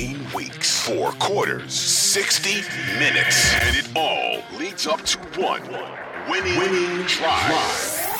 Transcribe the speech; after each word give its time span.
17 0.00 0.32
weeks, 0.32 0.80
four 0.80 1.12
quarters, 1.12 1.74
60 1.74 2.62
minutes, 2.98 3.54
and 3.56 3.76
it 3.76 3.86
all 3.94 4.42
leads 4.58 4.86
up 4.86 5.02
to 5.02 5.18
one 5.38 5.62
winning, 6.26 6.58
winning 6.58 7.02
drive. 7.02 8.10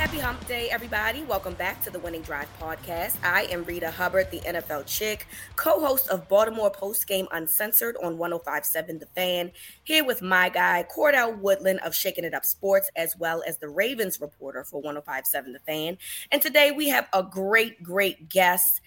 Happy 0.00 0.18
Hump 0.18 0.44
Day, 0.48 0.68
everybody. 0.70 1.22
Welcome 1.22 1.54
back 1.54 1.84
to 1.84 1.90
the 1.90 2.00
Winning 2.00 2.22
Drive 2.22 2.48
podcast. 2.60 3.16
I 3.22 3.42
am 3.50 3.64
Reeta 3.64 3.92
Hubbard, 3.92 4.30
the 4.32 4.40
NFL 4.40 4.86
chick, 4.86 5.28
co 5.54 5.78
host 5.78 6.08
of 6.08 6.26
Baltimore 6.26 6.70
Post 6.70 7.06
Game 7.06 7.28
Uncensored 7.30 7.96
on 8.02 8.18
1057 8.18 8.98
The 8.98 9.06
Fan, 9.14 9.52
here 9.84 10.02
with 10.04 10.22
my 10.22 10.48
guy, 10.48 10.84
Cordell 10.92 11.38
Woodland 11.38 11.78
of 11.84 11.94
Shaking 11.94 12.24
It 12.24 12.34
Up 12.34 12.44
Sports, 12.44 12.90
as 12.96 13.16
well 13.18 13.44
as 13.46 13.58
the 13.58 13.68
Ravens 13.68 14.20
reporter 14.20 14.64
for 14.64 14.80
1057 14.80 15.52
The 15.52 15.60
Fan. 15.60 15.98
And 16.32 16.42
today 16.42 16.72
we 16.72 16.88
have 16.88 17.06
a 17.12 17.22
great, 17.22 17.80
great 17.80 18.28
guest, 18.28 18.80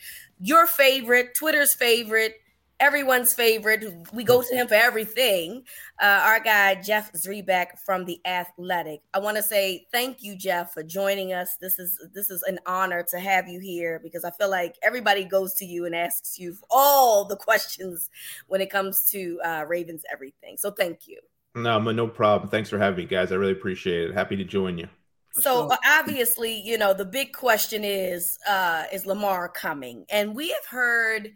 your 0.44 0.68
favorite, 0.68 1.36
Twitter's 1.36 1.74
favorite, 1.74 2.36
everyone's 2.82 3.34
favorite. 3.34 3.86
We 4.12 4.26
go 4.26 4.42
to 4.42 4.56
him 4.56 4.68
for 4.68 4.74
everything. 4.74 5.64
Uh, 6.02 6.20
our 6.22 6.42
guy 6.42 6.76
Jeff 6.76 7.14
Zrebiec 7.14 7.80
from 7.86 8.04
the 8.04 8.20
Athletic. 8.26 9.02
I 9.14 9.20
want 9.20 9.38
to 9.38 9.44
say 9.44 9.88
thank 9.94 10.22
you, 10.22 10.36
Jeff, 10.36 10.74
for 10.74 10.84
joining 10.84 11.32
us. 11.32 11.56
This 11.62 11.80
is 11.80 11.98
this 12.14 12.30
is 12.30 12.44
an 12.44 12.60
honor 12.66 13.04
to 13.04 13.20
have 13.20 13.48
you 13.48 13.62
here 13.62 14.02
because 14.04 14.26
I 14.26 14.32
feel 14.32 14.50
like 14.50 14.76
everybody 14.84 15.24
goes 15.24 15.54
to 15.56 15.66
you 15.66 15.86
and 15.86 15.96
asks 15.96 16.38
you 16.38 16.58
all 16.70 17.24
the 17.24 17.38
questions 17.38 18.10
when 18.48 18.60
it 18.60 18.70
comes 18.70 19.10
to 19.12 19.40
uh, 19.46 19.64
Ravens 19.66 20.04
everything. 20.12 20.58
So 20.58 20.72
thank 20.72 21.08
you. 21.08 21.20
No 21.56 21.80
no 21.80 22.08
problem. 22.08 22.50
Thanks 22.50 22.70
for 22.70 22.78
having 22.78 22.98
me, 22.98 23.06
guys. 23.06 23.32
I 23.32 23.36
really 23.36 23.54
appreciate 23.54 24.10
it. 24.10 24.14
Happy 24.14 24.36
to 24.36 24.44
join 24.44 24.78
you. 24.78 24.90
So 25.36 25.68
uh, 25.68 25.78
obviously, 25.86 26.62
you 26.62 26.78
know, 26.78 26.94
the 26.94 27.06
big 27.06 27.34
question 27.34 27.84
is 27.84 28.38
uh 28.48 28.84
is 28.92 29.06
Lamar 29.06 29.50
coming? 29.50 30.06
And 30.10 30.36
we 30.36 30.50
have 30.50 30.66
heard 30.70 31.34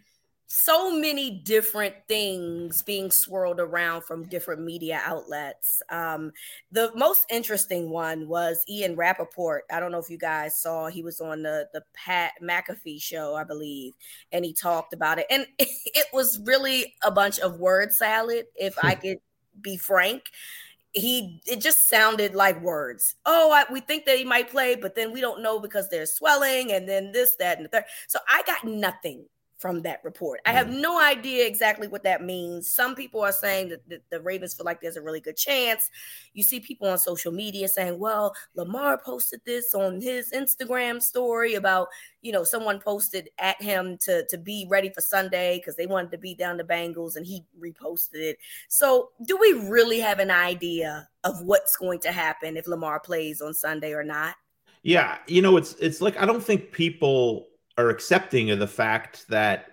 so 0.47 0.97
many 0.97 1.29
different 1.29 1.93
things 2.07 2.81
being 2.81 3.11
swirled 3.11 3.59
around 3.59 4.03
from 4.03 4.23
different 4.29 4.61
media 4.61 5.01
outlets. 5.03 5.81
Um, 5.89 6.31
the 6.71 6.89
most 6.95 7.25
interesting 7.29 7.89
one 7.89 8.29
was 8.29 8.63
Ian 8.69 8.95
Rapoport. 8.95 9.65
I 9.69 9.81
don't 9.81 9.91
know 9.91 9.99
if 9.99 10.09
you 10.09 10.17
guys 10.17 10.61
saw, 10.61 10.87
he 10.87 11.03
was 11.03 11.19
on 11.19 11.43
the, 11.43 11.67
the 11.73 11.83
Pat 11.93 12.31
McAfee 12.41 13.01
show, 13.01 13.35
I 13.35 13.43
believe, 13.43 13.93
and 14.31 14.45
he 14.45 14.53
talked 14.53 14.93
about 14.93 15.19
it. 15.19 15.25
And 15.29 15.45
it 15.59 16.07
was 16.13 16.39
really 16.45 16.95
a 17.03 17.11
bunch 17.11 17.39
of 17.39 17.59
word 17.59 17.91
salad, 17.91 18.45
if 18.55 18.77
I 18.81 18.95
could 18.95 19.17
be 19.61 19.75
frank 19.75 20.23
he 20.97 21.41
it 21.45 21.61
just 21.61 21.89
sounded 21.89 22.35
like 22.35 22.61
words. 22.61 23.15
Oh, 23.25 23.51
I, 23.51 23.71
we 23.71 23.79
think 23.79 24.05
that 24.05 24.17
he 24.17 24.23
might 24.23 24.49
play, 24.49 24.75
but 24.75 24.95
then 24.95 25.11
we 25.11 25.21
don't 25.21 25.41
know 25.41 25.59
because 25.59 25.89
there's 25.89 26.13
swelling 26.13 26.71
and 26.71 26.87
then 26.87 27.11
this, 27.11 27.35
that, 27.37 27.57
and 27.57 27.65
the 27.65 27.69
third. 27.69 27.85
So 28.07 28.19
I 28.29 28.43
got 28.43 28.63
nothing 28.63 29.25
from 29.57 29.81
that 29.81 30.01
report. 30.03 30.39
I 30.45 30.51
have 30.51 30.67
mm. 30.67 30.79
no 30.81 31.01
idea 31.01 31.47
exactly 31.47 31.87
what 31.87 32.03
that 32.03 32.23
means. 32.23 32.69
Some 32.69 32.93
people 32.93 33.21
are 33.21 33.31
saying 33.31 33.69
that 33.69 33.89
the, 33.89 34.01
the 34.11 34.21
Ravens 34.21 34.53
feel 34.53 34.65
like 34.65 34.81
there's 34.81 34.97
a 34.97 35.01
really 35.01 35.19
good 35.19 35.35
chance. 35.35 35.89
You 36.33 36.43
see 36.43 36.59
people 36.59 36.87
on 36.87 36.97
social 36.99 37.31
media 37.31 37.67
saying, 37.67 37.97
well, 37.97 38.35
Lamar 38.55 38.99
posted 38.99 39.41
this 39.45 39.73
on 39.73 39.99
his 39.99 40.31
Instagram 40.31 41.01
story 41.01 41.55
about, 41.55 41.87
you 42.21 42.31
know, 42.31 42.43
someone 42.43 42.79
posted 42.79 43.29
at 43.39 43.59
him 43.61 43.97
to, 44.01 44.25
to 44.27 44.37
be 44.37 44.67
ready 44.69 44.89
for 44.89 45.01
Sunday 45.01 45.57
because 45.57 45.75
they 45.75 45.87
wanted 45.87 46.11
to 46.11 46.17
beat 46.19 46.37
down 46.37 46.57
the 46.57 46.63
Bengals 46.63 47.15
and 47.15 47.25
he 47.25 47.43
reposted 47.59 48.15
it. 48.15 48.37
So 48.67 49.09
do 49.25 49.37
we 49.37 49.53
really 49.53 49.99
have 49.99 50.19
an 50.19 50.31
idea 50.31 51.07
of 51.23 51.41
what's 51.41 51.75
going 51.77 51.99
to 52.01 52.11
happen 52.11 52.57
if 52.57 52.67
Lamar 52.67 52.99
plays 52.99 53.41
on 53.41 53.55
Sunday 53.55 53.93
or 53.93 54.03
not? 54.03 54.35
Yeah, 54.83 55.17
you 55.27 55.41
know, 55.41 55.57
it's 55.57 55.73
it's 55.79 55.99
like 55.99 56.17
I 56.17 56.25
don't 56.25 56.43
think 56.43 56.71
people 56.71 57.47
are 57.77 57.89
accepting 57.89 58.51
of 58.51 58.59
the 58.59 58.67
fact 58.67 59.27
that 59.29 59.67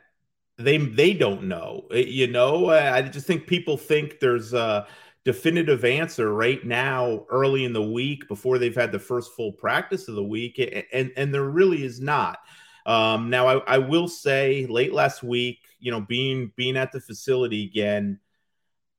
they 0.58 0.78
they 0.78 1.14
don't 1.14 1.44
know. 1.44 1.86
Uh, 1.92 1.96
You 1.96 2.26
know, 2.28 2.70
I 2.70 3.02
just 3.02 3.26
think 3.26 3.46
people 3.46 3.76
think 3.76 4.20
there's 4.20 4.52
a 4.54 4.86
definitive 5.24 5.84
answer 5.84 6.32
right 6.32 6.64
now, 6.64 7.24
early 7.30 7.64
in 7.64 7.72
the 7.72 7.82
week, 7.82 8.28
before 8.28 8.58
they've 8.58 8.74
had 8.74 8.92
the 8.92 8.98
first 8.98 9.32
full 9.32 9.52
practice 9.52 10.08
of 10.08 10.14
the 10.14 10.24
week, 10.24 10.58
and 10.92 11.12
and 11.16 11.34
there 11.34 11.44
really 11.48 11.82
is 11.84 12.00
not. 12.00 12.38
Um, 12.86 13.30
now, 13.30 13.46
I, 13.48 13.76
I 13.76 13.78
will 13.78 14.08
say, 14.08 14.66
late 14.66 14.92
last 14.92 15.22
week, 15.22 15.60
you 15.80 15.90
know, 15.90 16.02
being 16.02 16.52
being 16.56 16.76
at 16.76 16.92
the 16.92 17.00
facility 17.00 17.64
again, 17.64 18.20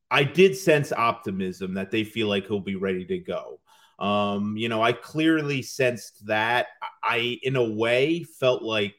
I 0.09 0.23
did 0.23 0.55
sense 0.57 0.91
optimism 0.91 1.75
that 1.75 1.91
they 1.91 2.03
feel 2.03 2.27
like 2.27 2.47
he'll 2.47 2.59
be 2.59 2.75
ready 2.75 3.05
to 3.05 3.19
go. 3.19 3.59
Um, 3.99 4.57
you 4.57 4.69
know, 4.69 4.81
I 4.81 4.93
clearly 4.93 5.61
sensed 5.61 6.25
that. 6.27 6.67
I, 7.03 7.39
in 7.43 7.55
a 7.55 7.63
way, 7.63 8.23
felt 8.23 8.61
like 8.61 8.95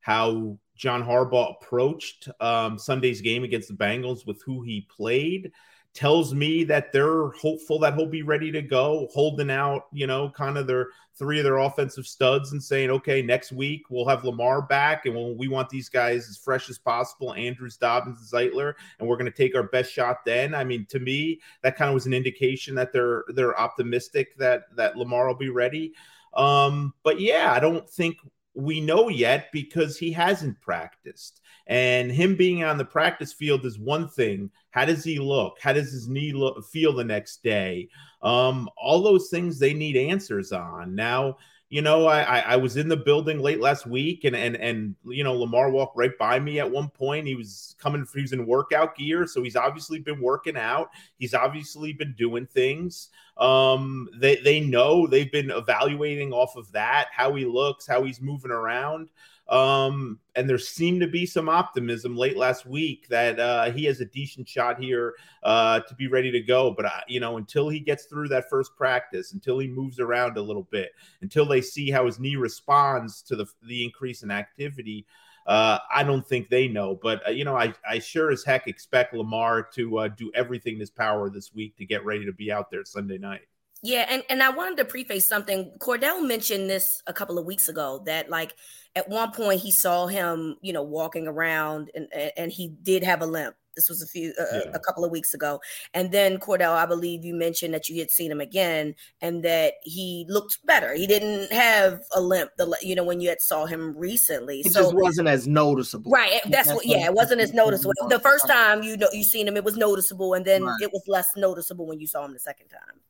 how 0.00 0.58
John 0.76 1.02
Harbaugh 1.02 1.56
approached 1.60 2.28
um, 2.40 2.78
Sunday's 2.78 3.20
game 3.20 3.44
against 3.44 3.68
the 3.68 3.74
Bengals 3.74 4.26
with 4.26 4.42
who 4.44 4.62
he 4.62 4.88
played 4.94 5.52
tells 5.96 6.34
me 6.34 6.62
that 6.62 6.92
they're 6.92 7.28
hopeful 7.30 7.78
that 7.80 7.94
he'll 7.94 8.06
be 8.06 8.22
ready 8.22 8.52
to 8.52 8.60
go, 8.60 9.08
holding 9.12 9.50
out, 9.50 9.86
you 9.92 10.06
know, 10.06 10.30
kind 10.30 10.58
of 10.58 10.66
their 10.66 10.88
three 11.14 11.38
of 11.38 11.44
their 11.44 11.56
offensive 11.56 12.06
studs 12.06 12.52
and 12.52 12.62
saying, 12.62 12.90
okay, 12.90 13.22
next 13.22 13.50
week 13.50 13.84
we'll 13.88 14.06
have 14.06 14.22
Lamar 14.22 14.60
back 14.60 15.06
and 15.06 15.14
we'll, 15.14 15.34
we 15.34 15.48
want 15.48 15.70
these 15.70 15.88
guys 15.88 16.28
as 16.28 16.36
fresh 16.36 16.68
as 16.68 16.78
possible, 16.78 17.32
Andrews, 17.34 17.78
Dobbins, 17.78 18.30
Zeitler, 18.30 18.74
and 18.98 19.08
we're 19.08 19.16
going 19.16 19.30
to 19.30 19.36
take 19.36 19.56
our 19.56 19.62
best 19.62 19.90
shot 19.90 20.24
then. 20.26 20.54
I 20.54 20.62
mean, 20.62 20.84
to 20.90 21.00
me, 21.00 21.40
that 21.62 21.76
kind 21.76 21.88
of 21.88 21.94
was 21.94 22.06
an 22.06 22.14
indication 22.14 22.74
that 22.74 22.92
they're 22.92 23.24
they're 23.28 23.58
optimistic 23.58 24.36
that 24.36 24.64
that 24.76 24.96
Lamar 24.96 25.26
will 25.26 25.34
be 25.34 25.48
ready. 25.48 25.94
Um, 26.34 26.92
but 27.02 27.18
yeah, 27.18 27.52
I 27.52 27.60
don't 27.60 27.88
think 27.88 28.18
we 28.56 28.80
know 28.80 29.08
yet 29.08 29.52
because 29.52 29.98
he 29.98 30.10
hasn't 30.10 30.60
practiced. 30.60 31.42
And 31.66 32.10
him 32.10 32.36
being 32.36 32.64
on 32.64 32.78
the 32.78 32.84
practice 32.84 33.32
field 33.32 33.66
is 33.66 33.78
one 33.78 34.08
thing. 34.08 34.50
How 34.70 34.84
does 34.84 35.04
he 35.04 35.18
look? 35.18 35.58
How 35.60 35.72
does 35.72 35.92
his 35.92 36.08
knee 36.08 36.32
look, 36.32 36.64
feel 36.64 36.92
the 36.92 37.04
next 37.04 37.42
day? 37.42 37.88
Um, 38.22 38.68
all 38.76 39.02
those 39.02 39.28
things 39.28 39.58
they 39.58 39.74
need 39.74 39.96
answers 39.96 40.52
on. 40.52 40.94
Now, 40.94 41.38
you 41.68 41.82
know, 41.82 42.06
I, 42.06 42.38
I, 42.38 42.56
was 42.56 42.76
in 42.76 42.88
the 42.88 42.96
building 42.96 43.40
late 43.40 43.58
last 43.58 43.86
week, 43.86 44.22
and 44.22 44.36
and 44.36 44.54
and 44.56 44.94
you 45.04 45.24
know, 45.24 45.34
Lamar 45.34 45.70
walked 45.70 45.96
right 45.96 46.16
by 46.16 46.38
me 46.38 46.60
at 46.60 46.70
one 46.70 46.88
point. 46.88 47.26
He 47.26 47.34
was 47.34 47.74
coming, 47.80 48.06
he 48.14 48.22
was 48.22 48.32
in 48.32 48.46
workout 48.46 48.96
gear, 48.96 49.26
so 49.26 49.42
he's 49.42 49.56
obviously 49.56 49.98
been 49.98 50.20
working 50.20 50.56
out. 50.56 50.90
He's 51.18 51.34
obviously 51.34 51.92
been 51.92 52.14
doing 52.16 52.46
things. 52.46 53.08
Um, 53.36 54.08
they 54.16 54.36
they 54.36 54.60
know 54.60 55.08
they've 55.08 55.30
been 55.30 55.50
evaluating 55.50 56.32
off 56.32 56.54
of 56.54 56.70
that, 56.70 57.08
how 57.10 57.34
he 57.34 57.44
looks, 57.44 57.84
how 57.84 58.04
he's 58.04 58.20
moving 58.20 58.52
around. 58.52 59.10
Um, 59.48 60.18
and 60.34 60.50
there 60.50 60.58
seemed 60.58 61.00
to 61.02 61.06
be 61.06 61.24
some 61.24 61.48
optimism 61.48 62.16
late 62.16 62.36
last 62.36 62.66
week 62.66 63.06
that 63.08 63.38
uh, 63.38 63.70
he 63.70 63.84
has 63.84 64.00
a 64.00 64.04
decent 64.04 64.48
shot 64.48 64.80
here 64.82 65.14
uh, 65.44 65.80
to 65.80 65.94
be 65.94 66.08
ready 66.08 66.32
to 66.32 66.40
go. 66.40 66.72
But, 66.72 66.86
uh, 66.86 67.00
you 67.06 67.20
know, 67.20 67.36
until 67.36 67.68
he 67.68 67.78
gets 67.78 68.06
through 68.06 68.28
that 68.28 68.50
first 68.50 68.74
practice, 68.76 69.32
until 69.32 69.58
he 69.60 69.68
moves 69.68 70.00
around 70.00 70.36
a 70.36 70.42
little 70.42 70.66
bit, 70.70 70.90
until 71.22 71.46
they 71.46 71.60
see 71.60 71.90
how 71.90 72.06
his 72.06 72.18
knee 72.18 72.36
responds 72.36 73.22
to 73.22 73.36
the, 73.36 73.46
the 73.62 73.84
increase 73.84 74.24
in 74.24 74.32
activity, 74.32 75.06
uh, 75.46 75.78
I 75.94 76.02
don't 76.02 76.26
think 76.26 76.48
they 76.48 76.66
know. 76.66 76.98
But, 77.00 77.24
uh, 77.28 77.30
you 77.30 77.44
know, 77.44 77.56
I, 77.56 77.72
I 77.88 78.00
sure 78.00 78.32
as 78.32 78.42
heck 78.42 78.66
expect 78.66 79.14
Lamar 79.14 79.62
to 79.74 79.98
uh, 79.98 80.08
do 80.08 80.32
everything 80.34 80.74
in 80.74 80.80
his 80.80 80.90
power 80.90 81.30
this 81.30 81.54
week 81.54 81.76
to 81.76 81.86
get 81.86 82.04
ready 82.04 82.26
to 82.26 82.32
be 82.32 82.50
out 82.50 82.68
there 82.70 82.84
Sunday 82.84 83.18
night. 83.18 83.46
Yeah, 83.86 84.04
and, 84.08 84.24
and 84.28 84.42
I 84.42 84.50
wanted 84.50 84.78
to 84.78 84.84
preface 84.84 85.28
something. 85.28 85.70
Cordell 85.78 86.26
mentioned 86.26 86.68
this 86.68 87.04
a 87.06 87.12
couple 87.12 87.38
of 87.38 87.46
weeks 87.46 87.68
ago 87.68 88.02
that 88.04 88.28
like 88.28 88.52
at 88.96 89.08
one 89.08 89.30
point 89.30 89.60
he 89.60 89.70
saw 89.70 90.08
him, 90.08 90.56
you 90.60 90.72
know, 90.72 90.82
walking 90.82 91.28
around 91.28 91.92
and 91.94 92.08
and 92.36 92.50
he 92.50 92.68
did 92.82 93.04
have 93.04 93.22
a 93.22 93.26
limp. 93.26 93.54
This 93.76 93.88
was 93.88 94.02
a 94.02 94.06
few 94.06 94.32
uh, 94.40 94.44
yeah. 94.52 94.70
a 94.74 94.80
couple 94.80 95.04
of 95.04 95.12
weeks 95.12 95.34
ago. 95.34 95.60
And 95.94 96.10
then 96.10 96.38
Cordell, 96.38 96.72
I 96.72 96.86
believe 96.86 97.24
you 97.24 97.32
mentioned 97.34 97.74
that 97.74 97.88
you 97.88 98.00
had 98.00 98.10
seen 98.10 98.32
him 98.32 98.40
again 98.40 98.96
and 99.20 99.44
that 99.44 99.74
he 99.84 100.26
looked 100.28 100.66
better. 100.66 100.92
He 100.94 101.06
didn't 101.06 101.52
have 101.52 102.00
a 102.12 102.20
limp 102.20 102.52
the 102.56 102.76
you 102.82 102.96
know 102.96 103.04
when 103.04 103.20
you 103.20 103.28
had 103.28 103.40
saw 103.40 103.66
him 103.66 103.96
recently. 103.96 104.62
It 104.64 104.72
so, 104.72 104.80
just 104.80 104.96
wasn't 104.96 105.28
as 105.28 105.46
noticeable. 105.46 106.10
Right. 106.10 106.40
That's, 106.42 106.50
that's 106.50 106.74
what, 106.74 106.86
yeah, 106.86 107.04
it 107.04 107.14
wasn't 107.14 107.40
as 107.40 107.52
noticeable. 107.52 107.92
The 108.08 108.18
first 108.18 108.48
time 108.48 108.82
you 108.82 108.96
know 108.96 109.08
you 109.12 109.22
seen 109.22 109.46
him 109.46 109.56
it 109.56 109.62
was 109.62 109.76
noticeable 109.76 110.34
and 110.34 110.44
then 110.44 110.64
right. 110.64 110.76
it 110.80 110.90
was 110.92 111.04
less 111.06 111.28
noticeable 111.36 111.86
when 111.86 112.00
you 112.00 112.08
saw 112.08 112.24
him 112.24 112.32
the 112.32 112.40
second 112.40 112.66
time. 112.66 113.00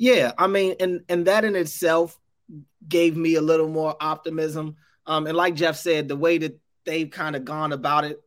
Yeah, 0.00 0.32
I 0.38 0.46
mean 0.46 0.76
and 0.80 1.02
and 1.10 1.26
that 1.26 1.44
in 1.44 1.54
itself 1.54 2.18
gave 2.88 3.16
me 3.16 3.34
a 3.34 3.42
little 3.42 3.68
more 3.68 3.94
optimism. 4.00 4.76
Um 5.06 5.26
and 5.26 5.36
like 5.36 5.54
Jeff 5.54 5.76
said 5.76 6.08
the 6.08 6.16
way 6.16 6.38
that 6.38 6.58
they've 6.86 7.10
kind 7.10 7.36
of 7.36 7.44
gone 7.44 7.72
about 7.72 8.04
it 8.04 8.18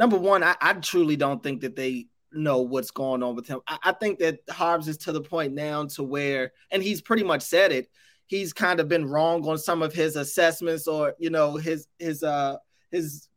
number 0.00 0.16
one, 0.16 0.42
I, 0.42 0.56
I 0.60 0.72
truly 0.74 1.16
don't 1.16 1.42
think 1.42 1.60
that 1.60 1.76
they 1.76 2.06
know 2.32 2.60
what's 2.60 2.90
going 2.90 3.22
on 3.22 3.36
with 3.36 3.46
him. 3.46 3.60
I, 3.66 3.78
I, 3.84 3.92
think 3.92 4.18
that 4.20 4.38
Harbs 4.48 4.88
is 4.88 4.96
to 4.98 5.12
the 5.12 5.20
point 5.20 5.52
now 5.52 5.84
to 5.84 6.02
where, 6.02 6.52
and 6.70 6.82
he's 6.82 7.02
pretty 7.02 7.22
much 7.22 7.42
said 7.42 7.70
it. 7.70 7.90
He's 8.26 8.52
kind 8.52 8.80
of 8.80 8.88
been 8.88 9.06
wrong 9.06 9.46
on 9.46 9.58
some 9.58 9.82
of 9.82 9.92
his 9.92 10.16
assessments, 10.16 10.86
or 10.86 11.14
you 11.18 11.30
know, 11.30 11.56
his 11.56 11.88
his 11.98 12.22
uh 12.22 12.56
his 12.92 13.28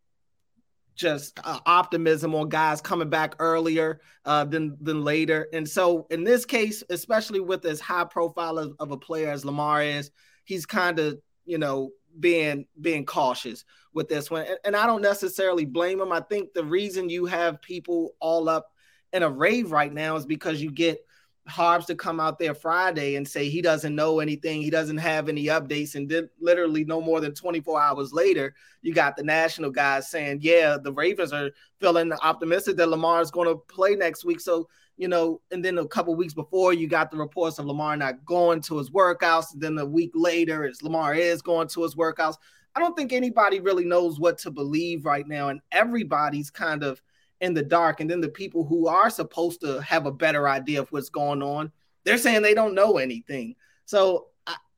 just 0.96 1.40
uh, 1.44 1.60
optimism 1.66 2.36
on 2.36 2.50
guys 2.50 2.82
coming 2.82 3.10
back 3.10 3.36
earlier 3.40 4.02
uh, 4.26 4.46
than 4.46 4.78
than 4.82 5.04
later. 5.04 5.48
And 5.54 5.68
so 5.68 6.08
in 6.10 6.24
this 6.24 6.46
case, 6.46 6.84
especially 6.90 7.40
with 7.40 7.66
as 7.66 7.80
high 7.80 8.06
profile 8.06 8.58
of, 8.58 8.76
of 8.80 8.92
a 8.92 8.98
player 8.98 9.30
as 9.32 9.46
Lamar 9.46 9.82
is, 9.84 10.12
he's 10.44 10.66
kind 10.66 11.00
of 11.00 11.20
you 11.46 11.58
know 11.58 11.92
being 12.20 12.66
being 12.80 13.06
cautious 13.06 13.66
with 13.94 14.08
this 14.08 14.30
one. 14.30 14.46
And, 14.46 14.58
and 14.66 14.76
I 14.76 14.86
don't 14.86 15.02
necessarily 15.02 15.66
blame 15.66 16.02
him. 16.02 16.12
I 16.12 16.22
think 16.22 16.54
the 16.54 16.66
reason 16.66 17.10
you 17.10 17.26
have 17.26 17.62
people 17.62 18.12
all 18.20 18.50
up 18.50 18.68
in 19.12 19.24
a 19.24 19.30
rave 19.30 19.72
right 19.72 19.94
now 19.94 20.16
is 20.16 20.26
because 20.26 20.62
you 20.62 20.72
get 20.72 21.00
Harbs 21.48 21.86
to 21.88 21.96
come 21.96 22.20
out 22.20 22.40
there 22.40 22.54
Friday 22.54 23.16
and 23.16 23.28
say 23.28 23.50
he 23.50 23.62
doesn't 23.62 23.96
know 23.96 24.20
anything, 24.20 24.62
he 24.62 24.70
doesn't 24.70 24.98
have 24.98 25.28
any 25.28 25.46
updates, 25.46 25.96
and 25.96 26.08
then 26.08 26.30
literally 26.40 26.86
no 26.86 27.02
more 27.02 27.20
than 27.20 27.34
24 27.34 27.82
hours 27.82 28.14
later, 28.14 28.56
you 28.82 28.94
got 28.94 29.18
the 29.18 29.24
national 29.24 29.70
guys 29.70 30.10
saying, 30.10 30.40
"Yeah, 30.42 30.78
the 30.82 30.94
Ravens 30.94 31.34
are 31.34 31.52
feeling 31.80 32.14
optimistic 32.14 32.78
that 32.78 32.90
Lamar 32.90 33.22
is 33.22 33.32
going 33.32 33.50
to 33.50 33.56
play 33.56 33.96
next 33.96 34.24
week." 34.24 34.40
So 34.40 34.70
you 34.98 35.08
know, 35.08 35.42
and 35.52 35.66
then 35.66 35.80
a 35.80 35.88
couple 35.88 36.16
weeks 36.16 36.34
before, 36.34 36.72
you 36.74 36.88
got 36.88 37.10
the 37.10 37.18
reports 37.18 37.58
of 37.58 37.66
Lamar 37.66 37.98
not 37.98 38.24
going 38.26 38.62
to 38.62 38.78
his 38.78 38.92
workouts. 38.92 39.54
And 39.54 39.62
then 39.62 39.78
a 39.80 39.86
week 39.86 40.12
later, 40.14 40.66
it's 40.66 40.84
Lamar 40.84 41.16
is 41.16 41.42
going 41.42 41.68
to 41.70 41.82
his 41.84 41.96
workouts. 41.96 42.38
I 42.76 42.80
don't 42.80 42.96
think 42.96 43.12
anybody 43.12 43.60
really 43.60 43.86
knows 43.86 44.20
what 44.20 44.38
to 44.40 44.52
believe 44.52 45.06
right 45.06 45.28
now, 45.28 45.50
and 45.50 45.62
everybody's 45.72 46.50
kind 46.50 46.84
of 46.84 47.02
in 47.44 47.54
the 47.54 47.62
dark. 47.62 48.00
And 48.00 48.10
then 48.10 48.22
the 48.22 48.30
people 48.30 48.64
who 48.64 48.88
are 48.88 49.10
supposed 49.10 49.60
to 49.62 49.82
have 49.82 50.06
a 50.06 50.12
better 50.12 50.48
idea 50.48 50.82
of 50.82 50.90
what's 50.92 51.10
going 51.10 51.44
on, 51.44 51.72
they're 52.06 52.18
saying 52.18 52.42
they 52.42 52.54
don't 52.54 52.74
know 52.74 52.98
anything. 52.98 53.56
So 53.86 54.28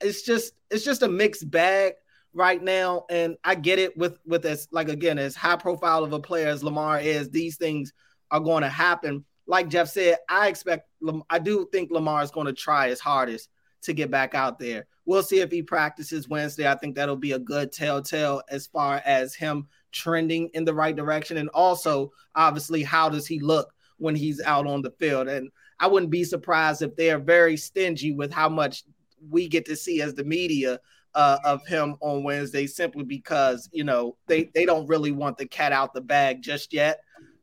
it's 0.00 0.22
just 0.22 0.52
it's 0.70 0.84
just 0.84 1.02
a 1.02 1.08
mixed 1.08 1.48
bag 1.48 1.94
right 2.34 2.60
now. 2.60 3.06
And 3.08 3.36
I 3.44 3.54
get 3.54 3.78
it 3.78 3.96
with 3.96 4.18
with 4.26 4.42
this 4.42 4.66
like 4.72 4.88
again 4.88 5.16
as 5.16 5.36
high 5.36 5.56
profile 5.56 6.02
of 6.02 6.12
a 6.12 6.18
player 6.18 6.48
as 6.48 6.64
Lamar 6.64 6.98
is, 6.98 7.30
these 7.30 7.56
things 7.56 7.92
are 8.32 8.40
going 8.40 8.62
to 8.62 8.68
happen. 8.68 9.24
Like 9.46 9.68
Jeff 9.68 9.88
said, 9.88 10.16
I 10.28 10.48
expect 10.48 10.88
I 11.30 11.38
do 11.38 11.68
think 11.70 11.92
Lamar 11.92 12.24
is 12.24 12.32
going 12.32 12.46
to 12.46 12.52
try 12.52 12.88
his 12.88 12.98
hardest 13.00 13.48
to 13.82 13.92
get 13.92 14.10
back 14.10 14.34
out 14.34 14.58
there. 14.58 14.86
We'll 15.04 15.22
see 15.22 15.38
if 15.38 15.52
he 15.52 15.62
practices 15.62 16.28
Wednesday. 16.28 16.68
I 16.68 16.74
think 16.74 16.96
that'll 16.96 17.14
be 17.14 17.32
a 17.32 17.38
good 17.38 17.70
telltale 17.70 18.42
as 18.50 18.66
far 18.66 19.00
as 19.04 19.36
him 19.36 19.68
trending 19.92 20.50
in 20.54 20.64
the 20.64 20.74
right 20.74 20.94
direction. 20.94 21.36
And 21.36 21.48
also, 21.50 22.12
obviously, 22.34 22.82
how 22.82 23.08
does 23.08 23.26
he 23.26 23.40
look 23.40 23.72
when 23.98 24.14
he's 24.14 24.40
out 24.40 24.66
on 24.66 24.82
the 24.82 24.90
field? 24.92 25.28
And 25.28 25.50
I 25.78 25.86
wouldn't 25.86 26.10
be 26.10 26.24
surprised 26.24 26.82
if 26.82 26.96
they're 26.96 27.18
very 27.18 27.56
stingy 27.56 28.12
with 28.12 28.32
how 28.32 28.48
much 28.48 28.84
we 29.30 29.48
get 29.48 29.66
to 29.66 29.76
see 29.76 30.02
as 30.02 30.14
the 30.14 30.24
media 30.24 30.80
uh, 31.14 31.38
of 31.44 31.66
him 31.66 31.96
on 32.00 32.22
Wednesday, 32.22 32.66
simply 32.66 33.02
because 33.02 33.68
you 33.72 33.84
know 33.84 34.16
they 34.26 34.50
they 34.54 34.66
don't 34.66 34.86
really 34.86 35.12
want 35.12 35.38
the 35.38 35.46
cat 35.46 35.72
out 35.72 35.94
the 35.94 36.00
bag 36.00 36.42
just 36.42 36.72
yet. 36.72 37.00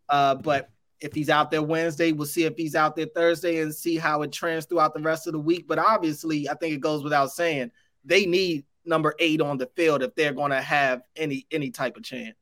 Uh, 0.10 0.36
but 0.36 0.70
if 1.02 1.14
he's 1.14 1.30
out 1.30 1.52
there 1.52 1.64
Wednesday, 1.64 2.12
we'll 2.12 2.28
see 2.28 2.46
if 2.46 2.56
he's 2.56 2.76
out 2.76 2.96
there 2.96 3.08
Thursday 3.14 3.62
and 3.62 3.74
see 3.74 3.98
how 3.98 4.22
it 4.22 4.32
trends 4.32 4.66
throughout 4.66 4.94
the 4.94 5.02
rest 5.02 5.28
of 5.28 5.34
the 5.34 5.40
week. 5.40 5.68
But 5.68 5.80
obviously, 5.80 6.48
I 6.48 6.54
think 6.54 6.74
it 6.74 6.82
goes 6.82 7.04
without 7.04 7.32
saying 7.32 7.72
they 8.06 8.26
need 8.26 8.64
number 8.86 9.16
eight 9.20 9.42
on 9.42 9.58
the 9.58 9.68
field 9.76 10.04
if 10.04 10.16
they're 10.16 10.34
going 10.34 10.52
to 10.52 10.62
have 10.62 11.02
any 11.16 11.46
any 11.52 11.70
type 11.70 11.98
of 11.98 12.04
chance. 12.04 12.36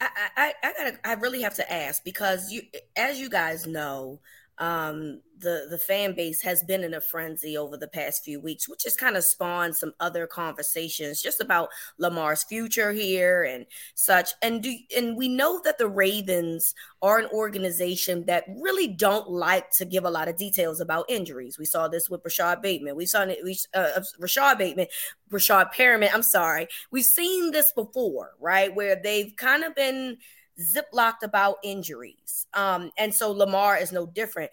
I, 0.00 0.08
I 0.36 0.54
I 0.62 0.72
gotta 0.72 0.98
I 1.04 1.12
really 1.14 1.42
have 1.42 1.54
to 1.54 1.72
ask 1.72 2.02
because 2.02 2.50
you 2.50 2.62
as 2.96 3.20
you 3.20 3.28
guys 3.28 3.66
know, 3.66 4.20
um, 4.62 5.20
the 5.40 5.66
the 5.68 5.78
fan 5.78 6.14
base 6.14 6.40
has 6.40 6.62
been 6.62 6.84
in 6.84 6.94
a 6.94 7.00
frenzy 7.00 7.58
over 7.58 7.76
the 7.76 7.88
past 7.88 8.22
few 8.24 8.40
weeks, 8.40 8.68
which 8.68 8.84
has 8.84 8.94
kind 8.94 9.16
of 9.16 9.24
spawned 9.24 9.74
some 9.74 9.92
other 9.98 10.24
conversations 10.24 11.20
just 11.20 11.40
about 11.40 11.68
Lamar's 11.98 12.44
future 12.44 12.92
here 12.92 13.42
and 13.42 13.66
such. 13.96 14.30
And 14.40 14.62
do 14.62 14.72
and 14.96 15.16
we 15.16 15.28
know 15.28 15.60
that 15.64 15.78
the 15.78 15.88
Ravens 15.88 16.76
are 17.02 17.18
an 17.18 17.26
organization 17.32 18.24
that 18.26 18.44
really 18.60 18.86
don't 18.86 19.28
like 19.28 19.68
to 19.72 19.84
give 19.84 20.04
a 20.04 20.10
lot 20.10 20.28
of 20.28 20.36
details 20.36 20.80
about 20.80 21.06
injuries. 21.10 21.58
We 21.58 21.64
saw 21.64 21.88
this 21.88 22.08
with 22.08 22.24
Rashod 22.24 22.62
Bateman. 22.62 22.94
We 22.94 23.06
saw 23.06 23.26
uh, 23.74 24.00
Rashod 24.20 24.58
Bateman, 24.58 24.86
Rashad 25.32 25.74
Perriman. 25.74 26.14
I'm 26.14 26.22
sorry. 26.22 26.68
We've 26.92 27.04
seen 27.04 27.50
this 27.50 27.72
before, 27.72 28.34
right? 28.38 28.72
Where 28.72 28.94
they've 28.94 29.34
kind 29.36 29.64
of 29.64 29.74
been 29.74 30.18
ziplocked 30.60 31.22
about 31.22 31.56
injuries. 31.62 32.46
Um, 32.54 32.90
and 32.98 33.14
so 33.14 33.30
Lamar 33.30 33.76
is 33.76 33.92
no 33.92 34.06
different. 34.06 34.50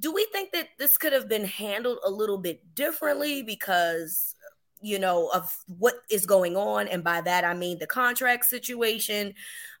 Do 0.00 0.12
we 0.12 0.26
think 0.32 0.52
that 0.52 0.68
this 0.78 0.96
could 0.96 1.12
have 1.12 1.28
been 1.28 1.44
handled 1.44 1.98
a 2.04 2.10
little 2.10 2.38
bit 2.38 2.74
differently 2.74 3.42
because, 3.42 4.34
you 4.80 4.98
know, 4.98 5.28
of 5.34 5.52
what 5.66 5.94
is 6.10 6.26
going 6.26 6.56
on? 6.56 6.86
And 6.88 7.02
by 7.02 7.20
that, 7.22 7.44
I 7.44 7.54
mean 7.54 7.78
the 7.78 7.86
contract 7.86 8.44
situation. 8.44 9.34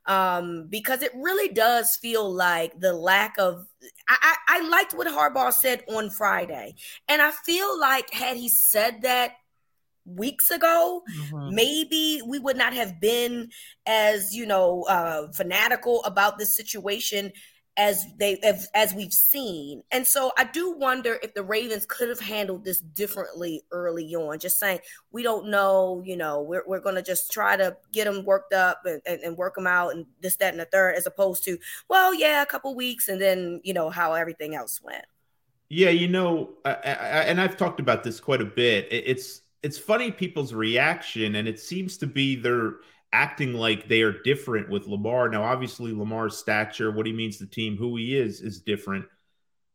Um, 0.06 0.68
because 0.70 1.02
it 1.02 1.12
really 1.14 1.52
does 1.52 1.96
feel 1.96 2.32
like 2.32 2.80
the 2.80 2.94
lack 2.94 3.36
of 3.38 3.66
I, 4.08 4.16
I, 4.22 4.36
I 4.48 4.68
liked 4.68 4.94
what 4.94 5.06
Harbaugh 5.06 5.52
said 5.52 5.84
on 5.86 6.08
Friday. 6.08 6.76
And 7.08 7.20
I 7.20 7.30
feel 7.30 7.78
like 7.78 8.10
had 8.10 8.38
he 8.38 8.48
said 8.48 9.02
that 9.02 9.32
weeks 10.08 10.50
ago, 10.50 11.02
mm-hmm. 11.16 11.54
maybe 11.54 12.20
we 12.26 12.38
would 12.38 12.56
not 12.56 12.72
have 12.72 13.00
been 13.00 13.50
as 13.86 14.34
you 14.34 14.46
know 14.46 14.84
uh, 14.88 15.30
fanatical 15.32 16.02
about 16.04 16.38
this 16.38 16.56
situation 16.56 17.32
as 17.78 18.04
they 18.18 18.36
as, 18.38 18.68
as 18.74 18.92
we've 18.92 19.12
seen. 19.12 19.82
And 19.92 20.04
so 20.06 20.32
I 20.36 20.44
do 20.44 20.72
wonder 20.72 21.18
if 21.22 21.32
the 21.32 21.44
Ravens 21.44 21.86
could 21.86 22.08
have 22.08 22.18
handled 22.18 22.64
this 22.64 22.80
differently 22.80 23.62
early 23.70 24.14
on. 24.16 24.40
Just 24.40 24.58
saying 24.58 24.80
we 25.12 25.22
don't 25.22 25.48
know, 25.48 26.02
you 26.04 26.16
know, 26.16 26.42
we're 26.42 26.64
we're 26.66 26.80
gonna 26.80 27.02
just 27.02 27.30
try 27.30 27.56
to 27.56 27.76
get 27.92 28.04
them 28.04 28.24
worked 28.24 28.52
up 28.52 28.82
and, 28.84 29.00
and, 29.06 29.20
and 29.20 29.36
work 29.36 29.54
them 29.54 29.68
out 29.68 29.94
and 29.94 30.06
this, 30.20 30.36
that, 30.36 30.52
and 30.52 30.60
the 30.60 30.64
third, 30.64 30.96
as 30.96 31.06
opposed 31.06 31.44
to, 31.44 31.56
well, 31.88 32.12
yeah, 32.12 32.42
a 32.42 32.46
couple 32.46 32.74
weeks 32.74 33.08
and 33.08 33.20
then 33.20 33.60
you 33.62 33.72
know 33.72 33.90
how 33.90 34.12
everything 34.12 34.56
else 34.56 34.82
went. 34.82 35.04
Yeah, 35.70 35.90
you 35.90 36.08
know, 36.08 36.50
I, 36.64 36.70
I, 36.70 36.74
and 37.26 37.40
I've 37.40 37.56
talked 37.56 37.78
about 37.78 38.02
this 38.02 38.18
quite 38.20 38.40
a 38.40 38.46
bit. 38.46 38.88
It's 38.90 39.42
it's 39.62 39.78
funny 39.78 40.10
people's 40.10 40.52
reaction, 40.52 41.34
and 41.34 41.48
it 41.48 41.58
seems 41.58 41.98
to 41.98 42.06
be 42.06 42.36
they're 42.36 42.74
acting 43.12 43.54
like 43.54 43.88
they 43.88 44.02
are 44.02 44.12
different 44.22 44.68
with 44.68 44.86
Lamar. 44.86 45.28
Now, 45.28 45.42
obviously, 45.42 45.92
Lamar's 45.92 46.36
stature, 46.36 46.90
what 46.90 47.06
he 47.06 47.12
means 47.12 47.38
to 47.38 47.44
the 47.44 47.50
team, 47.50 47.76
who 47.76 47.96
he 47.96 48.16
is, 48.16 48.40
is 48.40 48.60
different. 48.60 49.06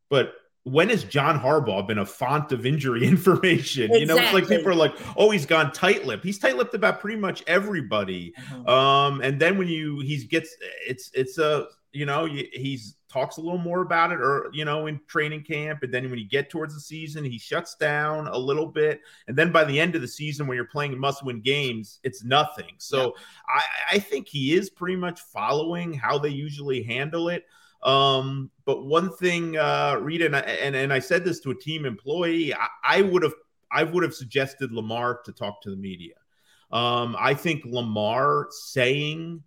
But 0.09 0.33
when 0.63 0.89
has 0.89 1.03
John 1.03 1.39
Harbaugh 1.39 1.85
been 1.85 1.97
a 1.97 2.05
font 2.05 2.51
of 2.51 2.65
injury 2.65 3.05
information? 3.07 3.91
Exactly. 3.91 3.99
You 3.99 4.05
know, 4.05 4.17
it's 4.17 4.33
like 4.33 4.47
people 4.47 4.69
are 4.69 4.75
like, 4.75 4.95
"Oh, 5.17 5.31
he's 5.31 5.45
gone 5.45 5.71
tight-lipped." 5.71 6.23
He's 6.23 6.39
tight-lipped 6.39 6.73
about 6.73 6.99
pretty 6.99 7.17
much 7.17 7.43
everybody. 7.47 8.33
Mm-hmm. 8.39 8.69
Um, 8.69 9.21
and 9.21 9.39
then 9.39 9.57
when 9.57 9.67
you 9.67 9.99
he 9.99 10.23
gets, 10.25 10.55
it's 10.87 11.11
it's 11.13 11.37
a 11.37 11.67
you 11.91 12.05
know 12.05 12.25
he's 12.25 12.95
talks 13.13 13.37
a 13.37 13.41
little 13.41 13.59
more 13.59 13.81
about 13.81 14.11
it 14.11 14.19
or 14.19 14.49
you 14.51 14.65
know 14.65 14.87
in 14.87 14.99
training 15.07 15.43
camp 15.43 15.83
and 15.83 15.93
then 15.93 16.09
when 16.09 16.17
you 16.17 16.27
get 16.27 16.49
towards 16.49 16.73
the 16.73 16.79
season 16.79 17.23
he 17.23 17.37
shuts 17.37 17.75
down 17.75 18.27
a 18.27 18.37
little 18.37 18.65
bit. 18.65 19.01
And 19.27 19.37
then 19.37 19.51
by 19.51 19.63
the 19.63 19.79
end 19.79 19.93
of 19.93 20.01
the 20.01 20.07
season 20.07 20.47
when 20.47 20.55
you're 20.55 20.65
playing 20.65 20.97
must 20.97 21.23
win 21.23 21.39
games 21.41 21.99
it's 22.03 22.23
nothing. 22.23 22.73
So 22.79 23.05
yeah. 23.05 23.11
I, 23.47 23.95
I 23.95 23.99
think 23.99 24.27
he 24.27 24.55
is 24.55 24.71
pretty 24.71 24.95
much 24.95 25.21
following 25.21 25.93
how 25.93 26.17
they 26.17 26.29
usually 26.29 26.81
handle 26.81 27.29
it. 27.29 27.45
Um, 27.83 28.49
but 28.65 28.85
one 28.85 29.15
thing 29.15 29.57
uh 29.57 29.97
Reeta 29.97 30.25
and 30.25 30.35
I, 30.35 30.39
and, 30.39 30.75
and 30.75 30.91
I 30.91 30.99
said 30.99 31.23
this 31.23 31.39
to 31.41 31.51
a 31.51 31.55
team 31.55 31.85
employee 31.85 32.53
I, 32.53 32.67
I 32.83 33.01
would 33.01 33.21
have 33.21 33.33
I 33.71 33.83
would 33.83 34.03
have 34.03 34.15
suggested 34.15 34.71
Lamar 34.71 35.19
to 35.25 35.31
talk 35.31 35.61
to 35.61 35.69
the 35.69 35.75
media. 35.75 36.15
Um, 36.71 37.15
I 37.19 37.35
think 37.35 37.63
Lamar 37.65 38.47
saying 38.49 39.43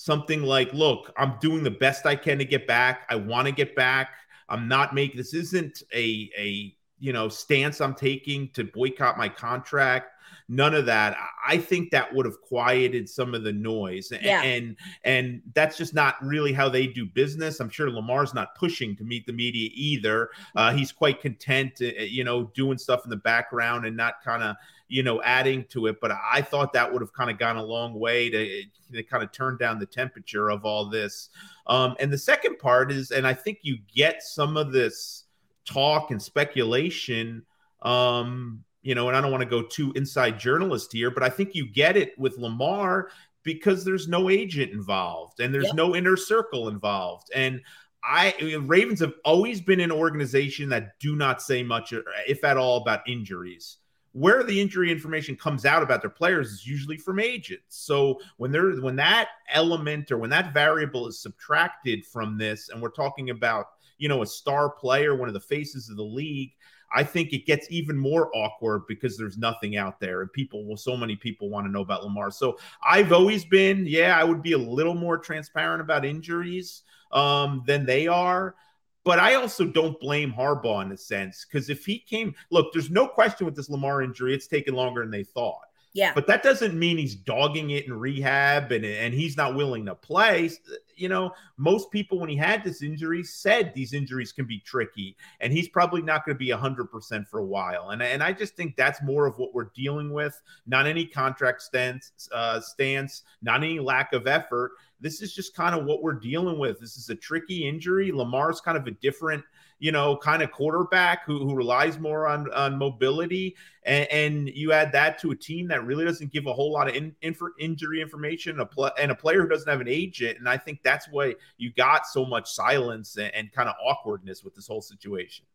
something 0.00 0.42
like, 0.42 0.72
look, 0.72 1.12
I'm 1.18 1.34
doing 1.42 1.62
the 1.62 1.70
best 1.70 2.06
I 2.06 2.16
can 2.16 2.38
to 2.38 2.44
get 2.46 2.66
back. 2.66 3.06
I 3.10 3.16
want 3.16 3.46
to 3.48 3.52
get 3.52 3.76
back. 3.76 4.08
I'm 4.48 4.66
not 4.66 4.94
making 4.94 5.18
this 5.18 5.34
isn't 5.34 5.82
a 5.94 6.30
a 6.38 6.74
you 7.00 7.12
know, 7.14 7.28
stance 7.28 7.80
I'm 7.80 7.94
taking 7.94 8.50
to 8.50 8.64
boycott 8.64 9.18
my 9.18 9.28
contract. 9.28 10.12
None 10.48 10.74
of 10.74 10.86
that. 10.86 11.16
I 11.46 11.58
think 11.58 11.90
that 11.90 12.14
would 12.14 12.26
have 12.26 12.40
quieted 12.40 13.08
some 13.08 13.34
of 13.34 13.42
the 13.42 13.52
noise. 13.52 14.12
Yeah. 14.22 14.42
And 14.42 14.76
and 15.04 15.42
that's 15.54 15.76
just 15.76 15.94
not 15.94 16.16
really 16.22 16.52
how 16.52 16.68
they 16.68 16.86
do 16.86 17.06
business. 17.06 17.60
I'm 17.60 17.70
sure 17.70 17.90
Lamar's 17.90 18.34
not 18.34 18.54
pushing 18.54 18.96
to 18.96 19.04
meet 19.04 19.26
the 19.26 19.32
media 19.32 19.70
either. 19.72 20.30
Uh, 20.56 20.72
he's 20.72 20.92
quite 20.92 21.20
content, 21.20 21.80
uh, 21.80 22.02
you 22.02 22.24
know, 22.24 22.44
doing 22.54 22.78
stuff 22.78 23.04
in 23.04 23.10
the 23.10 23.16
background 23.16 23.86
and 23.86 23.96
not 23.96 24.22
kind 24.22 24.42
of 24.42 24.56
you 24.90 25.04
know, 25.04 25.22
adding 25.22 25.64
to 25.70 25.86
it. 25.86 26.00
But 26.00 26.12
I 26.12 26.42
thought 26.42 26.72
that 26.72 26.92
would 26.92 27.00
have 27.00 27.12
kind 27.12 27.30
of 27.30 27.38
gone 27.38 27.56
a 27.56 27.62
long 27.62 27.94
way 27.94 28.28
to, 28.28 28.62
to 28.92 29.02
kind 29.04 29.22
of 29.22 29.32
turn 29.32 29.56
down 29.56 29.78
the 29.78 29.86
temperature 29.86 30.50
of 30.50 30.64
all 30.64 30.90
this. 30.90 31.30
Um, 31.68 31.94
and 32.00 32.12
the 32.12 32.18
second 32.18 32.58
part 32.58 32.90
is, 32.90 33.12
and 33.12 33.26
I 33.26 33.32
think 33.32 33.60
you 33.62 33.78
get 33.94 34.22
some 34.22 34.56
of 34.56 34.72
this 34.72 35.24
talk 35.64 36.10
and 36.10 36.20
speculation. 36.20 37.44
Um, 37.82 38.64
you 38.82 38.94
know, 38.94 39.08
and 39.08 39.16
I 39.16 39.20
don't 39.20 39.30
want 39.30 39.42
to 39.42 39.48
go 39.48 39.62
too 39.62 39.92
inside 39.94 40.38
journalist 40.38 40.92
here, 40.92 41.10
but 41.10 41.22
I 41.22 41.28
think 41.28 41.54
you 41.54 41.70
get 41.70 41.96
it 41.96 42.18
with 42.18 42.36
Lamar 42.38 43.10
because 43.42 43.84
there's 43.84 44.08
no 44.08 44.28
agent 44.28 44.72
involved 44.72 45.40
and 45.40 45.54
there's 45.54 45.66
yep. 45.66 45.74
no 45.74 45.94
inner 45.94 46.16
circle 46.16 46.68
involved. 46.68 47.28
And 47.34 47.60
I 48.02 48.34
Ravens 48.62 49.00
have 49.00 49.12
always 49.24 49.60
been 49.60 49.80
an 49.80 49.92
organization 49.92 50.70
that 50.70 50.98
do 50.98 51.14
not 51.14 51.42
say 51.42 51.62
much, 51.62 51.92
if 52.26 52.42
at 52.44 52.56
all, 52.56 52.78
about 52.78 53.06
injuries. 53.06 53.76
Where 54.12 54.42
the 54.42 54.60
injury 54.60 54.90
information 54.90 55.36
comes 55.36 55.64
out 55.64 55.82
about 55.82 56.00
their 56.00 56.10
players 56.10 56.50
is 56.50 56.66
usually 56.66 56.96
from 56.96 57.20
agents. 57.20 57.76
So 57.76 58.20
when 58.38 58.50
there 58.50 58.70
when 58.80 58.96
that 58.96 59.28
element 59.48 60.10
or 60.10 60.18
when 60.18 60.30
that 60.30 60.52
variable 60.52 61.06
is 61.06 61.20
subtracted 61.20 62.04
from 62.04 62.36
this, 62.36 62.70
and 62.70 62.82
we're 62.82 62.90
talking 62.90 63.30
about 63.30 63.66
you 63.98 64.08
know 64.08 64.22
a 64.22 64.26
star 64.26 64.70
player, 64.70 65.14
one 65.14 65.28
of 65.28 65.34
the 65.34 65.40
faces 65.40 65.88
of 65.88 65.96
the 65.96 66.02
league, 66.02 66.52
I 66.92 67.04
think 67.04 67.32
it 67.32 67.46
gets 67.46 67.66
even 67.70 67.96
more 67.96 68.30
awkward 68.34 68.82
because 68.88 69.16
there's 69.16 69.38
nothing 69.38 69.76
out 69.76 70.00
there 70.00 70.22
and 70.22 70.32
people 70.32 70.64
well, 70.64 70.76
so 70.76 70.96
many 70.96 71.16
people 71.16 71.48
want 71.48 71.66
to 71.66 71.72
know 71.72 71.82
about 71.82 72.02
Lamar. 72.02 72.30
So 72.30 72.58
I've 72.84 73.12
always 73.12 73.44
been, 73.44 73.86
yeah, 73.86 74.18
I 74.18 74.24
would 74.24 74.42
be 74.42 74.52
a 74.52 74.58
little 74.58 74.94
more 74.94 75.18
transparent 75.18 75.80
about 75.80 76.04
injuries 76.04 76.82
um, 77.12 77.62
than 77.66 77.86
they 77.86 78.06
are. 78.06 78.56
But 79.04 79.18
I 79.18 79.34
also 79.34 79.64
don't 79.64 79.98
blame 79.98 80.32
Harbaugh 80.32 80.84
in 80.84 80.92
a 80.92 80.96
sense 80.96 81.46
because 81.46 81.70
if 81.70 81.86
he 81.86 81.98
came, 81.98 82.34
look, 82.50 82.72
there's 82.72 82.90
no 82.90 83.06
question 83.06 83.46
with 83.46 83.56
this 83.56 83.70
Lamar 83.70 84.02
injury, 84.02 84.34
it's 84.34 84.46
taken 84.46 84.74
longer 84.74 85.00
than 85.00 85.10
they 85.10 85.24
thought. 85.24 85.62
Yeah. 85.92 86.12
But 86.14 86.28
that 86.28 86.42
doesn't 86.42 86.78
mean 86.78 86.98
he's 86.98 87.16
dogging 87.16 87.70
it 87.70 87.86
in 87.86 87.92
rehab 87.92 88.70
and, 88.70 88.84
and 88.84 89.12
he's 89.12 89.36
not 89.36 89.56
willing 89.56 89.86
to 89.86 89.94
play. 89.94 90.50
You 90.94 91.08
know, 91.08 91.32
most 91.56 91.90
people, 91.90 92.20
when 92.20 92.28
he 92.28 92.36
had 92.36 92.62
this 92.62 92.82
injury, 92.82 93.24
said 93.24 93.72
these 93.74 93.92
injuries 93.92 94.30
can 94.30 94.44
be 94.44 94.60
tricky 94.60 95.16
and 95.40 95.52
he's 95.52 95.68
probably 95.68 96.02
not 96.02 96.24
going 96.24 96.36
to 96.36 96.38
be 96.38 96.50
100% 96.50 97.26
for 97.26 97.40
a 97.40 97.44
while. 97.44 97.90
And, 97.90 98.02
and 98.02 98.22
I 98.22 98.32
just 98.32 98.54
think 98.54 98.76
that's 98.76 99.02
more 99.02 99.26
of 99.26 99.38
what 99.38 99.52
we're 99.52 99.70
dealing 99.74 100.12
with. 100.12 100.40
Not 100.66 100.86
any 100.86 101.06
contract 101.06 101.62
stance, 101.62 102.12
uh, 102.32 102.60
stance, 102.60 103.22
not 103.42 103.64
any 103.64 103.80
lack 103.80 104.12
of 104.12 104.28
effort. 104.28 104.72
This 105.00 105.22
is 105.22 105.34
just 105.34 105.54
kind 105.54 105.74
of 105.74 105.84
what 105.84 106.02
we're 106.02 106.14
dealing 106.14 106.58
with. 106.58 106.80
This 106.80 106.96
is 106.96 107.08
a 107.10 107.14
tricky 107.14 107.66
injury. 107.68 108.12
Lamar's 108.12 108.60
kind 108.60 108.76
of 108.76 108.86
a 108.86 108.92
different– 108.92 109.44
you 109.80 109.92
know, 109.92 110.14
kind 110.14 110.42
of 110.42 110.52
quarterback 110.52 111.24
who, 111.24 111.38
who 111.38 111.54
relies 111.54 111.98
more 111.98 112.28
on, 112.28 112.52
on 112.52 112.78
mobility. 112.78 113.56
And, 113.82 114.06
and, 114.10 114.48
you 114.50 114.72
add 114.72 114.92
that 114.92 115.18
to 115.20 115.30
a 115.30 115.36
team 115.36 115.68
that 115.68 115.84
really 115.84 116.04
doesn't 116.04 116.32
give 116.32 116.46
a 116.46 116.52
whole 116.52 116.70
lot 116.70 116.88
of 116.88 116.94
in, 116.94 117.16
in, 117.22 117.34
injury 117.58 118.02
information 118.02 118.60
a 118.60 118.66
pl- 118.66 118.90
and 118.98 119.10
a 119.10 119.14
player 119.14 119.40
who 119.40 119.48
doesn't 119.48 119.68
have 119.68 119.80
an 119.80 119.88
agent. 119.88 120.38
And 120.38 120.46
I 120.46 120.58
think 120.58 120.82
that's 120.82 121.08
why 121.10 121.34
you 121.56 121.72
got 121.72 122.06
so 122.06 122.26
much 122.26 122.52
silence 122.52 123.16
and, 123.16 123.34
and 123.34 123.50
kind 123.52 123.70
of 123.70 123.74
awkwardness 123.82 124.44
with 124.44 124.54
this 124.54 124.66
whole 124.66 124.82
situation. 124.82 125.46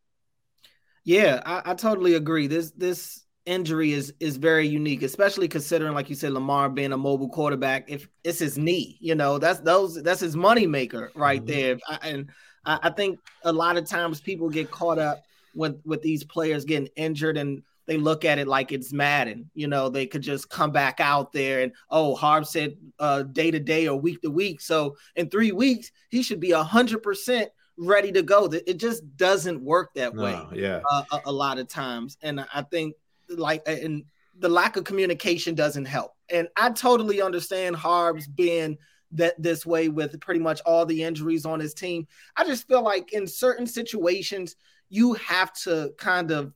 Yeah, 1.04 1.40
I, 1.46 1.70
I 1.70 1.74
totally 1.74 2.14
agree. 2.14 2.48
This, 2.48 2.72
this, 2.72 3.22
injury 3.46 3.92
is 3.92 4.12
is 4.20 4.36
very 4.36 4.66
unique, 4.66 5.02
especially 5.02 5.48
considering, 5.48 5.94
like 5.94 6.10
you 6.10 6.16
said, 6.16 6.32
Lamar 6.32 6.68
being 6.68 6.92
a 6.92 6.96
mobile 6.98 7.28
quarterback. 7.28 7.88
If 7.88 8.08
it's 8.24 8.40
his 8.40 8.58
knee, 8.58 8.98
you 9.00 9.14
know, 9.14 9.38
that's 9.38 9.60
those 9.60 10.02
that's 10.02 10.20
his 10.20 10.36
money 10.36 10.66
maker 10.66 11.10
right 11.14 11.44
mm-hmm. 11.44 11.46
there. 11.46 11.78
I, 11.88 12.08
and 12.08 12.30
I, 12.64 12.78
I 12.84 12.90
think 12.90 13.20
a 13.44 13.52
lot 13.52 13.76
of 13.76 13.88
times 13.88 14.20
people 14.20 14.50
get 14.50 14.70
caught 14.70 14.98
up 14.98 15.22
with 15.54 15.80
with 15.84 16.02
these 16.02 16.24
players 16.24 16.64
getting 16.64 16.88
injured 16.96 17.38
and 17.38 17.62
they 17.86 17.96
look 17.96 18.24
at 18.24 18.38
it 18.38 18.48
like 18.48 18.72
it's 18.72 18.92
Madden. 18.92 19.48
You 19.54 19.68
know, 19.68 19.88
they 19.88 20.06
could 20.06 20.22
just 20.22 20.50
come 20.50 20.72
back 20.72 20.98
out 20.98 21.32
there 21.32 21.60
and 21.60 21.72
oh, 21.88 22.16
Harb 22.16 22.46
said 22.46 22.76
uh, 22.98 23.22
day 23.22 23.50
to 23.50 23.60
day 23.60 23.86
or 23.86 23.98
week 23.98 24.20
to 24.22 24.30
week. 24.30 24.60
So 24.60 24.96
in 25.14 25.30
three 25.30 25.52
weeks, 25.52 25.92
he 26.10 26.22
should 26.22 26.40
be 26.40 26.50
a 26.50 26.62
hundred 26.62 27.02
percent 27.02 27.48
ready 27.78 28.10
to 28.12 28.22
go. 28.22 28.46
It 28.46 28.78
just 28.78 29.16
doesn't 29.16 29.62
work 29.62 29.94
that 29.94 30.14
no, 30.14 30.22
way. 30.22 30.60
Yeah, 30.60 30.80
uh, 30.90 31.04
a, 31.12 31.20
a, 31.26 31.32
lot 31.32 31.58
of 31.58 31.68
times, 31.68 32.16
and 32.22 32.40
I 32.52 32.62
think 32.62 32.94
like 33.28 33.62
and 33.66 34.04
the 34.38 34.48
lack 34.48 34.76
of 34.76 34.84
communication 34.84 35.54
doesn't 35.54 35.86
help. 35.86 36.12
And 36.30 36.48
I 36.56 36.70
totally 36.70 37.22
understand 37.22 37.76
Harb's 37.76 38.26
being 38.26 38.78
that 39.12 39.40
this 39.40 39.64
way 39.64 39.88
with 39.88 40.20
pretty 40.20 40.40
much 40.40 40.60
all 40.66 40.84
the 40.84 41.02
injuries 41.02 41.46
on 41.46 41.60
his 41.60 41.74
team. 41.74 42.06
I 42.36 42.44
just 42.44 42.66
feel 42.66 42.82
like 42.82 43.12
in 43.12 43.26
certain 43.26 43.66
situations, 43.66 44.56
you 44.88 45.14
have 45.14 45.52
to 45.64 45.92
kind 45.96 46.30
of 46.30 46.52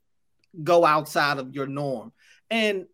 go 0.62 0.84
outside 0.84 1.38
of 1.38 1.54
your 1.54 1.66
norm. 1.66 2.12
And 2.50 2.86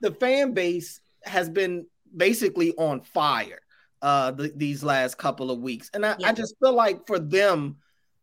the 0.00 0.10
fan 0.10 0.52
base 0.52 1.00
has 1.22 1.48
been 1.48 1.86
basically 2.14 2.72
on 2.72 3.02
fire 3.02 3.60
uh 4.02 4.30
the, 4.32 4.52
these 4.56 4.82
last 4.82 5.16
couple 5.18 5.50
of 5.50 5.60
weeks. 5.60 5.90
And 5.94 6.04
I, 6.04 6.16
yeah. 6.18 6.28
I 6.28 6.32
just 6.32 6.56
feel 6.58 6.72
like 6.72 7.06
for 7.06 7.18
them, 7.18 7.76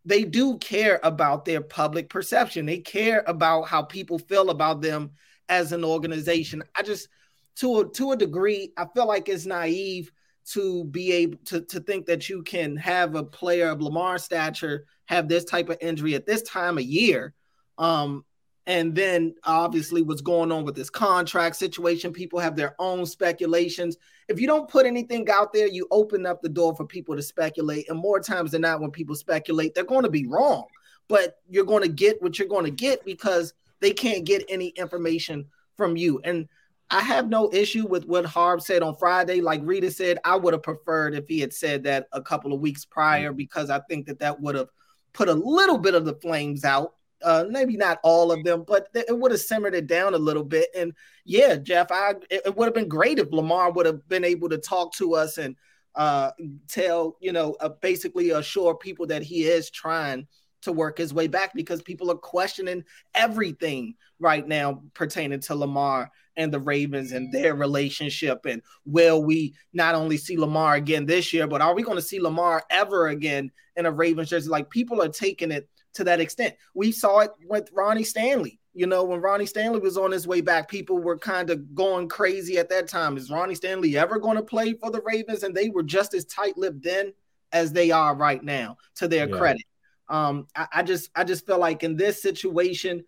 they 0.08 0.24
do 0.24 0.58
care 0.60 1.02
about 1.04 1.44
their 1.44 1.60
public 1.60 2.10
perception. 2.10 2.66
They 2.66 2.80
care 2.80 3.24
about 3.28 3.64
how 3.64 3.84
people 3.84 4.18
feel 4.18 4.50
about 4.50 4.82
them 4.82 5.12
as 5.50 5.74
an 5.74 5.84
organization. 5.84 6.64
I 6.76 6.84
just 6.84 7.10
to 7.58 7.82
a, 7.82 7.90
to 7.92 8.14
a 8.14 8.18
degree, 8.18 8.72
I 8.78 8.86
feel 8.96 9.06
like 9.06 9.28
it's 9.28 9.46
naive 9.46 10.12
to 10.54 10.86
be 10.86 11.12
able 11.12 11.40
to, 11.46 11.62
to 11.62 11.82
think 11.82 12.06
that 12.06 12.30
you 12.30 12.42
can 12.42 12.78
have 12.78 13.16
a 13.16 13.24
player 13.24 13.70
of 13.70 13.82
Lamar 13.82 14.18
stature 14.18 14.86
have 15.08 15.28
this 15.28 15.44
type 15.44 15.68
of 15.70 15.78
injury 15.82 16.16
at 16.16 16.26
this 16.26 16.42
time 16.44 16.78
of 16.78 16.86
year. 16.86 17.34
Um, 17.78 18.24
and 18.68 18.94
then 18.94 19.34
obviously 19.46 20.02
what's 20.02 20.22
going 20.22 20.52
on 20.52 20.66
with 20.66 20.76
this 20.76 20.90
contract 20.90 21.56
situation. 21.56 22.12
People 22.12 22.38
have 22.38 22.58
their 22.58 22.76
own 22.80 23.06
speculations. 23.06 23.98
If 24.28 24.42
you 24.42 24.46
don't 24.46 24.70
put 24.70 24.86
anything 24.86 25.30
out 25.30 25.54
there, 25.54 25.68
you 25.68 25.88
open 25.90 26.26
up 26.26 26.42
the 26.42 26.50
door 26.50 26.76
for 26.76 26.86
people 26.86 27.16
to 27.16 27.24
speculate. 27.24 27.90
And 27.90 27.98
more 27.98 28.20
times 28.20 28.52
than 28.52 28.62
not, 28.62 28.82
when 28.82 28.92
people 28.92 29.16
speculate, 29.16 29.74
they're 29.74 29.86
going 29.86 30.04
to 30.04 30.10
be 30.10 30.28
wrong. 30.28 30.66
But 31.08 31.38
you're 31.50 31.64
going 31.64 31.84
to 31.84 31.90
get 31.90 32.22
what 32.22 32.38
you're 32.38 32.50
going 32.50 32.66
to 32.66 32.72
get 32.72 33.06
because 33.06 33.54
they 33.80 33.92
can't 33.92 34.26
get 34.26 34.44
any 34.50 34.68
information 34.70 35.46
from 35.78 35.96
you. 35.96 36.20
And 36.26 36.50
I 36.90 37.00
have 37.02 37.30
no 37.30 37.50
issue 37.54 37.88
with 37.88 38.06
what 38.06 38.26
Harb 38.26 38.62
said 38.62 38.84
on 38.84 38.96
Friday. 38.96 39.40
Like 39.40 39.64
Reeta 39.64 39.94
said, 39.94 40.20
I 40.26 40.36
would 40.36 40.54
have 40.54 40.64
preferred 40.64 41.16
if 41.16 41.26
he 41.30 41.40
had 41.40 41.54
said 41.54 41.84
that 41.84 42.08
a 42.12 42.22
couple 42.22 42.52
of 42.52 42.60
weeks 42.60 42.84
mm-hmm. 42.84 42.94
prior 42.94 43.32
because 43.32 43.70
I 43.70 43.80
think 43.90 44.08
that 44.08 44.20
that 44.20 44.42
would 44.42 44.56
have 44.56 44.70
put 45.14 45.30
a 45.30 45.34
little 45.34 45.78
bit 45.78 45.96
of 45.96 46.04
the 46.04 46.16
flames 46.16 46.66
out. 46.66 46.96
Uh, 47.24 47.46
maybe 47.50 47.76
not 47.76 48.00
all 48.04 48.32
of 48.32 48.44
them, 48.44 48.64
but 48.68 48.90
it 48.94 49.18
would 49.18 49.32
have 49.32 49.42
simmered 49.42 49.74
it 49.74 49.88
down 49.88 50.14
a 50.14 50.18
little 50.18 50.44
bit. 50.44 50.70
And 50.76 50.94
yeah, 51.26 51.56
Jeff, 51.56 51.92
I 51.92 52.14
it 52.30 52.56
would 52.56 52.66
have 52.66 52.76
been 52.76 52.88
great 52.88 53.18
if 53.18 53.32
Lamar 53.32 53.72
would 53.72 53.88
have 53.88 54.08
been 54.08 54.24
able 54.24 54.50
to 54.50 54.58
talk 54.58 54.94
to 54.96 55.16
us 55.16 55.38
and 55.40 55.56
uh, 55.96 56.32
tell 56.68 57.18
you 57.20 57.32
know 57.32 57.56
uh, 57.60 57.70
basically 57.82 58.30
assure 58.30 58.76
people 58.76 59.08
that 59.08 59.24
he 59.24 59.46
is 59.46 59.72
trying 59.72 60.28
to 60.62 60.72
work 60.72 60.98
his 60.98 61.14
way 61.14 61.28
back 61.28 61.54
because 61.54 61.82
people 61.82 62.12
are 62.12 62.18
questioning 62.18 62.84
everything 63.16 63.96
right 64.20 64.48
now 64.48 64.82
pertaining 64.94 65.40
to 65.40 65.56
Lamar 65.56 66.12
and 66.36 66.54
the 66.54 66.60
Ravens 66.60 67.12
and 67.12 67.32
their 67.34 67.56
relationship. 67.56 68.46
And 68.46 68.62
will 68.86 69.24
we 69.24 69.56
not 69.74 69.96
only 69.96 70.18
see 70.18 70.38
Lamar 70.38 70.76
again 70.76 71.06
this 71.06 71.34
year, 71.34 71.48
but 71.48 71.62
are 71.62 71.74
we 71.74 71.84
going 71.84 71.98
to 71.98 72.02
see 72.02 72.20
Lamar 72.20 72.64
ever 72.70 73.08
again 73.08 73.52
in 73.76 73.86
a 73.86 73.92
Ravens 73.92 74.30
jersey? 74.30 74.50
Like 74.50 74.70
people 74.70 75.02
are 75.02 75.10
taking 75.10 75.52
it 75.52 75.68
to 75.98 76.04
that 76.06 76.20
extent. 76.20 76.56
We 76.74 76.92
saw 76.92 77.20
it 77.20 77.32
with 77.46 77.70
Ronnie 77.74 78.04
Stanley. 78.04 78.60
You 78.74 78.86
know, 78.86 79.04
when 79.04 79.22
Ronnie 79.22 79.48
Stanley 79.48 79.80
was 79.80 79.98
on 79.98 80.12
his 80.12 80.28
way 80.28 80.42
back, 80.42 80.70
people 80.70 81.00
were 81.00 81.18
kind 81.18 81.50
of 81.50 81.74
going 81.74 82.08
crazy 82.08 82.58
at 82.60 82.70
that 82.70 82.88
time. 82.88 83.18
Is 83.18 83.32
Ronnie 83.32 83.56
Stanley 83.56 83.98
ever 83.98 84.20
going 84.20 84.38
to 84.38 84.44
play 84.44 84.74
for 84.74 84.92
the 84.92 85.02
Ravens? 85.02 85.42
And 85.42 85.56
they 85.56 85.70
were 85.70 85.84
just 85.84 86.14
as 86.14 86.26
tight 86.26 86.58
lipped 86.58 86.84
then 86.84 87.14
as 87.52 87.74
they 87.74 87.90
are 87.90 88.16
right 88.16 88.44
now, 88.44 88.78
to 88.96 89.08
their 89.08 89.28
yeah. 89.28 89.36
credit. 89.36 89.64
Um, 90.10 90.48
I, 90.56 90.68
I 90.76 90.84
just 90.84 91.10
I 91.16 91.24
just 91.24 91.46
feel 91.46 91.58
like 91.58 91.84
in 91.84 91.98
this 91.98 92.22
situation, 92.22 93.04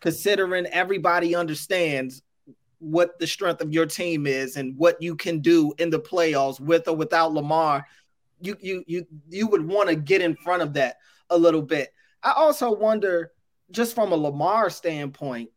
considering 0.00 0.66
everybody 0.66 1.34
understands 1.34 2.22
what 2.78 3.18
the 3.18 3.26
strength 3.26 3.62
of 3.62 3.72
your 3.72 3.86
team 3.86 4.26
is 4.26 4.56
and 4.56 4.76
what 4.76 5.00
you 5.00 5.16
can 5.16 5.40
do 5.40 5.72
in 5.78 5.88
the 5.88 5.98
playoffs 5.98 6.60
with 6.60 6.86
or 6.86 6.94
without 6.94 7.32
Lamar, 7.32 7.86
you 8.40 8.56
you 8.60 8.84
you 8.86 9.06
you 9.30 9.46
would 9.46 9.66
want 9.66 9.88
to 9.88 9.96
get 9.96 10.20
in 10.20 10.36
front 10.36 10.62
of 10.62 10.74
that 10.74 10.98
a 11.30 11.38
little 11.38 11.62
bit. 11.62 11.92
I 12.24 12.32
also 12.32 12.74
wonder, 12.74 13.32
just 13.70 13.94
from 13.94 14.12
a 14.12 14.16
Lamar 14.16 14.70
standpoint, 14.70 15.50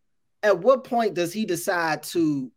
at 0.43 0.59
what 0.59 0.83
point 0.83 1.13
does 1.13 1.33
he 1.33 1.45
decide 1.45 2.03
to 2.03 2.51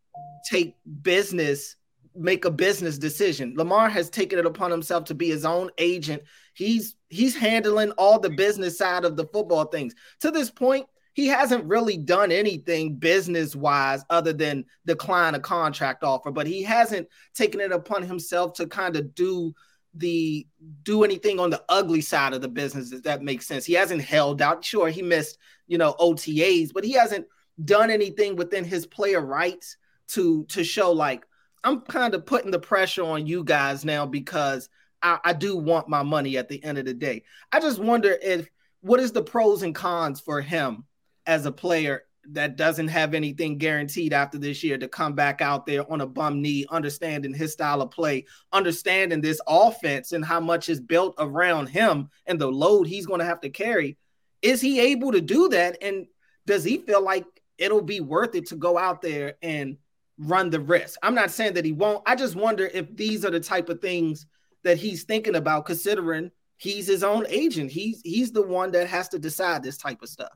take 0.51 0.77
business 1.03 1.77
make 2.15 2.45
a 2.45 2.51
business 2.51 2.99
decision. 2.99 3.55
Lamar 3.57 3.89
has 3.89 4.11
taken 4.11 4.39
it 4.39 4.47
upon 4.47 4.71
himself 4.71 5.05
to 5.05 5.15
be 5.15 5.29
his 5.29 5.45
own 5.45 5.71
agent. 5.79 6.23
He's 6.55 6.97
he's 7.09 7.37
handling 7.37 7.93
all 7.93 8.19
the 8.19 8.31
business 8.31 8.79
side 8.79 9.05
of 9.05 9.17
the 9.17 9.27
football 9.27 9.67
things. 9.67 9.95
To 10.21 10.31
this 10.31 10.51
point, 10.51 10.87
he 11.15 11.27
hasn't 11.27 11.65
really 11.65 11.97
done 11.97 12.33
anything 12.33 12.97
business 12.97 13.55
wise 13.55 14.05
other 14.11 14.33
than 14.33 14.65
decline 14.87 15.35
a 15.35 15.41
contract 15.41 16.03
offer, 16.03 16.31
but 16.31 16.47
he 16.47 16.63
hasn't 16.63 17.09
taken 17.35 17.61
it 17.61 17.73
upon 17.73 18.03
himself 18.03 18.55
to 18.55 18.67
kind 18.67 18.97
of 18.97 19.15
do 19.15 19.53
the 19.95 20.47
do 20.83 21.03
anything 21.03 21.41
on 21.41 21.51
the 21.51 21.63
ugly 21.69 22.01
side 22.01 22.33
of 22.33 22.41
the 22.41 22.49
business 22.49 22.93
if 22.93 23.03
that 23.03 23.23
makes 23.23 23.47
sense. 23.47 23.65
He 23.65 23.75
hasn't 23.75 24.03
held 24.03 24.41
out. 24.41 24.65
Sure 24.65 24.89
he 24.89 25.03
missed 25.03 25.39
you 25.67 25.79
know 25.79 25.95
otas 25.99 26.73
but 26.73 26.85
he 26.85 26.93
hasn't 26.93 27.27
done 27.65 27.91
anything 27.91 28.37
within 28.37 28.65
his 28.65 28.87
player 28.87 29.21
rights 29.21 29.77
to 30.09 30.45
to 30.47 30.65
show 30.65 30.91
like 30.91 31.25
i'm 31.63 31.83
kind 31.83 32.15
of 32.15 32.27
putting 32.27 32.51
the 32.51 32.59
pressure 32.59 33.05
on 33.05 33.27
you 33.27 33.45
guys 33.45 33.85
now 33.85 34.05
because 34.05 34.69
I, 35.03 35.19
I 35.25 35.33
do 35.33 35.57
want 35.57 35.89
my 35.89 36.03
money 36.03 36.37
at 36.37 36.49
the 36.49 36.63
end 36.63 36.79
of 36.79 36.85
the 36.85 36.95
day. 36.95 37.25
I 37.53 37.61
just 37.61 37.79
wonder 37.79 38.17
if 38.23 38.49
what 38.81 39.01
is 39.01 39.13
the 39.13 39.23
pros 39.23 39.63
and 39.63 39.75
cons 39.75 40.21
for 40.21 40.41
him 40.41 40.85
as 41.27 41.47
a 41.47 41.53
player 41.53 42.05
that 42.29 42.57
doesn't 42.57 42.89
have 42.89 43.15
anything 43.15 43.59
guaranteed 43.59 44.13
after 44.13 44.39
this 44.39 44.63
year 44.63 44.77
to 44.79 44.89
come 44.89 45.15
back 45.15 45.41
out 45.41 45.67
there 45.67 45.91
on 45.91 46.01
a 46.01 46.07
bum 46.07 46.43
knee, 46.43 46.67
understanding 46.71 47.35
his 47.35 47.53
style 47.53 47.83
of 47.83 47.91
play, 47.91 48.27
understanding 48.53 49.21
this 49.21 49.41
offense 49.47 50.13
and 50.13 50.25
how 50.25 50.41
much 50.41 50.69
is 50.69 50.81
built 50.81 51.15
around 51.19 51.69
him 51.69 52.09
and 52.27 52.41
the 52.41 52.47
load 52.47 52.87
he's 52.87 53.07
going 53.07 53.21
to 53.21 53.27
have 53.27 53.41
to 53.41 53.51
carry. 53.51 53.97
Is 54.43 54.61
he 54.61 54.81
able 54.81 55.13
to 55.13 55.21
do 55.21 55.49
that? 55.49 55.79
And 55.83 56.07
does 56.47 56.65
he 56.65 56.79
feel 56.79 57.03
like 57.03 57.25
it'll 57.59 57.83
be 57.83 58.01
worth 58.01 58.35
it 58.35 58.47
to 58.49 58.57
go 58.57 58.79
out 58.79 59.03
there 59.03 59.35
and 59.43 59.77
run 60.19 60.51
the 60.51 60.61
risk? 60.61 60.99
I'm 61.03 61.15
not 61.15 61.31
saying 61.31 61.55
that 61.55 61.65
he 61.65 61.73
won't. 61.73 62.03
I 62.07 62.15
just 62.15 62.37
wonder 62.37 62.67
if 62.73 62.95
these 62.97 63.25
are 63.25 63.31
the 63.31 63.41
type 63.41 63.69
of 63.69 63.81
things 63.81 64.27
that 64.63 64.77
he's 64.77 65.05
thinking 65.05 65.37
about, 65.37 65.67
considering 65.67 66.31
he's 66.59 66.87
his 66.87 67.03
own 67.03 67.27
agent. 67.29 67.71
He's 67.71 68.01
he's 68.03 68.31
the 68.33 68.43
one 68.43 68.71
that 68.73 68.87
has 68.89 69.09
to 69.11 69.19
decide 69.19 69.63
this 69.63 69.79
type 69.79 70.03
of 70.03 70.09
stuff. 70.09 70.33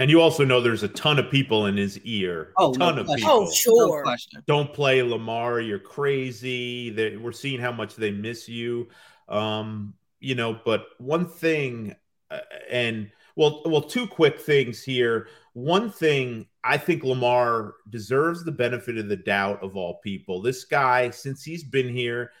And 0.00 0.10
you 0.10 0.22
also 0.22 0.46
know 0.46 0.62
there's 0.62 0.82
a 0.82 0.88
ton 0.88 1.18
of 1.18 1.30
people 1.30 1.66
in 1.66 1.76
his 1.76 1.98
ear. 2.00 2.54
Oh, 2.56 2.72
ton 2.72 2.94
no 2.94 3.02
of 3.02 3.06
question. 3.06 3.28
people. 3.28 3.46
Oh, 3.46 3.52
sure. 3.52 3.98
No 3.98 4.02
question. 4.02 4.42
Don't 4.46 4.72
play 4.72 5.02
Lamar. 5.02 5.60
You're 5.60 5.78
crazy. 5.78 6.88
They, 6.88 7.18
we're 7.18 7.32
seeing 7.32 7.60
how 7.60 7.70
much 7.70 7.96
they 7.96 8.10
miss 8.10 8.48
you. 8.48 8.88
Um, 9.28 9.92
you 10.18 10.34
know, 10.34 10.58
but 10.64 10.86
one 10.96 11.26
thing, 11.26 11.94
uh, 12.30 12.38
and 12.70 13.10
well, 13.36 13.60
well, 13.66 13.82
two 13.82 14.06
quick 14.06 14.40
things 14.40 14.82
here. 14.82 15.28
One 15.52 15.90
thing, 15.90 16.46
I 16.64 16.78
think 16.78 17.04
Lamar 17.04 17.74
deserves 17.90 18.42
the 18.42 18.52
benefit 18.52 18.96
of 18.96 19.10
the 19.10 19.16
doubt 19.16 19.62
of 19.62 19.76
all 19.76 20.00
people. 20.02 20.40
This 20.40 20.64
guy, 20.64 21.10
since 21.10 21.44
he's 21.44 21.62
been 21.62 21.90
here, 21.90 22.32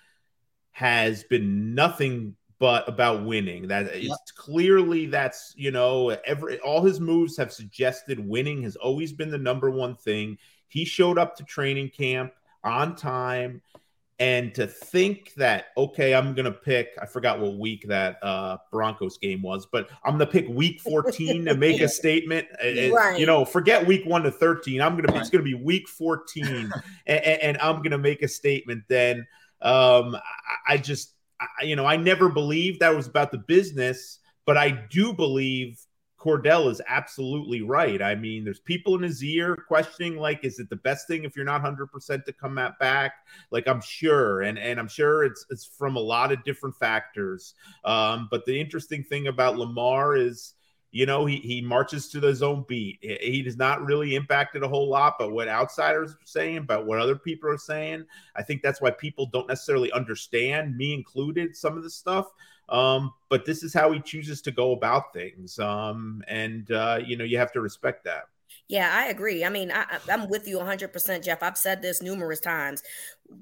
has 0.72 1.24
been 1.24 1.74
nothing 1.74 2.36
but 2.60 2.86
about 2.88 3.24
winning. 3.24 3.66
That 3.66 3.86
it's 3.86 4.06
Yep. 4.06 4.18
clearly 4.36 5.06
that's 5.06 5.52
you 5.56 5.72
know 5.72 6.10
every 6.24 6.60
all 6.60 6.82
his 6.82 7.00
moves 7.00 7.36
have 7.38 7.52
suggested 7.52 8.20
winning 8.20 8.62
has 8.62 8.76
always 8.76 9.12
been 9.12 9.30
the 9.30 9.38
number 9.38 9.70
one 9.70 9.96
thing. 9.96 10.38
He 10.68 10.84
showed 10.84 11.18
up 11.18 11.34
to 11.38 11.44
training 11.44 11.88
camp 11.88 12.32
on 12.62 12.94
time, 12.94 13.62
and 14.18 14.54
to 14.54 14.66
think 14.66 15.32
that 15.34 15.68
okay, 15.76 16.14
I'm 16.14 16.34
gonna 16.34 16.52
pick 16.52 16.90
I 17.00 17.06
forgot 17.06 17.40
what 17.40 17.56
week 17.56 17.86
that 17.88 18.22
uh 18.22 18.58
Broncos 18.70 19.16
game 19.16 19.40
was, 19.40 19.64
but 19.64 19.88
I'm 20.04 20.12
gonna 20.12 20.26
pick 20.26 20.46
week 20.46 20.80
14 20.82 21.46
to 21.46 21.56
make 21.56 21.80
a 21.80 21.88
statement. 22.00 22.46
It- 22.62 22.92
Right. 22.92 23.18
You 23.18 23.24
know, 23.24 23.46
forget 23.46 23.86
week 23.86 24.04
one 24.04 24.22
to 24.24 24.30
13. 24.30 24.82
I'm 24.82 24.96
gonna 25.00 25.18
it's 25.18 25.30
gonna 25.30 25.42
be 25.44 25.54
week 25.54 25.88
14, 25.88 26.70
and, 27.06 27.24
and 27.24 27.58
I'm 27.58 27.82
gonna 27.82 27.96
make 27.98 28.20
a 28.22 28.28
statement. 28.28 28.84
Then 28.88 29.26
um 29.62 30.14
I, 30.14 30.74
I 30.74 30.76
just 30.76 31.14
I, 31.40 31.64
you 31.64 31.76
know, 31.76 31.86
I 31.86 31.96
never 31.96 32.28
believed 32.28 32.80
that 32.80 32.94
was 32.94 33.06
about 33.06 33.32
the 33.32 33.38
business, 33.38 34.18
but 34.46 34.56
I 34.56 34.70
do 34.70 35.12
believe 35.12 35.80
Cordell 36.20 36.70
is 36.70 36.82
absolutely 36.86 37.62
right. 37.62 38.02
I 38.02 38.14
mean, 38.14 38.44
there's 38.44 38.60
people 38.60 38.94
in 38.94 39.02
his 39.02 39.24
ear 39.24 39.56
questioning, 39.56 40.18
like, 40.18 40.44
is 40.44 40.58
it 40.58 40.68
the 40.68 40.76
best 40.76 41.08
thing 41.08 41.24
if 41.24 41.34
you're 41.34 41.46
not 41.46 41.62
100% 41.62 42.24
to 42.24 42.32
come 42.32 42.58
at 42.58 42.78
back? 42.78 43.14
Like, 43.50 43.66
I'm 43.66 43.80
sure, 43.80 44.42
and 44.42 44.58
and 44.58 44.78
I'm 44.78 44.88
sure 44.88 45.24
it's 45.24 45.46
it's 45.48 45.64
from 45.64 45.96
a 45.96 46.00
lot 46.00 46.30
of 46.30 46.44
different 46.44 46.76
factors. 46.76 47.54
Um, 47.84 48.28
but 48.30 48.44
the 48.44 48.60
interesting 48.60 49.02
thing 49.02 49.28
about 49.28 49.56
Lamar 49.56 50.14
is, 50.14 50.54
you 50.92 51.06
know, 51.06 51.24
he 51.24 51.36
he 51.36 51.60
marches 51.60 52.08
to 52.08 52.20
his 52.20 52.42
own 52.42 52.64
beat. 52.66 52.98
He, 53.00 53.42
does 53.42 53.56
not 53.56 53.84
really 53.84 54.16
impacted 54.16 54.62
a 54.62 54.68
whole 54.68 54.88
lot, 54.88 55.16
but 55.18 55.32
what 55.32 55.48
outsiders 55.48 56.12
are 56.12 56.18
saying, 56.24 56.64
but 56.66 56.86
what 56.86 56.98
other 56.98 57.16
people 57.16 57.48
are 57.48 57.58
saying, 57.58 58.04
I 58.34 58.42
think 58.42 58.62
that's 58.62 58.80
why 58.80 58.90
people 58.90 59.26
don't 59.26 59.48
necessarily 59.48 59.92
understand, 59.92 60.76
me 60.76 60.92
included, 60.92 61.56
some 61.56 61.76
of 61.76 61.84
the 61.84 61.90
stuff. 61.90 62.26
Um, 62.68 63.12
but 63.28 63.44
this 63.44 63.62
is 63.62 63.72
how 63.72 63.92
he 63.92 64.00
chooses 64.00 64.42
to 64.42 64.50
go 64.50 64.72
about 64.72 65.12
things. 65.12 65.58
Um, 65.58 66.22
and 66.28 66.70
uh, 66.72 67.00
you 67.04 67.16
know, 67.16 67.24
you 67.24 67.38
have 67.38 67.52
to 67.52 67.60
respect 67.60 68.04
that. 68.04 68.24
Yeah, 68.68 68.90
I 68.92 69.06
agree. 69.06 69.44
I 69.44 69.48
mean, 69.48 69.72
I, 69.72 69.84
I'm 70.08 70.28
with 70.28 70.46
you 70.46 70.58
100%, 70.58 71.24
Jeff. 71.24 71.42
I've 71.42 71.58
said 71.58 71.82
this 71.82 72.02
numerous 72.02 72.40
times. 72.40 72.82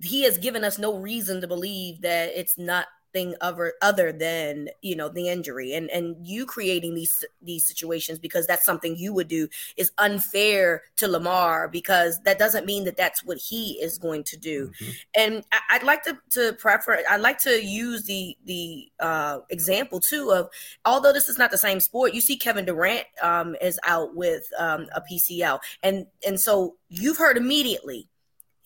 He 0.02 0.22
has 0.22 0.38
given 0.38 0.64
us 0.64 0.78
no 0.78 0.98
reason 0.98 1.40
to 1.40 1.46
believe 1.46 2.00
that 2.02 2.30
it's 2.34 2.56
not 2.58 2.86
thing 3.12 3.34
other 3.40 3.74
other 3.82 4.12
than 4.12 4.68
you 4.82 4.96
know 4.96 5.08
the 5.08 5.28
injury. 5.28 5.74
And 5.74 5.90
and 5.90 6.16
you 6.26 6.46
creating 6.46 6.94
these 6.94 7.24
these 7.42 7.66
situations 7.66 8.18
because 8.18 8.46
that's 8.46 8.64
something 8.64 8.96
you 8.96 9.12
would 9.12 9.28
do 9.28 9.48
is 9.76 9.92
unfair 9.98 10.82
to 10.96 11.08
Lamar 11.08 11.68
because 11.68 12.20
that 12.24 12.38
doesn't 12.38 12.66
mean 12.66 12.84
that 12.84 12.96
that's 12.96 13.24
what 13.24 13.38
he 13.38 13.72
is 13.80 13.98
going 13.98 14.24
to 14.24 14.36
do. 14.36 14.72
And 15.14 15.44
I, 15.52 15.60
I'd 15.72 15.82
like 15.82 16.02
to 16.04 16.18
to 16.30 16.52
prefer 16.54 17.02
I'd 17.08 17.20
like 17.20 17.38
to 17.40 17.62
use 17.64 18.04
the 18.04 18.36
the 18.44 18.90
uh 19.00 19.38
example 19.50 20.00
too 20.00 20.32
of 20.32 20.48
although 20.84 21.12
this 21.12 21.28
is 21.28 21.38
not 21.38 21.50
the 21.50 21.58
same 21.58 21.80
sport 21.80 22.14
you 22.14 22.20
see 22.20 22.36
Kevin 22.36 22.64
Durant 22.64 23.04
um 23.22 23.56
is 23.60 23.78
out 23.84 24.14
with 24.14 24.44
um 24.58 24.86
a 24.94 25.00
PCL 25.00 25.60
and 25.82 26.06
and 26.26 26.40
so 26.40 26.76
you've 26.88 27.18
heard 27.18 27.36
immediately 27.36 28.08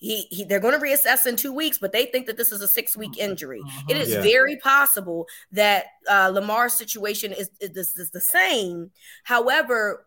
he, 0.03 0.27
he 0.29 0.43
they're 0.43 0.59
going 0.59 0.77
to 0.77 0.85
reassess 0.85 1.25
in 1.25 1.37
two 1.37 1.53
weeks, 1.53 1.77
but 1.77 1.93
they 1.93 2.05
think 2.07 2.27
that 2.27 2.35
this 2.35 2.51
is 2.51 2.61
a 2.61 2.67
six 2.67 2.97
week 2.97 3.17
injury. 3.17 3.63
It 3.87 3.95
is 3.95 4.09
Yeah. 4.09 4.21
very 4.21 4.57
possible 4.57 5.27
that 5.53 5.85
uh, 6.09 6.27
Lamar's 6.27 6.73
situation 6.73 7.31
is, 7.31 7.49
is 7.61 7.71
this 7.71 7.97
is 7.97 8.11
the 8.11 8.19
same. 8.19 8.91
However, 9.23 10.05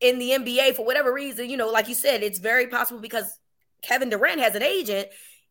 in 0.00 0.18
the 0.18 0.32
NBA, 0.32 0.76
for 0.76 0.84
whatever 0.84 1.10
reason, 1.10 1.48
you 1.48 1.56
know, 1.56 1.70
like 1.70 1.88
you 1.88 1.94
said, 1.94 2.22
it's 2.22 2.38
very 2.38 2.66
possible 2.66 3.00
because 3.00 3.38
Kevin 3.80 4.10
Durant 4.10 4.40
has 4.40 4.54
an 4.54 4.62
agent. 4.62 5.08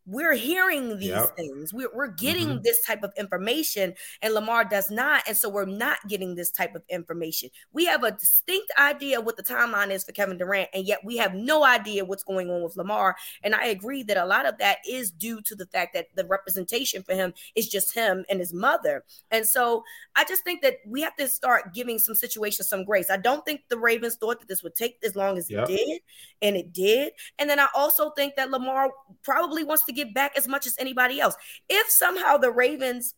We're 0.10 0.34
hearing 0.34 0.98
these 0.98 1.10
Yep. 1.10 1.36
things. 1.36 1.72
We're, 1.72 1.94
we're 1.94 2.08
getting 2.08 2.48
Mhm. 2.48 2.64
this 2.64 2.84
type 2.84 3.04
of 3.04 3.14
information, 3.16 3.94
and 4.24 4.34
Lamar 4.34 4.66
does 4.66 4.90
not. 4.90 5.22
And 5.28 5.38
so 5.38 5.50
we're 5.50 5.66
not 5.66 6.00
getting 6.08 6.34
this 6.34 6.50
type 6.50 6.74
of 6.74 6.84
information. 6.90 7.52
We 7.74 7.86
have 7.86 8.04
a 8.04 8.12
distinct 8.12 8.72
idea 8.80 9.22
what 9.22 9.38
the 9.38 9.44
timeline 9.44 9.92
is 9.92 10.04
for 10.04 10.12
Kevin 10.12 10.38
Durant, 10.40 10.70
and 10.74 10.86
yet 10.88 11.04
we 11.04 11.18
have 11.18 11.36
no 11.36 11.64
idea 11.64 12.04
what's 12.06 12.24
going 12.24 12.50
on 12.50 12.64
with 12.64 12.76
Lamar. 12.76 13.16
And 13.44 13.54
I 13.54 13.66
agree 13.68 14.02
that 14.04 14.18
a 14.18 14.26
lot 14.26 14.48
of 14.48 14.58
that 14.58 14.80
is 14.88 15.12
due 15.12 15.42
to 15.44 15.56
the 15.56 15.68
fact 15.68 15.94
that 15.94 16.08
the 16.16 16.26
representation 16.26 17.04
for 17.04 17.14
him 17.14 17.34
is 17.56 17.70
just 17.70 17.94
him 17.94 18.26
and 18.30 18.40
his 18.40 18.52
mother. 18.54 19.06
And 19.30 19.48
so 19.48 19.84
I 20.16 20.24
just 20.26 20.44
think 20.44 20.64
that 20.64 20.78
we 20.88 21.02
have 21.02 21.16
to 21.18 21.28
start 21.28 21.74
giving 21.74 22.00
some 22.00 22.16
situations 22.16 22.68
some 22.68 22.84
grace. 22.84 23.12
I 23.12 23.18
don't 23.18 23.46
think 23.46 23.62
the 23.70 23.78
Ravens 23.78 24.16
thought 24.16 24.40
that 24.40 24.48
this 24.48 24.64
would 24.64 24.74
take 24.76 24.98
as 25.04 25.16
long 25.16 25.38
as 25.38 25.52
Yep. 25.52 25.70
it 25.70 25.78
did, 25.78 26.02
and 26.42 26.58
it 26.58 26.74
did. 26.74 27.14
And 27.38 27.48
then 27.48 27.60
I 27.60 27.68
also 27.76 28.10
think 28.12 28.36
that 28.38 28.50
Lamar 28.50 28.92
probably 29.22 29.64
wants 29.64 29.84
to 29.86 29.99
get 30.04 30.14
back 30.14 30.38
as 30.38 30.48
much 30.48 30.66
as 30.66 30.76
anybody 30.80 31.20
else. 31.20 31.36
If 31.68 31.88
somehow 31.90 32.38
the 32.38 32.52
Ravens 32.52 33.14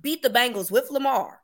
beat 0.00 0.22
the 0.22 0.30
Bengals 0.30 0.70
with 0.70 0.90
Lamar 0.90 1.40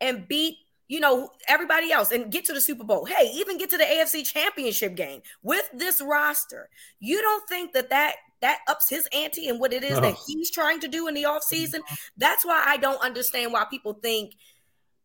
and 0.00 0.28
beat 0.28 0.56
you 0.86 1.00
know 1.00 1.30
everybody 1.48 1.90
else 1.90 2.10
and 2.12 2.30
get 2.30 2.44
to 2.44 2.52
the 2.52 2.60
Super 2.60 2.84
Bowl. 2.84 3.06
Hey, 3.06 3.30
even 3.34 3.58
get 3.58 3.70
to 3.70 3.78
the 3.78 3.84
AFC 3.84 4.24
Championship 4.24 4.94
game 4.94 5.22
with 5.42 5.68
this 5.72 6.02
roster. 6.02 6.68
You 7.00 7.22
don't 7.22 7.48
think 7.48 7.72
that 7.72 7.90
that 7.90 8.16
that 8.42 8.58
ups 8.68 8.90
his 8.90 9.08
ante 9.14 9.48
and 9.48 9.58
what 9.58 9.72
it 9.72 9.82
is 9.82 9.98
that 9.98 10.16
he's 10.26 10.50
trying 10.50 10.80
to 10.80 10.88
do 10.88 11.08
in 11.08 11.14
the 11.14 11.22
offseason? 11.22 11.80
That's 12.18 12.44
why 12.44 12.62
I 12.66 12.76
don't 12.76 13.02
understand 13.02 13.52
why 13.52 13.64
people 13.70 13.94
think 13.94 14.34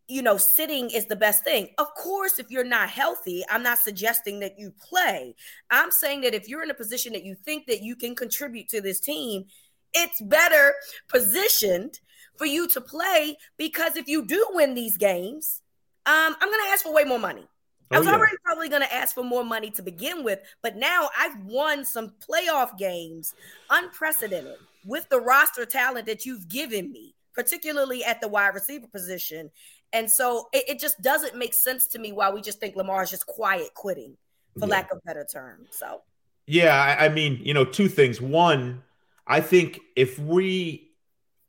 you 0.09 0.21
know, 0.21 0.37
sitting 0.37 0.89
is 0.89 1.05
the 1.05 1.15
best 1.15 1.43
thing. 1.43 1.69
Of 1.77 1.93
course, 1.95 2.39
if 2.39 2.49
you're 2.49 2.63
not 2.63 2.89
healthy, 2.89 3.43
I'm 3.49 3.63
not 3.63 3.79
suggesting 3.79 4.39
that 4.39 4.57
you 4.59 4.71
play. 4.71 5.35
I'm 5.69 5.91
saying 5.91 6.21
that 6.21 6.33
if 6.33 6.49
you're 6.49 6.63
in 6.63 6.71
a 6.71 6.75
position 6.75 7.13
that 7.13 7.23
you 7.23 7.35
think 7.35 7.67
that 7.67 7.81
you 7.83 7.95
can 7.95 8.15
contribute 8.15 8.67
to 8.69 8.81
this 8.81 8.99
team, 8.99 9.45
it's 9.93 10.19
better 10.21 10.73
positioned 11.07 11.99
for 12.37 12.45
you 12.45 12.67
to 12.69 12.81
play 12.81 13.37
because 13.57 13.95
if 13.95 14.07
you 14.07 14.25
do 14.25 14.45
win 14.51 14.73
these 14.73 14.97
games, 14.97 15.61
um, 16.05 16.35
I'm 16.39 16.49
going 16.49 16.65
to 16.65 16.71
ask 16.71 16.83
for 16.83 16.93
way 16.93 17.03
more 17.03 17.19
money. 17.19 17.47
I 17.91 17.97
Oh, 17.97 17.99
was 17.99 18.07
yeah. 18.07 18.13
already 18.15 18.37
probably 18.43 18.69
going 18.69 18.83
to 18.83 18.93
ask 18.93 19.15
for 19.15 19.23
more 19.23 19.43
money 19.43 19.71
to 19.71 19.81
begin 19.81 20.23
with, 20.23 20.39
but 20.61 20.75
now 20.75 21.09
I've 21.17 21.43
won 21.43 21.85
some 21.85 22.13
playoff 22.27 22.77
games, 22.77 23.33
unprecedented, 23.69 24.57
with 24.85 25.09
the 25.09 25.19
roster 25.19 25.65
talent 25.65 26.05
that 26.05 26.25
you've 26.25 26.47
given 26.47 26.91
me, 26.91 27.15
particularly 27.33 28.03
at 28.03 28.21
the 28.21 28.27
wide 28.27 28.53
receiver 28.53 28.87
position. 28.87 29.49
And 29.93 30.09
so 30.09 30.47
it, 30.53 30.65
it 30.69 30.79
just 30.79 31.01
doesn't 31.01 31.35
make 31.35 31.53
sense 31.53 31.87
to 31.87 31.99
me 31.99 32.11
why 32.11 32.29
we 32.29 32.41
just 32.41 32.59
think 32.59 32.75
Lamar 32.75 33.03
is 33.03 33.09
just 33.09 33.25
quiet 33.25 33.73
quitting, 33.73 34.17
for 34.57 34.65
Yeah. 34.67 34.71
lack 34.71 34.91
of 34.91 35.03
better 35.03 35.25
term. 35.31 35.65
So 35.71 36.01
Yeah, 36.47 36.75
I, 36.75 37.05
I 37.05 37.09
mean, 37.09 37.39
you 37.43 37.53
know, 37.53 37.65
two 37.65 37.87
things. 37.87 38.21
One, 38.21 38.83
I 39.27 39.41
think 39.41 39.79
if 39.95 40.17
we 40.19 40.85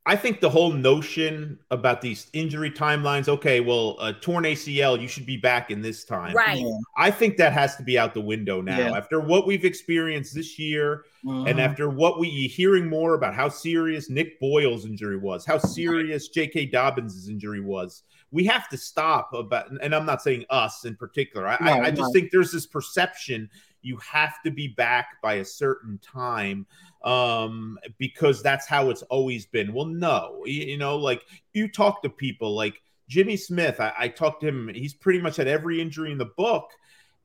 I 0.06 0.16
think 0.16 0.40
the 0.40 0.48
whole 0.48 0.72
notion 0.72 1.58
about 1.70 2.00
these 2.00 2.28
injury 2.32 2.70
timelines, 2.70 3.28
okay, 3.28 3.60
well, 3.60 3.96
a 4.00 4.14
torn 4.14 4.44
ACL, 4.44 5.00
you 5.00 5.06
should 5.06 5.26
be 5.26 5.36
back 5.36 5.70
in 5.70 5.82
this 5.82 6.04
time. 6.04 6.34
Right. 6.34 6.64
I 6.96 7.10
think 7.10 7.36
that 7.36 7.52
has 7.52 7.76
to 7.76 7.82
be 7.82 7.98
out 7.98 8.14
the 8.14 8.20
window 8.22 8.62
now. 8.62 8.78
Yeah. 8.78 8.96
After 8.96 9.20
what 9.20 9.46
we've 9.46 9.64
experienced 9.64 10.34
this 10.34 10.58
year, 10.58 11.04
Mhm. 11.24 11.50
and 11.50 11.60
after 11.60 11.90
what 11.90 12.18
we 12.18 12.28
hearing 12.30 12.88
more 12.88 13.12
about 13.14 13.34
how 13.34 13.50
serious 13.50 14.08
Nick 14.08 14.40
Boyle's 14.40 14.86
injury 14.86 15.18
was, 15.18 15.44
how 15.44 15.58
serious 15.58 16.28
J.K. 16.28 16.66
Dobbins' 16.66 17.28
injury 17.28 17.60
was, 17.60 18.02
we 18.30 18.44
have 18.44 18.68
to 18.68 18.76
stop 18.76 19.32
about. 19.32 19.70
And 19.82 19.94
I'm 19.94 20.06
not 20.06 20.22
saying 20.22 20.44
us 20.50 20.84
in 20.84 20.96
particular. 20.96 21.46
I, 21.46 21.56
I, 21.60 21.80
I 21.86 21.90
just 21.90 22.02
right. 22.02 22.12
think 22.12 22.30
there's 22.30 22.52
this 22.52 22.66
perception 22.66 23.50
you 23.82 23.96
have 23.98 24.42
to 24.42 24.50
be 24.50 24.68
back 24.68 25.20
by 25.22 25.34
a 25.34 25.44
certain 25.44 25.98
time 25.98 26.66
um 27.02 27.78
because 27.96 28.42
that's 28.42 28.66
how 28.66 28.90
it's 28.90 29.00
always 29.04 29.46
been 29.46 29.72
well 29.72 29.86
no 29.86 30.42
you, 30.44 30.64
you 30.64 30.76
know 30.76 30.98
like 30.98 31.24
you 31.54 31.66
talk 31.66 32.02
to 32.02 32.10
people 32.10 32.54
like 32.54 32.82
jimmy 33.08 33.38
smith 33.38 33.80
I, 33.80 33.92
I 33.98 34.08
talked 34.08 34.42
to 34.42 34.48
him 34.48 34.70
he's 34.74 34.92
pretty 34.92 35.18
much 35.18 35.36
had 35.36 35.48
every 35.48 35.80
injury 35.80 36.12
in 36.12 36.18
the 36.18 36.26
book 36.26 36.70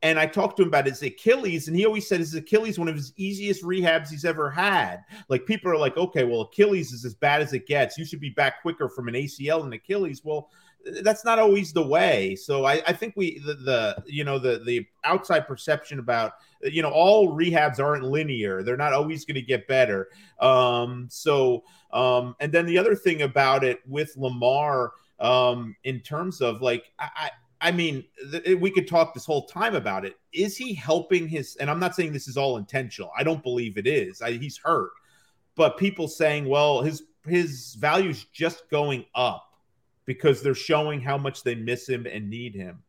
and 0.01 0.19
I 0.19 0.27
talked 0.27 0.57
to 0.57 0.63
him 0.63 0.67
about 0.67 0.85
his 0.85 1.01
Achilles, 1.01 1.67
and 1.67 1.75
he 1.75 1.85
always 1.85 2.07
said 2.07 2.19
his 2.19 2.35
Achilles 2.35 2.77
one 2.77 2.87
of 2.87 2.95
his 2.95 3.13
easiest 3.15 3.63
rehabs 3.63 4.09
he's 4.09 4.25
ever 4.25 4.51
had. 4.51 5.03
Like 5.29 5.47
people 5.47 5.71
are 5.71 5.77
like, 5.77 5.97
okay, 5.97 6.23
well, 6.25 6.41
Achilles 6.41 6.91
is 6.91 7.05
as 7.05 7.15
bad 7.15 7.41
as 7.41 7.53
it 7.53 7.65
gets. 7.65 7.97
You 7.97 8.05
should 8.05 8.19
be 8.19 8.29
back 8.29 8.61
quicker 8.61 8.87
from 8.87 9.07
an 9.07 9.15
ACL 9.15 9.63
and 9.63 9.73
Achilles. 9.73 10.21
Well, 10.23 10.49
that's 11.01 11.25
not 11.25 11.39
always 11.39 11.73
the 11.73 11.85
way. 11.85 12.35
So 12.35 12.65
I, 12.65 12.81
I 12.87 12.93
think 12.93 13.13
we 13.15 13.39
the, 13.39 13.55
the 13.55 14.03
you 14.05 14.23
know 14.23 14.37
the 14.37 14.61
the 14.65 14.85
outside 15.03 15.47
perception 15.47 15.99
about 15.99 16.33
you 16.61 16.81
know 16.81 16.89
all 16.89 17.33
rehabs 17.35 17.79
aren't 17.79 18.03
linear. 18.03 18.63
They're 18.63 18.77
not 18.77 18.93
always 18.93 19.25
going 19.25 19.35
to 19.35 19.41
get 19.41 19.67
better. 19.67 20.09
Um, 20.39 21.07
so 21.09 21.63
um, 21.91 22.35
and 22.39 22.51
then 22.51 22.65
the 22.65 22.77
other 22.77 22.95
thing 22.95 23.23
about 23.23 23.63
it 23.63 23.79
with 23.87 24.15
Lamar 24.17 24.93
um, 25.19 25.75
in 25.83 25.99
terms 26.01 26.41
of 26.41 26.61
like 26.61 26.91
I. 26.99 27.09
I 27.15 27.31
I 27.61 27.71
mean, 27.71 28.03
th- 28.31 28.59
we 28.59 28.69
could 28.69 28.87
talk 28.87 29.13
this 29.13 29.25
whole 29.25 29.47
time 29.47 29.75
about 29.75 30.05
it. 30.05 30.17
Is 30.33 30.55
he 30.55 30.73
helping 30.73 31.27
his? 31.27 31.55
And 31.55 31.67
I'm 31.67 31.79
not 31.79 31.95
saying 31.95 32.11
this 32.11 32.27
is 32.27 32.37
all 32.37 32.57
intentional. 32.57 33.09
I 33.17 33.23
don't 33.23 33.41
believe 33.41 33.77
it 33.77 33.87
is. 33.87 34.21
I, 34.21 34.33
he's 34.33 34.57
hurt, 34.57 34.91
but 35.55 35.77
people 35.77 36.07
saying, 36.07 36.47
well, 36.47 36.81
his 36.81 37.03
his 37.25 37.75
value's 37.75 38.25
just 38.25 38.69
going 38.69 39.05
up 39.15 39.44
because 40.05 40.41
they're 40.41 40.55
showing 40.55 41.01
how 41.01 41.17
much 41.17 41.43
they 41.43 41.55
miss 41.55 41.87
him 41.87 42.05
and 42.05 42.29
need 42.29 42.55
him. 42.55 42.83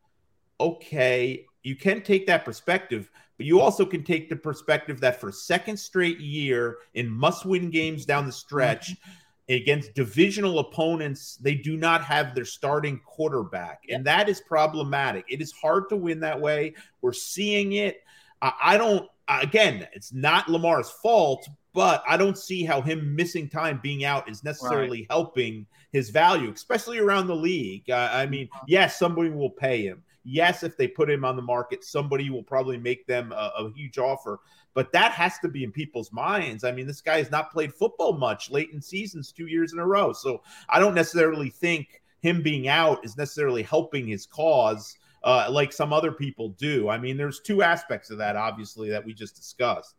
Okay, 0.59 1.45
you 1.63 1.75
can 1.75 2.01
take 2.01 2.25
that 2.27 2.45
perspective, 2.45 3.11
but 3.37 3.45
you 3.45 3.59
also 3.59 3.85
can 3.85 4.03
take 4.03 4.29
the 4.29 4.35
perspective 4.35 4.99
that 5.01 5.19
for 5.19 5.31
second 5.31 5.77
straight 5.77 6.19
year 6.19 6.77
in 6.93 7.09
must-win 7.09 7.69
games 7.69 8.05
down 8.05 8.25
the 8.25 8.31
stretch 8.31 8.91
mm-hmm. 8.91 9.53
against 9.53 9.93
divisional 9.93 10.59
opponents, 10.59 11.37
they 11.37 11.55
do 11.55 11.77
not 11.77 12.03
have 12.03 12.33
their 12.33 12.45
starting 12.45 12.99
quarterback, 13.05 13.83
and 13.89 14.05
that 14.05 14.29
is 14.29 14.41
problematic. 14.41 15.25
It 15.29 15.41
is 15.41 15.51
hard 15.51 15.89
to 15.89 15.95
win 15.95 16.19
that 16.21 16.39
way. 16.39 16.73
We're 17.01 17.13
seeing 17.13 17.73
it. 17.73 18.03
I 18.41 18.53
I 18.61 18.77
don't. 18.77 19.07
Again, 19.27 19.85
it's 19.91 20.13
not 20.13 20.49
Lamar's 20.49 20.89
fault, 20.89 21.49
but 21.77 22.03
I 22.07 22.17
don't 22.17 22.39
see 22.39 22.63
how 22.63 22.81
him 22.81 23.15
missing 23.15 23.47
time, 23.47 23.79
being 23.83 24.03
out, 24.03 24.27
is 24.27 24.43
necessarily 24.43 25.05
helping 25.11 25.67
his 25.91 26.09
value, 26.09 26.51
especially 26.51 26.97
around 26.97 27.27
the 27.27 27.35
league. 27.35 27.87
Uh, 27.87 28.09
I 28.11 28.25
mean, 28.25 28.49
yes, 28.65 28.97
somebody 28.97 29.29
will 29.29 29.51
pay 29.51 29.83
him. 29.83 30.01
Yes, 30.23 30.63
if 30.63 30.75
they 30.75 30.87
put 30.87 31.07
him 31.07 31.23
on 31.23 31.35
the 31.35 31.43
market, 31.43 31.83
somebody 31.83 32.31
will 32.31 32.41
probably 32.41 32.79
make 32.79 33.05
them 33.05 33.31
a, 33.31 33.51
a 33.59 33.71
huge 33.75 33.99
offer. 33.99 34.39
But 34.73 34.91
that 34.93 35.11
has 35.11 35.37
to 35.37 35.49
be 35.49 35.63
in 35.63 35.71
people's 35.71 36.11
minds. 36.11 36.63
I 36.63 36.71
mean, 36.71 36.87
this 36.87 36.99
guy 36.99 37.19
has 37.19 37.29
not 37.29 37.51
played 37.51 37.71
football 37.75 38.13
much 38.13 38.49
late 38.49 38.71
in 38.73 38.81
seasons, 38.81 39.31
two 39.31 39.45
years 39.45 39.71
in 39.71 39.77
a 39.77 39.85
row. 39.85 40.13
So 40.13 40.41
I 40.69 40.79
don't 40.79 40.95
necessarily 40.95 41.51
think 41.51 42.01
him 42.21 42.41
being 42.41 42.67
out 42.67 43.05
is 43.05 43.17
necessarily 43.17 43.61
helping 43.61 44.07
his 44.07 44.25
cause 44.25 44.97
uh, 45.23 45.47
like 45.51 45.71
some 45.71 45.93
other 45.93 46.11
people 46.11 46.49
do. 46.57 46.89
I 46.89 46.97
mean, 46.97 47.17
there's 47.17 47.39
two 47.39 47.61
aspects 47.61 48.09
of 48.09 48.17
that, 48.17 48.35
obviously, 48.35 48.89
that 48.89 49.05
we 49.05 49.13
just 49.13 49.35
discussed. 49.35 49.93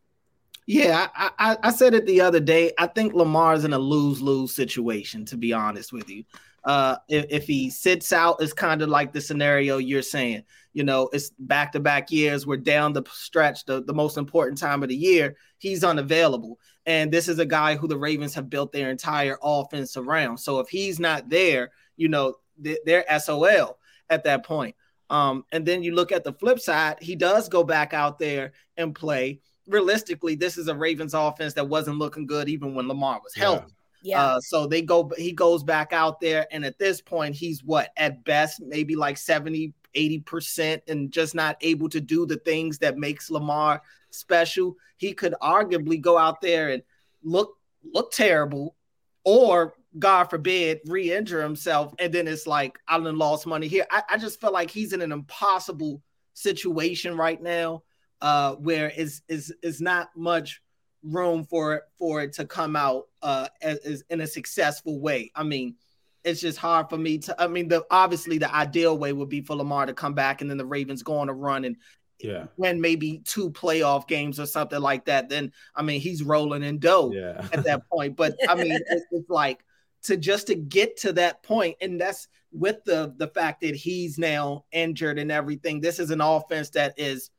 Yeah, 0.69 1.09
I, 1.15 1.31
I, 1.39 1.57
I 1.63 1.71
said 1.71 1.95
it 1.95 2.05
the 2.05 2.21
other 2.21 2.41
day. 2.41 2.73
I 2.77 2.89
think 2.89 3.15
Lamar's 3.15 3.65
in 3.65 3.73
a 3.73 3.79
lose 3.79 4.21
lose 4.21 4.55
situation, 4.55 5.25
to 5.25 5.39
be 5.39 5.55
honest 5.55 5.95
with 5.95 6.11
you. 6.11 6.25
Uh, 6.63 6.97
if, 7.09 7.25
if 7.31 7.47
he 7.47 7.71
sits 7.71 8.13
out, 8.13 8.37
it's 8.43 8.53
kind 8.53 8.83
of 8.83 8.91
like 8.91 9.15
the 9.15 9.21
scenario 9.23 9.79
you're 9.79 10.03
saying. 10.03 10.43
You 10.75 10.85
know, 10.85 11.09
it's 11.15 11.31
back 11.39 11.73
to 11.73 11.81
back 11.81 12.11
years. 12.11 12.47
We're 12.47 12.59
down 12.59 12.93
the 12.93 13.03
stretch, 13.11 13.65
the, 13.65 13.83
the 13.83 13.95
most 13.95 14.19
important 14.19 14.59
time 14.59 14.83
of 14.83 14.91
the 14.91 14.95
year. 14.95 15.37
He's 15.57 15.85
unavailable. 15.85 16.59
And 16.85 17.11
this 17.11 17.29
is 17.29 17.39
a 17.39 17.47
guy 17.47 17.77
who 17.77 17.89
the 17.89 17.97
Ravens 17.97 18.35
have 18.35 18.51
built 18.51 18.71
their 18.71 18.91
entire 18.91 19.39
offense 19.43 19.97
around. 19.97 20.37
So 20.37 20.61
if 20.61 20.69
he's 20.69 21.01
not 21.01 21.31
there, 21.31 21.71
you 21.97 22.09
know, 22.09 22.35
they're 22.59 23.07
SOL 23.19 23.79
at 24.11 24.25
that 24.25 24.45
point. 24.45 24.77
Um, 25.09 25.47
and 25.51 25.65
then 25.65 25.83
you 25.83 25.95
look 25.95 26.13
at 26.13 26.25
the 26.25 26.35
flip 26.35 26.61
side, 26.61 26.99
he 27.01 27.17
does 27.17 27.49
go 27.49 27.65
back 27.65 27.95
out 27.95 28.19
there 28.19 28.53
and 28.77 28.95
play 28.95 29.41
realistically, 29.69 30.35
this 30.35 30.59
is 30.59 30.69
a 30.69 30.75
Ravens 30.75 31.15
offense 31.15 31.55
that 31.55 31.69
wasn't 31.69 31.99
looking 31.99 32.27
good 32.27 32.49
even 32.49 32.75
when 32.75 32.89
Lamar 32.89 33.21
was 33.23 33.35
healthy. 33.35 33.73
Yeah. 34.03 34.23
Uh, 34.23 34.41
so 34.41 34.67
they 34.67 34.83
go, 34.83 35.11
he 35.17 35.33
goes 35.33 35.63
back 35.63 35.93
out 35.93 36.21
there, 36.21 36.47
and 36.53 36.65
at 36.65 36.79
this 36.79 37.01
point, 37.01 37.35
he's 37.35 37.65
what 37.65 37.91
at 37.97 38.25
best 38.25 38.61
maybe 38.61 38.97
like 38.97 39.19
70, 39.19 39.73
80% 39.95 40.81
and 40.89 41.11
just 41.11 41.35
not 41.35 41.57
able 41.61 41.89
to 41.89 42.01
do 42.01 42.25
the 42.25 42.37
things 42.37 42.79
that 42.79 42.97
makes 42.97 43.31
Lamar 43.31 43.83
special. 44.11 44.77
He 44.97 45.13
could 45.13 45.35
arguably 45.43 46.01
go 46.01 46.17
out 46.17 46.41
there 46.41 46.71
and 46.71 46.83
look 47.23 47.57
look 47.93 48.13
terrible, 48.13 48.77
or 49.25 49.75
God 49.99 50.25
forbid, 50.25 50.81
re-injure 50.87 51.43
himself, 51.43 51.95
and 51.99 52.13
then 52.13 52.29
it's 52.29 52.47
like 52.47 52.79
I 52.87 52.99
done 52.99 53.19
lost 53.19 53.47
money 53.47 53.67
here. 53.67 53.87
I, 53.91 54.03
I 54.11 54.19
just 54.19 54.41
feel 54.41 54.53
like 54.53 54.71
he's 54.71 54.93
in 54.93 55.01
an 55.01 55.13
impossible 55.13 56.03
situation 56.35 57.17
right 57.17 57.43
now 57.43 57.83
uh, 58.21 58.55
where 58.57 58.91
is 58.91 59.23
is 59.29 59.55
is 59.63 59.81
not 59.81 60.11
much 60.17 60.61
room 61.03 61.45
for 61.45 61.75
it 61.77 61.83
for 61.99 62.23
it 62.23 62.33
to 62.35 62.45
come 62.45 62.75
out 62.77 63.07
uh, 63.23 63.49
as, 63.63 63.79
as 63.79 64.05
in 64.11 64.21
a 64.21 64.27
successful 64.27 65.01
way. 65.01 65.31
I 65.35 65.43
mean, 65.45 65.77
it's 66.25 66.41
just 66.41 66.59
hard 66.59 66.89
for 66.91 66.99
me 66.99 67.19
to. 67.19 67.41
I 67.43 67.47
mean, 67.47 67.69
the 67.69 67.85
obviously 67.91 68.39
the 68.39 68.53
ideal 68.55 68.99
way 68.99 69.13
would 69.13 69.29
be 69.29 69.41
for 69.41 69.57
Lamar 69.57 69.87
to 69.87 69.95
come 69.95 70.15
back 70.15 70.41
and 70.41 70.51
then 70.51 70.59
the 70.59 70.67
Ravens 70.67 71.03
go 71.03 71.19
on 71.19 71.29
a 71.29 71.35
run 71.35 71.65
and 71.65 71.77
Yeah. 72.21 72.47
win 72.57 72.81
maybe 72.81 73.19
two 73.25 73.51
playoff 73.51 74.09
games 74.09 74.41
or 74.41 74.47
something 74.47 74.81
like 74.81 75.05
that. 75.05 75.29
Then 75.29 75.53
I 75.75 75.83
mean, 75.83 76.01
he's 76.01 76.23
rolling 76.23 76.65
in 76.65 76.79
dough 76.81 77.13
Yeah. 77.15 77.47
at 77.53 77.65
that 77.65 77.89
point. 77.89 78.17
But 78.17 78.37
I 78.49 78.55
mean, 78.57 78.73
it's, 78.91 79.07
it's 79.13 79.31
like 79.31 79.65
to 80.05 80.17
just 80.17 80.49
to 80.49 80.55
get 80.57 80.97
to 80.99 81.13
that 81.15 81.43
point, 81.43 81.77
and 81.81 82.01
that's 82.01 82.27
with 82.51 82.83
the 82.85 83.15
the 83.17 83.29
fact 83.29 83.61
that 83.61 83.77
he's 83.77 84.19
now 84.19 84.65
injured 84.73 85.19
and 85.19 85.31
everything. 85.31 85.81
This 85.81 85.99
is 86.01 86.11
an 86.11 86.21
offense 86.21 86.71
that 86.71 86.95
is 86.99 87.31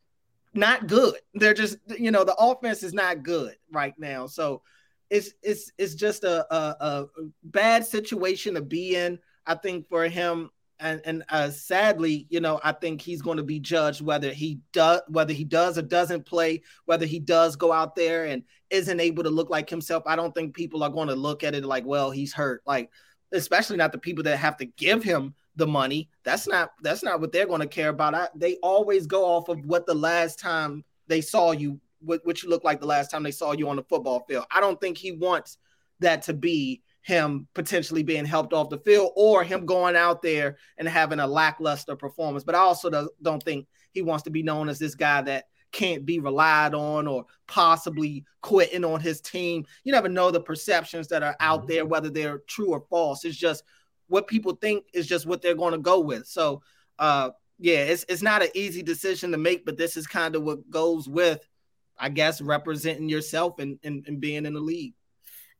not 0.54 0.88
good. 0.88 1.16
They're 1.34 1.54
just 1.54 1.78
you 1.98 2.12
know 2.12 2.24
the 2.24 2.36
offense 2.36 2.84
is 2.84 2.94
not 2.94 3.24
good 3.24 3.56
right 3.72 3.94
now. 3.98 4.28
So 4.28 4.62
it's 5.10 5.32
it's 5.42 5.72
it's 5.78 5.96
just 5.96 6.24
a 6.24 6.54
a, 6.54 6.76
a 6.80 7.06
bad 7.44 7.86
situation 7.86 8.56
to 8.56 8.62
be 8.62 8.96
in. 8.96 9.20
I 9.46 9.56
think 9.56 9.88
for 9.90 10.08
him. 10.08 10.50
And, 10.82 11.02
and 11.04 11.24
uh, 11.28 11.50
sadly, 11.50 12.26
you 12.30 12.40
know, 12.40 12.58
I 12.64 12.72
think 12.72 13.02
he's 13.02 13.22
going 13.22 13.36
to 13.36 13.44
be 13.44 13.60
judged 13.60 14.00
whether 14.00 14.32
he 14.32 14.62
does 14.72 15.02
whether 15.10 15.34
he 15.34 15.44
does 15.44 15.78
or 15.78 15.82
doesn't 15.82 16.26
play, 16.26 16.62
whether 16.86 17.06
he 17.06 17.20
does 17.20 17.58
go 17.58 17.74
out 17.74 17.98
there 17.98 18.24
and 18.28 18.44
isn't 18.70 19.00
able 19.02 19.24
to 19.24 19.30
look 19.30 19.50
like 19.50 19.70
himself. 19.70 20.04
I 20.06 20.16
don't 20.16 20.34
think 20.34 20.56
people 20.56 20.82
are 20.84 20.90
going 20.90 21.10
to 21.10 21.16
look 21.16 21.44
at 21.44 21.54
it 21.54 21.66
like, 21.66 21.86
well, 21.86 22.12
he's 22.12 22.32
hurt. 22.32 22.62
Like, 22.66 22.90
especially 23.34 23.76
not 23.76 23.92
the 23.92 23.98
people 23.98 24.24
that 24.24 24.38
have 24.38 24.56
to 24.58 24.66
give 24.66 25.04
him 25.04 25.34
the 25.56 25.68
money. 25.68 26.10
That's 26.24 26.48
not 26.48 26.72
that's 26.82 27.04
not 27.04 27.20
what 27.20 27.32
they're 27.32 27.48
going 27.48 27.62
to 27.62 27.68
care 27.68 27.90
about. 27.90 28.16
I, 28.16 28.28
they 28.36 28.56
always 28.58 29.08
go 29.08 29.26
off 29.26 29.50
of 29.50 29.66
what 29.66 29.86
the 29.86 29.94
last 29.94 30.40
time 30.40 30.84
they 31.08 31.22
saw 31.22 31.52
you, 31.52 31.80
what, 32.00 32.22
what 32.24 32.44
you 32.44 32.50
look 32.50 32.64
like 32.64 32.80
the 32.80 32.86
last 32.86 33.12
time 33.12 33.24
they 33.24 33.32
saw 33.32 33.52
you 33.54 33.70
on 33.70 33.76
the 33.76 33.84
football 33.84 34.26
field. 34.28 34.46
I 34.52 34.60
don't 34.60 34.80
think 34.80 34.98
he 34.98 35.12
wants 35.12 35.58
that 36.00 36.22
to 36.24 36.34
be 36.34 36.82
him 37.02 37.48
potentially 37.54 38.04
being 38.04 38.26
helped 38.26 38.54
off 38.54 38.70
the 38.70 38.78
field 38.78 39.12
or 39.16 39.44
him 39.44 39.66
going 39.66 39.96
out 39.96 40.22
there 40.22 40.58
and 40.78 40.88
having 40.88 41.20
a 41.20 41.28
lackluster 41.28 41.96
performance. 41.96 42.44
But 42.44 42.56
I 42.56 42.60
also 42.60 43.10
don't 43.22 43.44
think 43.44 43.68
he 43.92 44.02
wants 44.02 44.24
to 44.24 44.30
be 44.30 44.44
known 44.44 44.70
as 44.70 44.80
this 44.80 44.96
guy 44.96 45.22
that 45.24 45.46
can't 45.72 46.06
be 46.06 46.20
relied 46.20 46.74
on 46.74 47.08
or 47.08 47.26
possibly 47.48 48.26
quitting 48.42 48.84
on 48.84 49.00
his 49.00 49.22
team. 49.22 49.66
You 49.84 49.92
never 49.92 50.10
know 50.10 50.32
the 50.32 50.40
perceptions 50.40 51.08
that 51.10 51.24
are 51.24 51.36
out 51.40 51.62
mm-hmm. 51.62 51.68
there, 51.68 51.86
whether 51.86 52.10
they're 52.10 52.40
true 52.48 52.72
or 52.72 52.86
false. 52.90 53.26
It's 53.26 53.38
just 53.38 53.64
what 54.10 54.28
people 54.28 54.56
think 54.56 54.86
is 54.94 55.08
just 55.08 55.26
what 55.26 55.42
they're 55.42 55.56
going 55.56 55.72
to 55.72 55.80
go 55.80 56.00
with. 56.00 56.28
So, 56.28 56.62
uh, 56.98 57.32
yeah, 57.60 57.80
it's 57.80 58.06
it's 58.10 58.22
not 58.22 58.42
an 58.42 58.50
easy 58.54 58.82
decision 58.82 59.32
to 59.32 59.38
make, 59.38 59.66
but 59.66 59.78
this 59.78 59.98
is 59.98 60.08
kind 60.08 60.36
of 60.36 60.44
what 60.44 60.70
goes 60.70 61.08
with, 61.08 61.48
I 61.98 62.10
guess, 62.10 62.42
representing 62.42 63.10
yourself 63.10 63.60
and, 63.60 63.80
and, 63.84 64.06
and 64.08 64.20
being 64.20 64.46
in 64.46 64.54
the 64.54 64.62
league. 64.62 64.94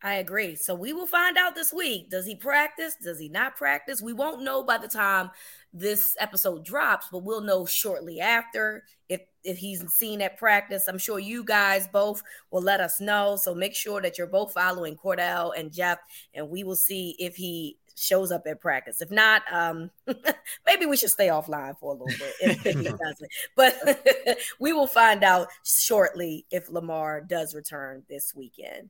I 0.02 0.16
agree. 0.16 0.56
So 0.56 0.76
we 0.76 0.94
will 0.94 1.06
find 1.06 1.38
out 1.38 1.56
this 1.56 1.74
week. 1.74 2.10
Does 2.10 2.26
he 2.26 2.36
practice? 2.36 2.96
Does 3.02 3.20
he 3.20 3.28
not 3.28 3.58
practice? 3.58 4.02
We 4.02 4.14
won't 4.14 4.44
know 4.44 4.64
by 4.64 4.78
the 4.78 4.88
time 4.88 5.30
this 5.74 6.16
episode 6.20 6.64
drops, 6.64 7.08
but 7.12 7.24
we'll 7.24 7.42
know 7.42 7.66
shortly 7.66 8.22
after 8.22 8.86
if 9.10 9.22
if 9.44 9.58
he's 9.58 9.86
seen 9.94 10.22
at 10.22 10.38
practice. 10.38 10.88
I'm 10.88 10.98
sure 10.98 11.20
you 11.20 11.44
guys 11.44 11.88
both 11.90 12.22
will 12.50 12.62
let 12.62 12.80
us 12.80 13.02
know. 13.02 13.36
So 13.36 13.54
make 13.54 13.76
sure 13.76 14.02
that 14.02 14.18
you're 14.18 14.28
both 14.28 14.54
following 14.54 14.96
Cordell 14.96 15.52
and 15.58 15.72
Jeff, 15.72 16.00
and 16.34 16.50
we 16.50 16.64
will 16.64 16.78
see 16.78 17.18
if 17.20 17.36
he 17.36 17.78
shows 18.00 18.32
up 18.32 18.44
at 18.48 18.62
practice. 18.62 19.02
If 19.02 19.12
not, 19.12 19.42
um, 19.52 19.92
maybe 20.66 20.86
we 20.86 20.98
should 20.98 21.10
stay 21.10 21.28
offline 21.28 21.78
for 21.80 21.92
a 21.92 21.98
little 21.98 22.08
bit 22.08 22.36
if, 22.42 22.66
if 22.66 22.80
he 22.80 22.84
doesn't. 23.04 23.32
But 23.56 24.40
we 24.60 24.74
will 24.74 24.88
find 24.88 25.24
out 25.24 25.48
shortly 25.64 26.46
if 26.52 26.70
Lamar 26.70 27.22
does 27.22 27.56
return 27.56 28.04
this 28.10 28.34
weekend. 28.36 28.90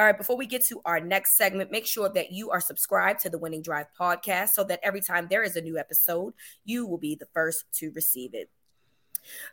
All 0.00 0.06
right, 0.06 0.16
before 0.16 0.38
we 0.38 0.46
get 0.46 0.64
to 0.68 0.80
our 0.86 0.98
next 0.98 1.36
segment, 1.36 1.70
make 1.70 1.86
sure 1.86 2.08
that 2.08 2.32
you 2.32 2.48
are 2.48 2.60
subscribed 2.62 3.20
to 3.20 3.28
the 3.28 3.36
Winning 3.36 3.60
Drive 3.60 3.84
podcast 4.00 4.48
so 4.48 4.64
that 4.64 4.80
every 4.82 5.02
time 5.02 5.26
there 5.28 5.42
is 5.42 5.56
a 5.56 5.60
new 5.60 5.76
episode, 5.76 6.32
you 6.64 6.86
will 6.86 6.96
be 6.96 7.16
the 7.16 7.28
first 7.34 7.66
to 7.74 7.90
receive 7.90 8.32
it. 8.32 8.48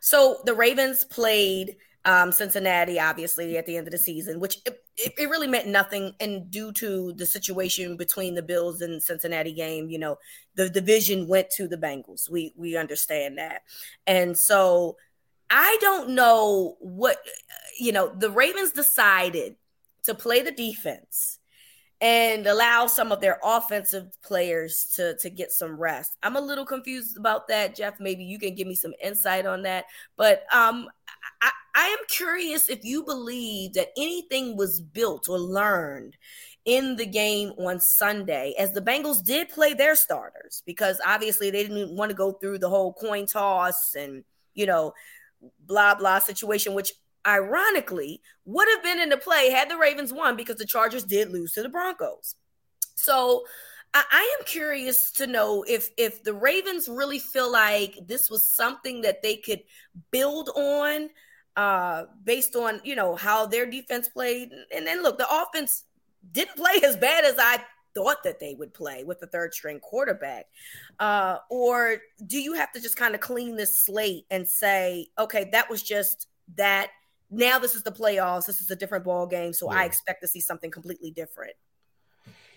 So 0.00 0.38
the 0.46 0.54
Ravens 0.54 1.04
played 1.04 1.76
um, 2.06 2.32
Cincinnati, 2.32 2.98
obviously, 2.98 3.58
at 3.58 3.66
the 3.66 3.76
end 3.76 3.88
of 3.88 3.90
the 3.90 3.98
season, 3.98 4.40
which 4.40 4.56
it, 4.64 4.82
it, 4.96 5.12
it 5.18 5.28
really 5.28 5.48
meant 5.48 5.66
nothing. 5.66 6.14
And 6.18 6.50
due 6.50 6.72
to 6.72 7.12
the 7.12 7.26
situation 7.26 7.98
between 7.98 8.34
the 8.34 8.42
Bills 8.42 8.80
and 8.80 9.02
Cincinnati 9.02 9.52
game, 9.52 9.90
you 9.90 9.98
know, 9.98 10.16
the 10.54 10.70
division 10.70 11.28
went 11.28 11.50
to 11.56 11.68
the 11.68 11.76
Bengals. 11.76 12.30
We 12.30 12.54
we 12.56 12.74
understand 12.74 13.36
that, 13.36 13.64
and 14.06 14.34
so 14.34 14.96
I 15.50 15.76
don't 15.82 16.12
know 16.12 16.78
what 16.80 17.18
you 17.78 17.92
know. 17.92 18.08
The 18.16 18.30
Ravens 18.30 18.72
decided 18.72 19.56
to 20.08 20.14
play 20.14 20.42
the 20.42 20.50
defense 20.50 21.38
and 22.00 22.46
allow 22.46 22.86
some 22.86 23.10
of 23.10 23.20
their 23.20 23.38
offensive 23.42 24.06
players 24.22 24.92
to 24.94 25.16
to 25.18 25.30
get 25.30 25.50
some 25.50 25.76
rest. 25.76 26.16
I'm 26.22 26.36
a 26.36 26.40
little 26.40 26.64
confused 26.64 27.16
about 27.16 27.48
that, 27.48 27.74
Jeff. 27.74 28.00
Maybe 28.00 28.24
you 28.24 28.38
can 28.38 28.54
give 28.54 28.66
me 28.66 28.74
some 28.74 28.94
insight 29.02 29.46
on 29.46 29.62
that. 29.62 29.86
But 30.16 30.44
um, 30.52 30.88
I, 31.42 31.50
I 31.74 31.86
am 31.86 31.98
curious 32.08 32.68
if 32.68 32.84
you 32.84 33.04
believe 33.04 33.74
that 33.74 33.88
anything 33.96 34.56
was 34.56 34.80
built 34.80 35.28
or 35.28 35.38
learned 35.38 36.16
in 36.64 36.96
the 36.96 37.06
game 37.06 37.52
on 37.58 37.80
Sunday, 37.80 38.54
as 38.58 38.72
the 38.72 38.80
Bengals 38.80 39.24
did 39.24 39.48
play 39.48 39.74
their 39.74 39.94
starters, 39.94 40.62
because 40.66 41.00
obviously 41.04 41.50
they 41.50 41.62
didn't 41.62 41.96
want 41.96 42.10
to 42.10 42.16
go 42.16 42.32
through 42.32 42.58
the 42.58 42.68
whole 42.68 42.92
coin 42.92 43.26
toss 43.26 43.94
and 43.94 44.22
you 44.54 44.66
know 44.66 44.92
blah 45.66 45.94
blah 45.94 46.18
situation, 46.18 46.74
which 46.74 46.92
ironically 47.28 48.22
would 48.46 48.66
have 48.74 48.82
been 48.82 48.98
in 48.98 49.10
the 49.10 49.16
play 49.18 49.50
had 49.50 49.70
the 49.70 49.76
Ravens 49.76 50.12
won 50.12 50.36
because 50.36 50.56
the 50.56 50.64
Chargers 50.64 51.04
did 51.04 51.30
lose 51.30 51.52
to 51.52 51.62
the 51.62 51.68
Broncos. 51.68 52.34
So 52.94 53.44
I, 53.92 54.04
I 54.10 54.36
am 54.38 54.44
curious 54.46 55.12
to 55.12 55.26
know 55.26 55.64
if 55.68 55.90
if 55.96 56.24
the 56.24 56.34
Ravens 56.34 56.88
really 56.88 57.18
feel 57.18 57.52
like 57.52 57.98
this 58.06 58.30
was 58.30 58.48
something 58.48 59.02
that 59.02 59.22
they 59.22 59.36
could 59.36 59.62
build 60.10 60.50
on 60.56 61.10
uh 61.56 62.04
based 62.24 62.56
on 62.56 62.80
you 62.84 62.94
know 62.94 63.16
how 63.16 63.44
their 63.46 63.66
defense 63.66 64.08
played 64.08 64.50
and 64.74 64.86
then 64.86 65.02
look 65.02 65.18
the 65.18 65.26
offense 65.28 65.84
didn't 66.32 66.56
play 66.56 66.80
as 66.84 66.96
bad 66.96 67.24
as 67.24 67.36
I 67.38 67.62
thought 67.94 68.22
that 68.22 68.38
they 68.38 68.54
would 68.54 68.72
play 68.72 69.04
with 69.04 69.20
the 69.20 69.26
third 69.26 69.52
string 69.52 69.80
quarterback? 69.80 70.46
Uh, 70.98 71.38
or 71.50 71.98
do 72.26 72.40
you 72.40 72.54
have 72.54 72.72
to 72.72 72.80
just 72.80 72.96
kind 72.96 73.14
of 73.14 73.20
clean 73.20 73.56
this 73.56 73.82
slate 73.82 74.24
and 74.30 74.46
say, 74.46 75.08
okay, 75.18 75.48
that 75.52 75.68
was 75.68 75.82
just 75.82 76.28
that. 76.56 76.90
Now 77.30 77.58
this 77.58 77.74
is 77.74 77.82
the 77.82 77.92
playoffs. 77.92 78.46
This 78.46 78.60
is 78.60 78.70
a 78.70 78.76
different 78.76 79.04
ball 79.04 79.26
game, 79.26 79.52
so 79.52 79.68
I 79.68 79.84
expect 79.84 80.22
to 80.22 80.28
see 80.28 80.40
something 80.40 80.70
completely 80.70 81.10
different. 81.10 81.54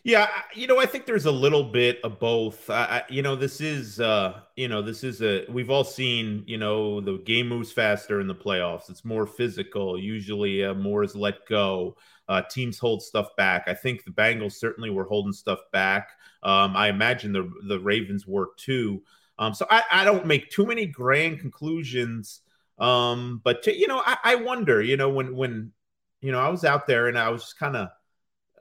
Yeah, 0.04 0.30
you 0.56 0.66
know, 0.66 0.80
I 0.80 0.88
think 0.88 1.06
there's 1.06 1.28
a 1.28 1.32
little 1.32 1.64
bit 1.64 2.00
of 2.04 2.20
both. 2.20 2.68
I, 2.72 3.04
you 3.08 3.22
know, 3.22 3.36
this 3.36 3.62
is, 3.62 4.00
uh, 4.00 4.40
you 4.56 4.68
know, 4.68 4.82
this 4.82 5.04
is 5.04 5.22
a. 5.22 5.46
We've 5.48 5.70
all 5.70 5.84
seen, 5.84 6.44
you 6.48 6.58
know, 6.58 7.02
the 7.02 7.20
game 7.20 7.48
moves 7.48 7.72
faster 7.72 8.20
in 8.20 8.26
the 8.26 8.34
playoffs. 8.34 8.90
It's 8.90 9.06
more 9.06 9.28
physical. 9.28 10.00
Usually, 10.00 10.66
uh, 10.66 10.74
more 10.74 11.04
is 11.04 11.16
let 11.16 11.46
go. 11.48 11.98
Uh, 12.28 12.42
teams 12.50 12.80
hold 12.80 13.04
stuff 13.04 13.36
back. 13.38 13.66
I 13.68 13.76
think 13.76 14.04
the 14.04 14.12
Bengals 14.12 14.54
certainly 14.54 14.90
were 14.90 15.04
holding 15.04 15.34
stuff 15.34 15.60
back. 15.72 16.10
Um, 16.42 16.76
I 16.76 16.88
imagine 16.88 17.32
the 17.32 17.52
the 17.68 17.80
Ravens 17.80 18.26
were 18.26 18.50
too. 18.58 19.04
Um, 19.38 19.54
so 19.54 19.68
I, 19.70 19.84
I 19.92 20.04
don't 20.04 20.26
make 20.26 20.50
too 20.50 20.66
many 20.66 20.88
grand 20.88 21.40
conclusions. 21.40 22.42
Um, 22.80 23.42
but 23.44 23.64
to, 23.64 23.78
you 23.78 23.88
know, 23.88 24.02
I, 24.06 24.18
I 24.24 24.36
wonder. 24.36 24.82
You 24.82 24.98
know, 24.98 25.10
when 25.10 25.36
when 25.36 25.72
you 26.22 26.32
know 26.32 26.40
I 26.40 26.50
was 26.50 26.64
out 26.66 26.88
there 26.88 27.08
and 27.08 27.18
I 27.18 27.30
was 27.30 27.54
kind 27.54 27.76
of. 27.76 27.90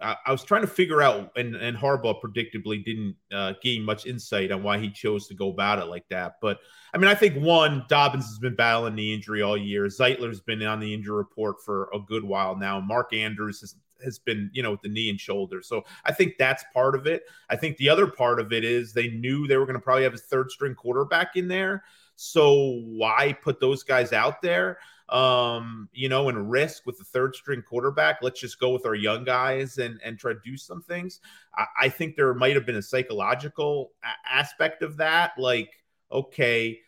I 0.00 0.16
I 0.26 0.32
was 0.32 0.42
trying 0.42 0.62
to 0.62 0.66
figure 0.66 1.02
out, 1.02 1.32
and, 1.36 1.54
and 1.54 1.76
Harbaugh 1.76 2.20
predictably 2.22 2.82
didn't 2.82 3.16
uh, 3.32 3.52
gain 3.62 3.82
much 3.82 4.06
insight 4.06 4.50
on 4.50 4.62
why 4.62 4.78
he 4.78 4.90
chose 4.90 5.28
to 5.28 5.34
go 5.34 5.50
about 5.50 5.78
it 5.78 5.86
like 5.86 6.08
that. 6.08 6.36
But 6.40 6.58
I 6.94 6.98
mean, 6.98 7.08
I 7.08 7.14
think 7.14 7.36
one, 7.36 7.84
Dobbins 7.88 8.26
has 8.26 8.38
been 8.38 8.56
battling 8.56 8.96
the 8.96 9.12
injury 9.12 9.42
all 9.42 9.56
year. 9.56 9.86
Zeitler's 9.86 10.40
been 10.40 10.62
on 10.62 10.80
the 10.80 10.92
injury 10.94 11.16
report 11.16 11.62
for 11.62 11.90
a 11.94 11.98
good 11.98 12.24
while 12.24 12.56
now. 12.56 12.80
Mark 12.80 13.12
Andrews 13.12 13.60
has, 13.60 13.74
has 14.02 14.18
been, 14.18 14.50
you 14.54 14.62
know, 14.62 14.70
with 14.72 14.82
the 14.82 14.88
knee 14.88 15.10
and 15.10 15.20
shoulder. 15.20 15.60
So 15.62 15.84
I 16.04 16.12
think 16.12 16.36
that's 16.38 16.64
part 16.72 16.94
of 16.94 17.06
it. 17.06 17.24
I 17.50 17.56
think 17.56 17.76
the 17.76 17.90
other 17.90 18.06
part 18.06 18.40
of 18.40 18.52
it 18.52 18.64
is 18.64 18.92
they 18.92 19.08
knew 19.08 19.46
they 19.46 19.58
were 19.58 19.66
going 19.66 19.78
to 19.78 19.84
probably 19.84 20.04
have 20.04 20.14
a 20.14 20.18
third 20.18 20.50
string 20.50 20.74
quarterback 20.74 21.36
in 21.36 21.46
there. 21.46 21.84
So 22.22 22.80
why 22.84 23.32
put 23.42 23.60
those 23.60 23.82
guys 23.82 24.12
out 24.12 24.42
there? 24.42 24.78
um, 25.10 25.88
you 25.92 26.08
know, 26.08 26.28
and 26.28 26.50
risk 26.50 26.86
with 26.86 26.96
the 26.98 27.04
third 27.04 27.34
string 27.34 27.62
quarterback. 27.62 28.20
Let's 28.22 28.40
just 28.40 28.60
go 28.60 28.70
with 28.70 28.86
our 28.86 28.94
young 28.94 29.24
guys 29.24 29.78
and 29.78 30.00
and 30.04 30.18
try 30.18 30.32
to 30.32 30.38
do 30.44 30.56
some 30.56 30.82
things. 30.82 31.20
I, 31.54 31.66
I 31.82 31.88
think 31.88 32.16
there 32.16 32.32
might 32.32 32.54
have 32.54 32.64
been 32.64 32.76
a 32.76 32.82
psychological 32.82 33.92
a- 34.04 34.32
aspect 34.32 34.82
of 34.82 34.96
that. 34.98 35.32
Like, 35.36 35.72
okay, 36.12 36.78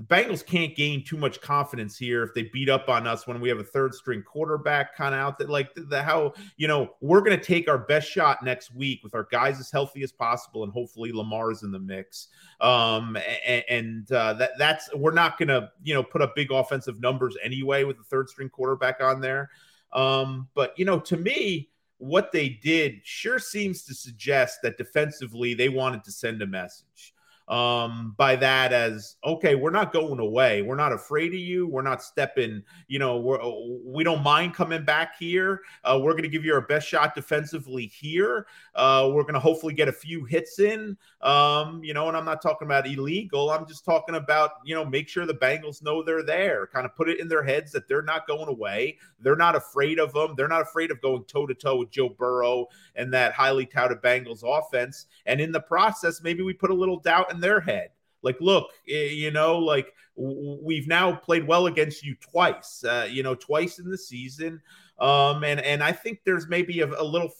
the 0.00 0.06
Bengals 0.06 0.44
can't 0.44 0.74
gain 0.74 1.04
too 1.04 1.18
much 1.18 1.42
confidence 1.42 1.98
here 1.98 2.22
if 2.22 2.32
they 2.32 2.44
beat 2.44 2.70
up 2.70 2.88
on 2.88 3.06
us 3.06 3.26
when 3.26 3.38
we 3.38 3.50
have 3.50 3.58
a 3.58 3.64
third 3.64 3.94
string 3.94 4.22
quarterback 4.22 4.96
kind 4.96 5.14
of 5.14 5.20
out 5.20 5.38
there. 5.38 5.48
Like 5.48 5.74
the, 5.74 5.82
the 5.82 6.02
how 6.02 6.32
you 6.56 6.68
know 6.68 6.94
we're 7.02 7.20
going 7.20 7.38
to 7.38 7.44
take 7.44 7.68
our 7.68 7.76
best 7.76 8.10
shot 8.10 8.42
next 8.42 8.74
week 8.74 9.00
with 9.04 9.14
our 9.14 9.28
guys 9.30 9.60
as 9.60 9.70
healthy 9.70 10.02
as 10.02 10.10
possible, 10.10 10.64
and 10.64 10.72
hopefully 10.72 11.12
Lamar's 11.12 11.64
in 11.64 11.70
the 11.70 11.78
mix. 11.78 12.28
Um, 12.62 13.18
and, 13.46 13.64
and 13.68 14.12
uh, 14.12 14.32
that 14.34 14.52
that's 14.56 14.88
we're 14.94 15.12
not 15.12 15.38
going 15.38 15.48
to 15.48 15.70
you 15.82 15.92
know 15.92 16.02
put 16.02 16.22
up 16.22 16.34
big 16.34 16.50
offensive 16.50 16.98
numbers 17.00 17.36
anyway 17.42 17.84
with 17.84 17.98
the 17.98 18.04
third 18.04 18.30
string 18.30 18.48
quarterback 18.48 19.02
on 19.02 19.20
there. 19.20 19.50
Um, 19.92 20.48
but 20.54 20.78
you 20.78 20.86
know, 20.86 20.98
to 21.00 21.16
me, 21.18 21.68
what 21.98 22.32
they 22.32 22.48
did 22.48 23.00
sure 23.04 23.38
seems 23.38 23.82
to 23.84 23.94
suggest 23.94 24.60
that 24.62 24.78
defensively 24.78 25.52
they 25.52 25.68
wanted 25.68 26.04
to 26.04 26.12
send 26.12 26.40
a 26.40 26.46
message. 26.46 27.12
Um, 27.50 28.14
by 28.16 28.36
that 28.36 28.72
as 28.72 29.16
okay, 29.24 29.56
we're 29.56 29.72
not 29.72 29.92
going 29.92 30.20
away. 30.20 30.62
We're 30.62 30.76
not 30.76 30.92
afraid 30.92 31.34
of 31.34 31.40
you. 31.40 31.66
We're 31.66 31.82
not 31.82 32.00
stepping. 32.00 32.62
You 32.86 33.00
know, 33.00 33.18
we're 33.18 33.40
we 33.84 34.04
don't 34.04 34.22
mind 34.22 34.54
coming 34.54 34.84
back 34.84 35.18
here. 35.18 35.62
Uh, 35.82 35.98
we're 36.00 36.12
going 36.12 36.22
to 36.22 36.28
give 36.28 36.44
you 36.44 36.54
our 36.54 36.60
best 36.60 36.86
shot 36.86 37.14
defensively 37.14 37.86
here. 37.86 38.46
Uh, 38.76 39.10
we're 39.12 39.22
going 39.22 39.34
to 39.34 39.40
hopefully 39.40 39.74
get 39.74 39.88
a 39.88 39.92
few 39.92 40.24
hits 40.24 40.60
in. 40.60 40.96
Um, 41.22 41.82
you 41.82 41.92
know, 41.92 42.06
and 42.06 42.16
I'm 42.16 42.24
not 42.24 42.40
talking 42.40 42.66
about 42.66 42.86
illegal. 42.86 43.50
I'm 43.50 43.66
just 43.66 43.84
talking 43.84 44.14
about 44.14 44.52
you 44.64 44.76
know 44.76 44.84
make 44.84 45.08
sure 45.08 45.26
the 45.26 45.34
Bengals 45.34 45.82
know 45.82 46.04
they're 46.04 46.22
there. 46.22 46.68
Kind 46.68 46.86
of 46.86 46.94
put 46.94 47.08
it 47.08 47.18
in 47.18 47.26
their 47.26 47.42
heads 47.42 47.72
that 47.72 47.88
they're 47.88 48.00
not 48.00 48.28
going 48.28 48.48
away. 48.48 48.96
They're 49.18 49.34
not 49.34 49.56
afraid 49.56 49.98
of 49.98 50.12
them. 50.12 50.34
They're 50.36 50.46
not 50.46 50.62
afraid 50.62 50.92
of 50.92 51.02
going 51.02 51.24
toe 51.24 51.48
to 51.48 51.54
toe 51.54 51.76
with 51.76 51.90
Joe 51.90 52.10
Burrow 52.10 52.68
and 52.94 53.12
that 53.12 53.32
highly 53.32 53.66
touted 53.66 54.00
Bengals 54.02 54.42
offense. 54.44 55.06
And 55.26 55.40
in 55.40 55.52
the 55.52 55.60
process, 55.60 56.22
maybe 56.22 56.42
we 56.42 56.52
put 56.52 56.70
a 56.70 56.74
little 56.74 57.00
doubt 57.00 57.32
in 57.32 57.39
their 57.40 57.60
head. 57.60 57.90
Like, 58.22 58.36
look, 58.40 58.70
eh, 58.88 59.06
you 59.06 59.30
know, 59.30 59.58
like 59.58 59.92
we've 60.16 60.86
now 60.86 61.14
played 61.14 61.46
well 61.46 61.66
against 61.66 62.04
you 62.04 62.14
twice, 62.16 62.84
uh, 62.84 63.08
you 63.10 63.22
know, 63.22 63.34
twice 63.34 63.78
in 63.78 63.90
the 63.90 63.98
season. 63.98 64.60
Um, 64.98 65.44
and 65.44 65.60
and 65.60 65.82
I 65.82 65.92
think 65.92 66.20
there's 66.24 66.46
maybe 66.48 66.80
a, 66.80 66.86
a 66.86 67.02
little 67.02 67.32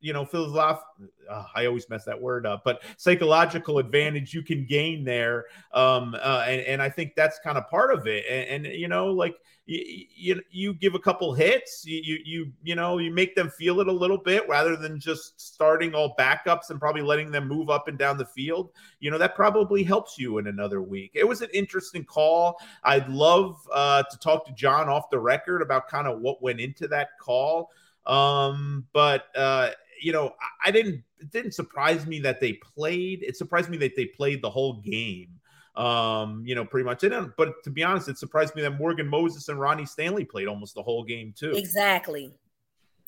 you 0.00 0.12
know, 0.12 0.24
philosoph- 0.24 0.82
uh, 1.28 1.44
I 1.54 1.66
always 1.66 1.88
mess 1.90 2.04
that 2.04 2.20
word 2.20 2.46
up, 2.46 2.62
but 2.64 2.82
psychological 2.96 3.78
advantage 3.78 4.32
you 4.32 4.42
can 4.42 4.64
gain 4.64 5.04
there. 5.04 5.46
Um, 5.72 6.14
uh, 6.14 6.44
and, 6.46 6.60
and 6.62 6.82
I 6.82 6.88
think 6.88 7.14
that's 7.14 7.38
kind 7.40 7.58
of 7.58 7.68
part 7.68 7.92
of 7.92 8.06
it. 8.06 8.24
And, 8.28 8.66
and 8.66 8.74
you 8.74 8.88
know, 8.88 9.08
like 9.08 9.36
you, 9.66 10.06
you, 10.14 10.42
you 10.50 10.74
give 10.74 10.94
a 10.94 10.98
couple 10.98 11.34
hits, 11.34 11.84
you, 11.84 12.00
you, 12.02 12.18
you, 12.24 12.52
you 12.62 12.74
know, 12.74 12.98
you 12.98 13.12
make 13.12 13.34
them 13.34 13.50
feel 13.50 13.80
it 13.80 13.88
a 13.88 13.92
little 13.92 14.16
bit 14.16 14.48
rather 14.48 14.76
than 14.76 14.98
just 14.98 15.38
starting 15.38 15.94
all 15.94 16.16
backups 16.18 16.70
and 16.70 16.80
probably 16.80 17.02
letting 17.02 17.30
them 17.30 17.46
move 17.46 17.68
up 17.68 17.88
and 17.88 17.98
down 17.98 18.16
the 18.16 18.24
field. 18.24 18.70
You 19.00 19.10
know, 19.10 19.18
that 19.18 19.34
probably 19.34 19.82
helps 19.82 20.18
you 20.18 20.38
in 20.38 20.46
another 20.46 20.80
week. 20.80 21.10
It 21.14 21.28
was 21.28 21.42
an 21.42 21.50
interesting 21.52 22.04
call. 22.04 22.58
I'd 22.84 23.08
love 23.10 23.60
uh, 23.74 24.04
to 24.04 24.18
talk 24.18 24.46
to 24.46 24.52
John 24.52 24.88
off 24.88 25.10
the 25.10 25.18
record 25.18 25.60
about 25.60 25.88
kind 25.88 26.06
of 26.06 26.20
what 26.20 26.40
went 26.40 26.60
into 26.60 26.88
that 26.88 27.18
call. 27.20 27.70
Um, 28.06 28.86
but, 28.94 29.26
uh, 29.36 29.70
you 30.00 30.12
know, 30.12 30.34
I 30.64 30.70
didn't 30.70 31.02
it 31.20 31.30
didn't 31.30 31.52
surprise 31.52 32.06
me 32.06 32.20
that 32.20 32.40
they 32.40 32.54
played. 32.54 33.22
It 33.22 33.36
surprised 33.36 33.70
me 33.70 33.76
that 33.78 33.96
they 33.96 34.06
played 34.06 34.42
the 34.42 34.50
whole 34.50 34.74
game. 34.74 35.28
Um, 35.74 36.42
you 36.44 36.54
know, 36.54 36.64
pretty 36.64 36.84
much. 36.84 37.04
And 37.04 37.32
but 37.36 37.62
to 37.64 37.70
be 37.70 37.84
honest, 37.84 38.08
it 38.08 38.18
surprised 38.18 38.54
me 38.56 38.62
that 38.62 38.72
Morgan 38.72 39.06
Moses 39.06 39.48
and 39.48 39.60
Ronnie 39.60 39.86
Stanley 39.86 40.24
played 40.24 40.48
almost 40.48 40.74
the 40.74 40.82
whole 40.82 41.04
game 41.04 41.32
too. 41.36 41.52
Exactly. 41.52 42.32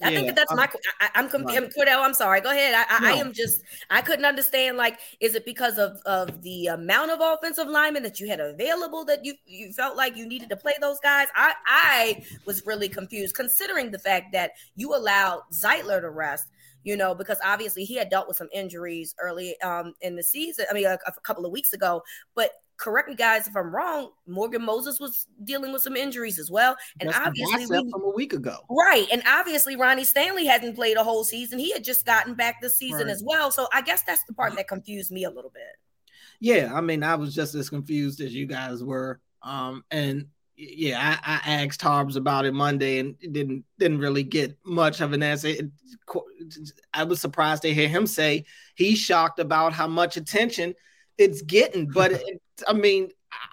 I 0.03 0.09
yeah, 0.09 0.17
think 0.17 0.27
that 0.29 0.37
that's 0.37 0.51
I'm, 0.51 0.57
my. 0.57 0.69
I, 1.01 1.11
am 1.15 1.29
I'm, 1.33 1.49
I'm 1.49 1.69
Cordell. 1.69 2.03
I'm 2.03 2.15
sorry. 2.15 2.41
Go 2.41 2.51
ahead. 2.51 2.87
I, 2.89 3.01
no. 3.01 3.09
I, 3.09 3.11
am 3.19 3.33
just. 3.33 3.63
I 3.91 4.01
couldn't 4.01 4.25
understand. 4.25 4.79
Like, 4.79 4.99
is 5.21 5.35
it 5.35 5.45
because 5.45 5.79
of 5.79 6.01
of 6.07 6.43
the 6.43 6.69
amount 6.69 7.11
of 7.11 7.21
offensive 7.21 7.69
linemen 7.69 8.03
that 8.05 8.19
you 8.19 8.27
had 8.29 8.41
available 8.41 9.05
that 9.07 9.25
you 9.25 9.35
you 9.47 9.73
felt 9.73 9.97
like 9.97 10.17
you 10.17 10.27
needed 10.27 10.49
to 10.51 10.57
play 10.57 10.73
those 10.81 10.99
guys? 11.01 11.29
I 11.35 11.55
I 11.67 12.25
was 12.47 12.65
really 12.65 12.89
confused, 12.89 13.35
considering 13.35 13.91
the 13.91 13.99
fact 13.99 14.33
that 14.33 14.53
you 14.75 14.95
allowed 14.95 15.43
Zeitler 15.53 16.01
to 16.01 16.11
rest 16.11 16.47
you 16.85 16.97
know, 16.97 17.15
because 17.15 17.39
obviously 17.45 17.85
he 17.85 17.95
had 17.95 18.09
dealt 18.09 18.29
with 18.29 18.37
some 18.37 18.49
injuries 18.53 19.15
early 19.21 19.61
um, 19.63 19.95
in 20.01 20.17
the 20.17 20.23
season. 20.23 20.67
I 20.71 20.75
mean, 20.75 20.87
a, 20.87 20.99
a 21.07 21.13
couple 21.23 21.45
of 21.45 21.53
weeks 21.53 21.73
ago. 21.73 22.03
But 22.35 22.53
correct 22.81 23.09
me, 23.09 23.15
guys, 23.15 23.47
if 23.47 23.57
I'm 23.57 23.75
wrong. 23.75 24.11
Morgan 24.27 24.65
Moses 24.65 24.99
was 24.99 25.27
dealing 25.45 25.73
with 25.73 25.83
some 25.83 25.97
injuries 25.97 26.39
as 26.39 26.51
well, 26.51 26.77
and 26.99 27.11
That's 27.11 27.27
obviously 27.27 27.67
we, 27.67 27.91
from 27.91 28.03
a 28.03 28.11
week 28.11 28.33
ago, 28.33 28.57
right? 28.71 29.07
And 29.13 29.23
obviously 29.29 29.77
Ronnie 29.77 30.05
Stanley 30.05 30.47
hadn't 30.47 30.75
played 30.75 30.97
a 30.97 31.05
whole 31.05 31.23
season; 31.23 31.59
he 31.59 31.71
had 31.71 31.85
just 31.85 32.05
gotten 32.07 32.35
back 32.35 32.61
this 32.61 32.77
season 32.77 33.07
right. 33.07 33.13
as 33.13 33.23
well. 33.25 33.51
So 33.51 33.69
I 33.73 33.83
guess 33.83 34.03
that's 34.03 34.25
the 34.25 34.33
part 34.33 34.57
that 34.57 34.67
confused 34.67 35.13
me 35.13 35.25
a 35.25 35.31
little 35.31 35.51
bit. 35.51 35.63
Yeah, 36.41 36.73
I 36.75 36.81
mean, 36.81 37.03
I 37.03 37.17
was 37.17 37.35
just 37.35 37.55
as 37.55 37.69
confused 37.69 38.21
as 38.21 38.35
you 38.35 38.47
guys 38.47 38.83
were, 38.83 39.21
um, 39.43 39.85
and 39.91 40.29
yeah, 40.61 41.19
I, 41.25 41.41
I, 41.45 41.63
asked 41.65 41.81
Harbs 41.81 42.17
about 42.17 42.45
it 42.45 42.53
Monday 42.53 42.99
and 42.99 43.19
didn't 43.19 43.65
didn't 43.79 43.99
really 43.99 44.23
get 44.23 44.59
much 44.65 45.01
of 45.01 45.13
an 45.13 45.23
answer. 45.23 45.49
It, 45.49 45.71
I 46.93 47.05
was 47.05 47.21
surprised 47.21 47.63
to 47.63 47.73
hear 47.73 47.89
him 47.89 48.07
say 48.07 48.45
he's 48.75 48.99
shocked 48.99 49.39
about 49.39 49.73
how 49.73 49.87
much 49.87 50.17
attention 50.19 50.75
it's 51.17 51.41
getting. 51.43 51.87
But 51.87 52.13
it, 52.13 52.43
I 52.69 52.75
mean, 52.75 53.09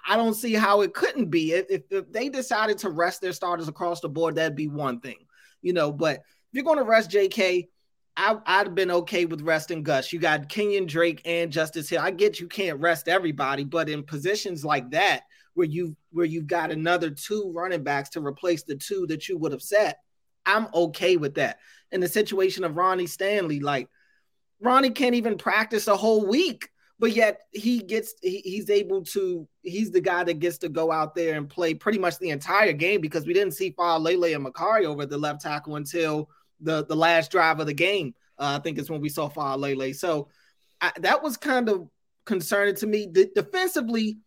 I 0.06 0.16
don't 0.16 0.34
see 0.34 0.52
how 0.52 0.82
it 0.82 0.92
couldn't 0.92 1.30
be. 1.30 1.52
If, 1.52 1.82
if, 1.90 2.12
they 2.12 2.28
decided 2.28 2.76
to 2.78 2.90
rest 2.90 3.22
their 3.22 3.32
starters 3.32 3.68
across 3.68 4.00
the 4.00 4.08
board, 4.10 4.34
that'd 4.34 4.54
be 4.54 4.68
one 4.68 5.00
thing, 5.00 5.18
you 5.62 5.72
know. 5.72 5.90
But 5.90 6.16
if 6.16 6.22
you're 6.52 6.64
going 6.64 6.78
to 6.78 6.84
rest 6.84 7.10
J.K., 7.10 7.68
I, 8.18 8.36
I'd 8.44 8.66
have 8.66 8.74
been 8.74 8.90
okay 8.90 9.24
with 9.24 9.40
resting 9.40 9.82
Gus. 9.82 10.12
You 10.12 10.18
got 10.18 10.48
Kenyon 10.48 10.86
Drake 10.86 11.22
and 11.24 11.50
Justice 11.50 11.88
Hill. 11.88 12.02
I 12.02 12.10
get 12.10 12.40
you 12.40 12.48
can't 12.48 12.80
rest 12.80 13.08
everybody, 13.08 13.64
but 13.64 13.88
in 13.88 14.02
positions 14.02 14.64
like 14.64 14.90
that 14.90 15.22
where 15.58 15.66
you 15.66 15.96
where 16.12 16.24
you've 16.24 16.46
got 16.46 16.70
another 16.70 17.10
two 17.10 17.50
running 17.52 17.82
backs 17.82 18.10
to 18.10 18.24
replace 18.24 18.62
the 18.62 18.76
two 18.76 19.08
that 19.08 19.28
you 19.28 19.36
would 19.36 19.50
have 19.50 19.60
set, 19.60 19.98
I'm 20.46 20.68
okay 20.72 21.16
with 21.16 21.34
that. 21.34 21.58
In 21.90 22.00
the 22.00 22.06
situation 22.06 22.62
of 22.62 22.76
Ronnie 22.76 23.08
Stanley, 23.08 23.58
like 23.58 23.88
Ronnie 24.60 24.90
can't 24.90 25.16
even 25.16 25.36
practice 25.36 25.88
a 25.88 25.96
whole 25.96 26.24
week, 26.24 26.68
but 27.00 27.10
yet 27.10 27.40
he 27.50 27.80
gets 27.80 28.14
he, 28.22 28.38
he's 28.44 28.70
able 28.70 29.02
to 29.06 29.48
he's 29.62 29.90
the 29.90 30.00
guy 30.00 30.22
that 30.22 30.38
gets 30.38 30.58
to 30.58 30.68
go 30.68 30.92
out 30.92 31.16
there 31.16 31.36
and 31.36 31.50
play 31.50 31.74
pretty 31.74 31.98
much 31.98 32.18
the 32.18 32.30
entire 32.30 32.72
game 32.72 33.00
because 33.00 33.26
we 33.26 33.34
didn't 33.34 33.54
see 33.54 33.74
Lele 33.76 34.34
and 34.34 34.46
Mekari 34.46 34.84
over 34.84 35.06
the 35.06 35.18
left 35.18 35.40
tackle 35.40 35.74
until 35.74 36.30
the 36.60 36.86
the 36.86 36.96
last 36.96 37.32
drive 37.32 37.58
of 37.58 37.66
the 37.66 37.74
game. 37.74 38.14
Uh, 38.38 38.58
I 38.58 38.62
think 38.62 38.78
it's 38.78 38.88
when 38.90 39.00
we 39.00 39.08
saw 39.08 39.28
Lele. 39.56 39.92
So 39.92 40.28
I, 40.80 40.92
that 41.00 41.20
was 41.20 41.36
kind 41.36 41.68
of 41.68 41.88
concerning 42.26 42.76
to 42.76 42.86
me. 42.86 43.06
De- 43.06 43.32
defensively, 43.34 44.18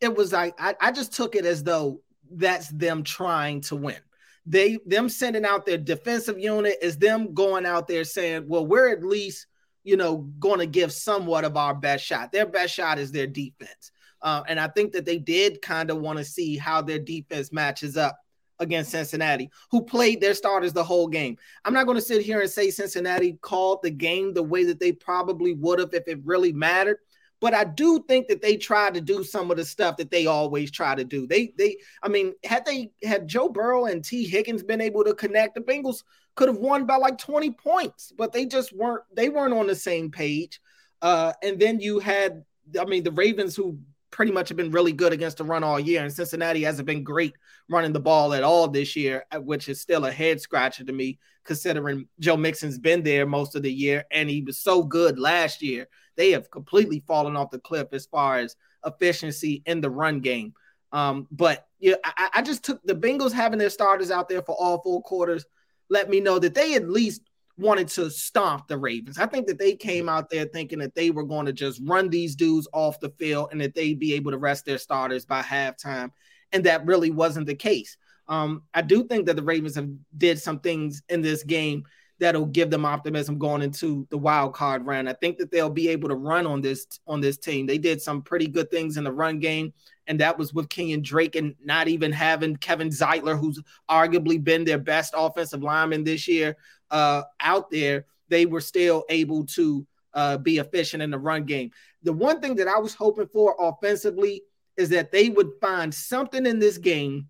it 0.00 0.14
was 0.14 0.32
like 0.32 0.54
I, 0.58 0.74
I 0.80 0.92
just 0.92 1.12
took 1.12 1.36
it 1.36 1.44
as 1.44 1.62
though 1.62 2.00
that's 2.30 2.68
them 2.68 3.02
trying 3.02 3.60
to 3.62 3.76
win. 3.76 3.98
They 4.46 4.78
them 4.86 5.08
sending 5.08 5.44
out 5.44 5.66
their 5.66 5.78
defensive 5.78 6.38
unit 6.38 6.78
is 6.82 6.98
them 6.98 7.34
going 7.34 7.66
out 7.66 7.86
there 7.86 8.04
saying, 8.04 8.44
well, 8.48 8.66
we're 8.66 8.90
at 8.90 9.04
least 9.04 9.46
you 9.84 9.96
know 9.96 10.18
going 10.38 10.58
to 10.60 10.66
give 10.66 10.92
somewhat 10.92 11.44
of 11.44 11.56
our 11.56 11.74
best 11.74 12.04
shot. 12.04 12.32
Their 12.32 12.46
best 12.46 12.74
shot 12.74 12.98
is 12.98 13.12
their 13.12 13.26
defense, 13.26 13.92
uh, 14.22 14.42
and 14.48 14.58
I 14.58 14.68
think 14.68 14.92
that 14.92 15.04
they 15.04 15.18
did 15.18 15.62
kind 15.62 15.90
of 15.90 15.98
want 15.98 16.18
to 16.18 16.24
see 16.24 16.56
how 16.56 16.82
their 16.82 16.98
defense 16.98 17.52
matches 17.52 17.96
up 17.96 18.18
against 18.60 18.90
Cincinnati, 18.90 19.50
who 19.70 19.82
played 19.82 20.20
their 20.20 20.34
starters 20.34 20.72
the 20.72 20.84
whole 20.84 21.08
game. 21.08 21.36
I'm 21.64 21.72
not 21.72 21.86
going 21.86 21.96
to 21.96 22.02
sit 22.02 22.22
here 22.22 22.40
and 22.40 22.50
say 22.50 22.70
Cincinnati 22.70 23.38
called 23.40 23.80
the 23.82 23.90
game 23.90 24.34
the 24.34 24.42
way 24.42 24.64
that 24.64 24.78
they 24.78 24.92
probably 24.92 25.54
would 25.54 25.78
have 25.78 25.94
if 25.94 26.06
it 26.06 26.20
really 26.24 26.52
mattered. 26.52 26.98
But 27.40 27.54
I 27.54 27.64
do 27.64 28.04
think 28.06 28.28
that 28.28 28.42
they 28.42 28.56
tried 28.56 28.94
to 28.94 29.00
do 29.00 29.24
some 29.24 29.50
of 29.50 29.56
the 29.56 29.64
stuff 29.64 29.96
that 29.96 30.10
they 30.10 30.26
always 30.26 30.70
try 30.70 30.94
to 30.94 31.04
do. 31.04 31.26
They, 31.26 31.52
they, 31.56 31.78
I 32.02 32.08
mean, 32.08 32.34
had 32.44 32.66
they 32.66 32.92
had 33.02 33.26
Joe 33.26 33.48
Burrow 33.48 33.86
and 33.86 34.04
Tee 34.04 34.26
Higgins 34.26 34.62
been 34.62 34.80
able 34.80 35.04
to 35.04 35.14
connect, 35.14 35.54
the 35.54 35.62
Bengals 35.62 36.02
could 36.34 36.48
have 36.48 36.58
won 36.58 36.86
by 36.86 36.96
like 36.96 37.18
20 37.18 37.50
points, 37.52 38.12
but 38.16 38.32
they 38.32 38.46
just 38.46 38.74
weren't. 38.76 39.02
They 39.14 39.28
weren't 39.28 39.54
on 39.54 39.66
the 39.66 39.74
same 39.74 40.10
page. 40.10 40.60
Uh, 41.00 41.32
and 41.42 41.58
then 41.58 41.80
you 41.80 41.98
had, 41.98 42.44
I 42.78 42.84
mean, 42.84 43.04
the 43.04 43.12
Ravens 43.12 43.56
who 43.56 43.78
pretty 44.10 44.32
much 44.32 44.48
have 44.48 44.56
been 44.56 44.70
really 44.70 44.92
good 44.92 45.12
against 45.12 45.38
the 45.38 45.44
run 45.44 45.64
all 45.64 45.80
year, 45.80 46.02
and 46.02 46.12
Cincinnati 46.12 46.62
hasn't 46.62 46.86
been 46.86 47.02
great 47.02 47.34
running 47.70 47.92
the 47.92 48.00
ball 48.00 48.34
at 48.34 48.42
all 48.42 48.68
this 48.68 48.96
year, 48.96 49.24
uh, 49.32 49.40
which 49.40 49.68
is 49.68 49.80
still 49.80 50.04
a 50.04 50.12
head 50.12 50.40
scratcher 50.40 50.84
to 50.84 50.92
me, 50.92 51.18
considering 51.44 52.06
Joe 52.18 52.36
Mixon's 52.36 52.78
been 52.78 53.02
there 53.02 53.26
most 53.26 53.56
of 53.56 53.62
the 53.62 53.72
year 53.72 54.04
and 54.10 54.28
he 54.28 54.42
was 54.42 54.58
so 54.58 54.82
good 54.82 55.18
last 55.18 55.62
year 55.62 55.88
they 56.20 56.32
have 56.32 56.50
completely 56.50 57.02
fallen 57.06 57.34
off 57.34 57.50
the 57.50 57.58
cliff 57.58 57.88
as 57.92 58.04
far 58.04 58.38
as 58.38 58.54
efficiency 58.84 59.62
in 59.64 59.80
the 59.80 59.88
run 59.88 60.20
game. 60.20 60.52
Um, 60.92 61.26
but 61.30 61.66
yeah, 61.78 61.94
I, 62.04 62.28
I 62.34 62.42
just 62.42 62.62
took 62.62 62.82
the 62.84 62.94
Bengals 62.94 63.32
having 63.32 63.58
their 63.58 63.70
starters 63.70 64.10
out 64.10 64.28
there 64.28 64.42
for 64.42 64.54
all 64.54 64.82
four 64.82 65.00
quarters. 65.00 65.46
Let 65.88 66.10
me 66.10 66.20
know 66.20 66.38
that 66.38 66.52
they 66.52 66.74
at 66.74 66.90
least 66.90 67.22
wanted 67.56 67.88
to 67.88 68.10
stomp 68.10 68.68
the 68.68 68.76
Ravens. 68.76 69.18
I 69.18 69.24
think 69.24 69.46
that 69.46 69.58
they 69.58 69.74
came 69.74 70.10
out 70.10 70.28
there 70.28 70.44
thinking 70.44 70.80
that 70.80 70.94
they 70.94 71.10
were 71.10 71.24
going 71.24 71.46
to 71.46 71.54
just 71.54 71.80
run 71.84 72.10
these 72.10 72.36
dudes 72.36 72.68
off 72.74 73.00
the 73.00 73.14
field 73.18 73.48
and 73.50 73.60
that 73.62 73.74
they'd 73.74 73.98
be 73.98 74.12
able 74.12 74.32
to 74.32 74.38
rest 74.38 74.66
their 74.66 74.76
starters 74.76 75.24
by 75.24 75.40
halftime. 75.40 76.10
And 76.52 76.64
that 76.64 76.84
really 76.84 77.10
wasn't 77.10 77.46
the 77.46 77.54
case. 77.54 77.96
Um, 78.28 78.64
I 78.74 78.82
do 78.82 79.04
think 79.04 79.24
that 79.24 79.36
the 79.36 79.42
Ravens 79.42 79.76
have 79.76 79.88
did 80.18 80.38
some 80.38 80.60
things 80.60 81.02
in 81.08 81.22
this 81.22 81.44
game 81.44 81.84
that'll 82.20 82.46
give 82.46 82.70
them 82.70 82.84
optimism 82.84 83.38
going 83.38 83.62
into 83.62 84.06
the 84.10 84.18
wild 84.18 84.52
card 84.52 84.86
round. 84.86 85.08
I 85.08 85.14
think 85.14 85.38
that 85.38 85.50
they'll 85.50 85.70
be 85.70 85.88
able 85.88 86.08
to 86.10 86.14
run 86.14 86.46
on 86.46 86.60
this 86.60 86.86
on 87.06 87.20
this 87.20 87.38
team. 87.38 87.66
They 87.66 87.78
did 87.78 88.00
some 88.00 88.22
pretty 88.22 88.46
good 88.46 88.70
things 88.70 88.98
in 88.98 89.04
the 89.04 89.12
run 89.12 89.40
game, 89.40 89.72
and 90.06 90.20
that 90.20 90.38
was 90.38 90.52
with 90.52 90.68
Kenyon 90.68 91.02
Drake 91.02 91.34
and 91.34 91.54
not 91.64 91.88
even 91.88 92.12
having 92.12 92.56
Kevin 92.56 92.90
Zeitler, 92.90 93.38
who's 93.38 93.60
arguably 93.90 94.42
been 94.42 94.64
their 94.64 94.78
best 94.78 95.14
offensive 95.16 95.62
lineman 95.62 96.04
this 96.04 96.28
year, 96.28 96.56
uh, 96.90 97.22
out 97.40 97.70
there. 97.70 98.04
They 98.28 98.46
were 98.46 98.60
still 98.60 99.04
able 99.08 99.44
to 99.46 99.86
uh, 100.14 100.36
be 100.36 100.58
efficient 100.58 101.02
in 101.02 101.10
the 101.10 101.18
run 101.18 101.44
game. 101.44 101.70
The 102.02 102.12
one 102.12 102.40
thing 102.40 102.54
that 102.56 102.68
I 102.68 102.78
was 102.78 102.94
hoping 102.94 103.28
for 103.28 103.56
offensively 103.58 104.42
is 104.76 104.90
that 104.90 105.10
they 105.10 105.30
would 105.30 105.52
find 105.60 105.92
something 105.92 106.46
in 106.46 106.58
this 106.58 106.78
game 106.78 107.28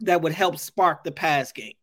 that 0.00 0.22
would 0.22 0.32
help 0.32 0.58
spark 0.58 1.04
the 1.04 1.12
pass 1.12 1.52
game. 1.52 1.74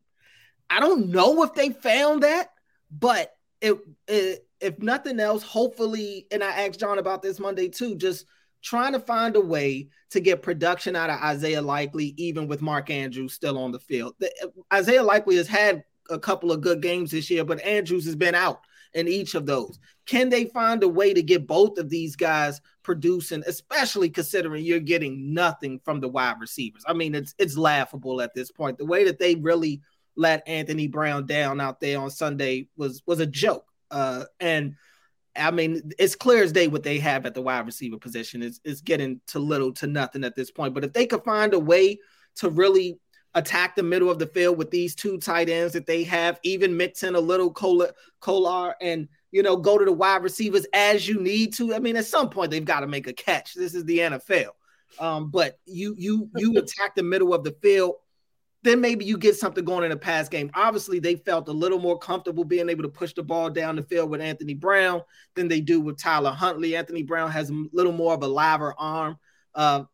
I 0.72 0.80
don't 0.80 1.08
know 1.08 1.42
if 1.42 1.54
they 1.54 1.70
found 1.70 2.22
that, 2.22 2.48
but 2.90 3.34
it, 3.60 3.76
it 4.08 4.46
if 4.60 4.78
nothing 4.78 5.20
else, 5.20 5.42
hopefully, 5.42 6.26
and 6.30 6.42
I 6.42 6.66
asked 6.66 6.80
John 6.80 6.98
about 6.98 7.20
this 7.20 7.38
Monday 7.38 7.68
too, 7.68 7.96
just 7.96 8.26
trying 8.62 8.92
to 8.92 9.00
find 9.00 9.36
a 9.36 9.40
way 9.40 9.88
to 10.10 10.20
get 10.20 10.42
production 10.42 10.96
out 10.96 11.10
of 11.10 11.20
Isaiah 11.20 11.62
Likely, 11.62 12.14
even 12.16 12.46
with 12.46 12.62
Mark 12.62 12.90
Andrews 12.90 13.34
still 13.34 13.58
on 13.58 13.72
the 13.72 13.80
field. 13.80 14.14
The, 14.18 14.30
Isaiah 14.72 15.02
Likely 15.02 15.36
has 15.36 15.48
had 15.48 15.84
a 16.10 16.18
couple 16.18 16.52
of 16.52 16.60
good 16.60 16.80
games 16.80 17.10
this 17.10 17.28
year, 17.28 17.44
but 17.44 17.62
Andrews 17.62 18.04
has 18.06 18.16
been 18.16 18.34
out 18.34 18.60
in 18.94 19.08
each 19.08 19.34
of 19.34 19.46
those. 19.46 19.78
Can 20.06 20.28
they 20.28 20.44
find 20.46 20.82
a 20.82 20.88
way 20.88 21.14
to 21.14 21.22
get 21.22 21.46
both 21.46 21.78
of 21.78 21.88
these 21.88 22.16
guys 22.16 22.60
producing, 22.82 23.42
especially 23.46 24.10
considering 24.10 24.64
you're 24.64 24.80
getting 24.80 25.32
nothing 25.32 25.80
from 25.84 26.00
the 26.00 26.08
wide 26.08 26.40
receivers? 26.40 26.84
I 26.86 26.92
mean, 26.92 27.14
it's 27.14 27.34
it's 27.38 27.56
laughable 27.56 28.20
at 28.20 28.34
this 28.34 28.50
point. 28.50 28.78
The 28.78 28.86
way 28.86 29.04
that 29.04 29.18
they 29.18 29.34
really 29.36 29.80
let 30.16 30.46
Anthony 30.46 30.86
Brown 30.88 31.26
down 31.26 31.60
out 31.60 31.80
there 31.80 32.00
on 32.00 32.10
Sunday 32.10 32.68
was 32.76 33.02
was 33.06 33.20
a 33.20 33.26
joke. 33.26 33.66
Uh, 33.90 34.24
and 34.40 34.76
I 35.36 35.50
mean, 35.50 35.92
it's 35.98 36.14
clear 36.14 36.42
as 36.42 36.52
day 36.52 36.68
what 36.68 36.82
they 36.82 36.98
have 36.98 37.24
at 37.24 37.34
the 37.34 37.42
wide 37.42 37.66
receiver 37.66 37.98
position 37.98 38.42
is 38.42 38.60
is 38.64 38.80
getting 38.80 39.20
to 39.28 39.38
little 39.38 39.72
to 39.74 39.86
nothing 39.86 40.24
at 40.24 40.34
this 40.34 40.50
point. 40.50 40.74
But 40.74 40.84
if 40.84 40.92
they 40.92 41.06
could 41.06 41.24
find 41.24 41.54
a 41.54 41.58
way 41.58 41.98
to 42.36 42.50
really 42.50 42.98
attack 43.34 43.74
the 43.74 43.82
middle 43.82 44.10
of 44.10 44.18
the 44.18 44.26
field 44.26 44.58
with 44.58 44.70
these 44.70 44.94
two 44.94 45.18
tight 45.18 45.48
ends 45.48 45.72
that 45.72 45.86
they 45.86 46.04
have, 46.04 46.38
even 46.42 46.76
mix 46.76 47.02
in 47.02 47.14
a 47.14 47.20
little 47.20 47.50
Kolar 47.50 48.74
and 48.80 49.08
you 49.30 49.42
know 49.42 49.56
go 49.56 49.78
to 49.78 49.84
the 49.84 49.92
wide 49.92 50.22
receivers 50.22 50.66
as 50.74 51.08
you 51.08 51.20
need 51.20 51.54
to. 51.54 51.74
I 51.74 51.78
mean, 51.78 51.96
at 51.96 52.06
some 52.06 52.28
point 52.28 52.50
they've 52.50 52.64
got 52.64 52.80
to 52.80 52.86
make 52.86 53.06
a 53.06 53.12
catch. 53.12 53.54
This 53.54 53.74
is 53.74 53.84
the 53.84 53.98
NFL. 53.98 54.50
Um, 54.98 55.30
but 55.30 55.58
you 55.64 55.94
you 55.96 56.28
you 56.36 56.56
attack 56.58 56.94
the 56.94 57.02
middle 57.02 57.32
of 57.32 57.44
the 57.44 57.56
field 57.62 57.94
then 58.62 58.80
maybe 58.80 59.04
you 59.04 59.18
get 59.18 59.36
something 59.36 59.64
going 59.64 59.84
in 59.84 59.92
a 59.92 59.96
pass 59.96 60.28
game. 60.28 60.50
Obviously, 60.54 61.00
they 61.00 61.16
felt 61.16 61.48
a 61.48 61.52
little 61.52 61.80
more 61.80 61.98
comfortable 61.98 62.44
being 62.44 62.68
able 62.68 62.82
to 62.82 62.88
push 62.88 63.12
the 63.12 63.22
ball 63.22 63.50
down 63.50 63.76
the 63.76 63.82
field 63.82 64.10
with 64.10 64.20
Anthony 64.20 64.54
Brown 64.54 65.02
than 65.34 65.48
they 65.48 65.60
do 65.60 65.80
with 65.80 65.98
Tyler 65.98 66.30
Huntley. 66.30 66.76
Anthony 66.76 67.02
Brown 67.02 67.30
has 67.30 67.50
a 67.50 67.64
little 67.72 67.92
more 67.92 68.14
of 68.14 68.22
a 68.22 68.28
liver 68.28 68.74
arm. 68.78 69.18
Uh, 69.54 69.84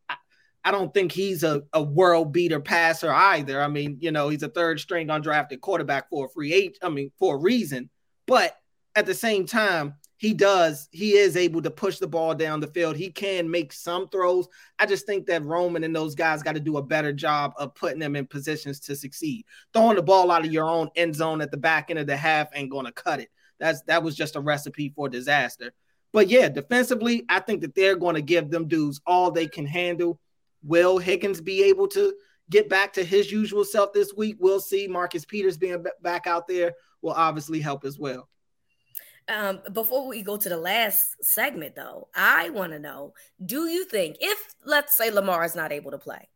I, 0.64 0.70
don't 0.70 0.92
think 0.92 1.12
he's 1.12 1.42
a, 1.44 1.62
a 1.72 1.82
world 1.82 2.32
beater 2.32 2.60
passer 2.60 3.10
either. 3.10 3.60
I 3.60 3.68
mean, 3.68 3.96
you 4.00 4.12
know, 4.12 4.28
he's 4.28 4.42
a 4.42 4.48
third 4.48 4.80
string 4.80 5.08
undrafted 5.08 5.60
quarterback 5.60 6.10
for 6.10 6.26
a 6.26 6.28
free 6.28 6.52
age. 6.52 6.76
I 6.82 6.90
mean, 6.90 7.10
for 7.18 7.36
a 7.36 7.38
reason. 7.38 7.88
But 8.26 8.54
at 8.94 9.06
the 9.06 9.14
same 9.14 9.46
time, 9.46 9.94
he 10.18 10.34
does, 10.34 10.88
he 10.90 11.12
is 11.12 11.36
able 11.36 11.62
to 11.62 11.70
push 11.70 11.98
the 11.98 12.08
ball 12.08 12.34
down 12.34 12.58
the 12.58 12.66
field. 12.66 12.96
He 12.96 13.08
can 13.10 13.48
make 13.48 13.72
some 13.72 14.08
throws. 14.08 14.48
I 14.78 14.84
just 14.84 15.06
think 15.06 15.26
that 15.26 15.44
Roman 15.44 15.84
and 15.84 15.94
those 15.94 16.16
guys 16.16 16.42
got 16.42 16.56
to 16.56 16.60
do 16.60 16.76
a 16.76 16.82
better 16.82 17.12
job 17.12 17.52
of 17.56 17.74
putting 17.76 18.00
them 18.00 18.16
in 18.16 18.26
positions 18.26 18.80
to 18.80 18.96
succeed. 18.96 19.46
Throwing 19.72 19.94
the 19.94 20.02
ball 20.02 20.32
out 20.32 20.44
of 20.44 20.52
your 20.52 20.68
own 20.68 20.90
end 20.96 21.14
zone 21.14 21.40
at 21.40 21.52
the 21.52 21.56
back 21.56 21.90
end 21.90 22.00
of 22.00 22.08
the 22.08 22.16
half 22.16 22.48
ain't 22.52 22.70
going 22.70 22.86
to 22.86 22.92
cut 22.92 23.20
it. 23.20 23.30
That's 23.60 23.82
that 23.82 24.02
was 24.02 24.16
just 24.16 24.34
a 24.34 24.40
recipe 24.40 24.92
for 24.94 25.08
disaster. 25.08 25.72
But 26.12 26.28
yeah, 26.28 26.48
defensively, 26.48 27.24
I 27.28 27.38
think 27.38 27.60
that 27.60 27.76
they're 27.76 27.96
going 27.96 28.16
to 28.16 28.22
give 28.22 28.50
them 28.50 28.66
dudes 28.66 29.00
all 29.06 29.30
they 29.30 29.46
can 29.46 29.66
handle. 29.66 30.18
Will 30.64 30.98
Higgins 30.98 31.40
be 31.40 31.62
able 31.64 31.86
to 31.88 32.12
get 32.50 32.68
back 32.68 32.92
to 32.94 33.04
his 33.04 33.30
usual 33.30 33.64
self 33.64 33.92
this 33.92 34.12
week? 34.16 34.36
We'll 34.40 34.58
see. 34.58 34.88
Marcus 34.88 35.24
Peters 35.24 35.58
being 35.58 35.84
back 36.02 36.26
out 36.26 36.48
there 36.48 36.72
will 37.02 37.12
obviously 37.12 37.60
help 37.60 37.84
as 37.84 38.00
well. 38.00 38.28
Um, 39.28 39.60
before 39.72 40.08
we 40.08 40.22
go 40.22 40.36
to 40.36 40.48
the 40.48 40.56
last 40.56 41.22
segment, 41.22 41.76
though, 41.76 42.08
I 42.14 42.50
want 42.50 42.72
to 42.72 42.78
know: 42.78 43.14
Do 43.44 43.66
you 43.68 43.84
think, 43.84 44.16
if 44.20 44.38
let's 44.64 44.96
say 44.96 45.10
Lamar 45.10 45.44
is 45.44 45.54
not 45.54 45.72
able 45.72 45.90
to 45.90 45.98
play, 45.98 46.28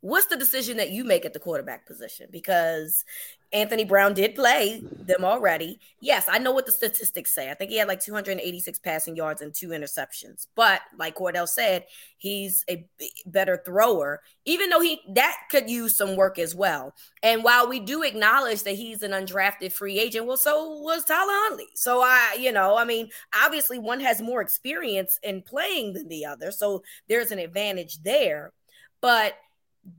what's 0.00 0.26
the 0.26 0.36
decision 0.36 0.76
that 0.76 0.90
you 0.90 1.04
make 1.04 1.24
at 1.24 1.32
the 1.32 1.40
quarterback 1.40 1.86
position? 1.86 2.28
Because 2.30 3.04
Anthony 3.52 3.84
Brown 3.84 4.12
did 4.14 4.34
play 4.34 4.82
them 4.98 5.24
already. 5.24 5.78
Yes, 6.00 6.26
I 6.28 6.38
know 6.38 6.52
what 6.52 6.66
the 6.66 6.72
statistics 6.72 7.32
say. 7.32 7.50
I 7.50 7.54
think 7.54 7.70
he 7.70 7.78
had 7.78 7.88
like 7.88 8.00
286 8.00 8.78
passing 8.80 9.16
yards 9.16 9.40
and 9.40 9.54
two 9.54 9.68
interceptions. 9.68 10.46
But 10.54 10.80
like 10.98 11.16
Cordell 11.16 11.48
said, 11.48 11.84
he's 12.18 12.64
a 12.68 12.86
better 13.24 13.62
thrower, 13.64 14.22
even 14.44 14.68
though 14.68 14.80
he 14.80 15.00
that 15.14 15.36
could 15.50 15.70
use 15.70 15.96
some 15.96 16.16
work 16.16 16.38
as 16.38 16.54
well. 16.54 16.94
And 17.22 17.44
while 17.44 17.68
we 17.68 17.80
do 17.80 18.02
acknowledge 18.02 18.64
that 18.64 18.74
he's 18.74 19.02
an 19.02 19.12
undrafted 19.12 19.72
free 19.72 19.98
agent, 19.98 20.26
well, 20.26 20.36
so 20.36 20.78
was 20.80 21.04
Tyler 21.04 21.26
Huntley. 21.28 21.68
So 21.74 22.02
I, 22.02 22.36
you 22.38 22.52
know, 22.52 22.76
I 22.76 22.84
mean, 22.84 23.10
obviously 23.34 23.78
one 23.78 24.00
has 24.00 24.20
more 24.20 24.40
experience 24.40 25.18
in 25.22 25.42
playing 25.42 25.92
than 25.92 26.08
the 26.08 26.26
other. 26.26 26.50
So 26.50 26.82
there's 27.08 27.30
an 27.30 27.38
advantage 27.38 28.02
there. 28.02 28.52
But 29.00 29.34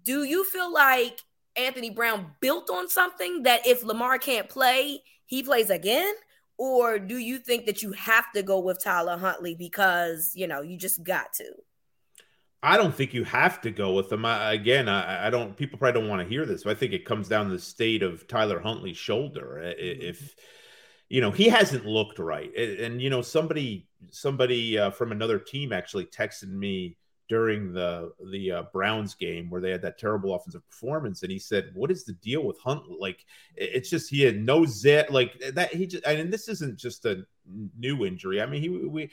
do 0.03 0.23
you 0.23 0.43
feel 0.43 0.71
like 0.71 1.21
Anthony 1.57 1.89
Brown 1.89 2.31
built 2.39 2.69
on 2.69 2.87
something 2.89 3.43
that 3.43 3.65
if 3.65 3.83
Lamar 3.83 4.17
can't 4.19 4.47
play, 4.47 5.01
he 5.25 5.43
plays 5.43 5.69
again? 5.69 6.13
Or 6.57 6.97
do 6.97 7.17
you 7.17 7.37
think 7.37 7.65
that 7.67 7.83
you 7.83 7.91
have 7.91 8.31
to 8.33 8.41
go 8.41 8.59
with 8.59 8.83
Tyler 8.83 9.17
Huntley 9.17 9.55
because, 9.55 10.31
you 10.35 10.47
know, 10.47 10.61
you 10.61 10.77
just 10.77 11.03
got 11.03 11.33
to? 11.33 11.45
I 12.63 12.77
don't 12.77 12.93
think 12.93 13.13
you 13.13 13.23
have 13.23 13.61
to 13.61 13.71
go 13.71 13.93
with 13.93 14.11
him. 14.11 14.25
I, 14.25 14.53
again, 14.53 14.89
I, 14.89 15.27
I, 15.27 15.29
don't. 15.29 15.55
People 15.55 15.77
probably 15.77 16.01
don't 16.01 16.09
want 16.09 16.23
to 16.23 16.27
hear 16.27 16.45
this, 16.45 16.63
but 16.63 16.71
I 16.71 16.79
think 16.79 16.93
it 16.93 17.05
comes 17.05 17.27
down 17.27 17.45
to 17.45 17.51
the 17.51 17.59
state 17.59 18.01
of 18.01 18.27
Tyler 18.27 18.59
Huntley's 18.59 18.97
shoulder. 18.97 19.61
If 19.77 20.35
you 21.07 21.21
know 21.21 21.29
he 21.29 21.49
hasn't 21.49 21.85
looked 21.85 22.17
right, 22.17 22.51
and, 22.57 22.79
and 22.79 23.01
you 23.01 23.11
know 23.11 23.21
somebody 23.21 23.87
somebody 24.09 24.77
uh, 24.79 24.89
from 24.89 25.11
another 25.11 25.37
team 25.37 25.71
actually 25.71 26.05
texted 26.05 26.49
me 26.49 26.97
during 27.29 27.73
the 27.73 28.11
the 28.31 28.51
uh, 28.51 28.63
Browns 28.73 29.15
game 29.15 29.49
where 29.49 29.61
they 29.61 29.71
had 29.71 29.81
that 29.81 29.97
terrible 29.97 30.33
offensive 30.33 30.67
performance, 30.69 31.23
and 31.23 31.31
he 31.31 31.39
said, 31.39 31.71
"What 31.73 31.91
is 31.91 32.05
the 32.05 32.13
deal 32.13 32.43
with 32.43 32.59
Hunt? 32.59 32.83
Like, 32.99 33.25
it's 33.55 33.89
just 33.89 34.09
he 34.09 34.21
had 34.21 34.37
no 34.37 34.65
zit 34.65 35.11
like 35.11 35.39
that. 35.53 35.73
He 35.73 35.87
just, 35.87 36.07
I 36.07 36.11
and 36.11 36.23
mean, 36.23 36.31
this 36.31 36.47
isn't 36.47 36.77
just 36.77 37.05
a 37.05 37.25
new 37.77 38.05
injury. 38.05 38.41
I 38.41 38.45
mean, 38.45 38.61
he 38.61 38.69
we." 38.69 39.11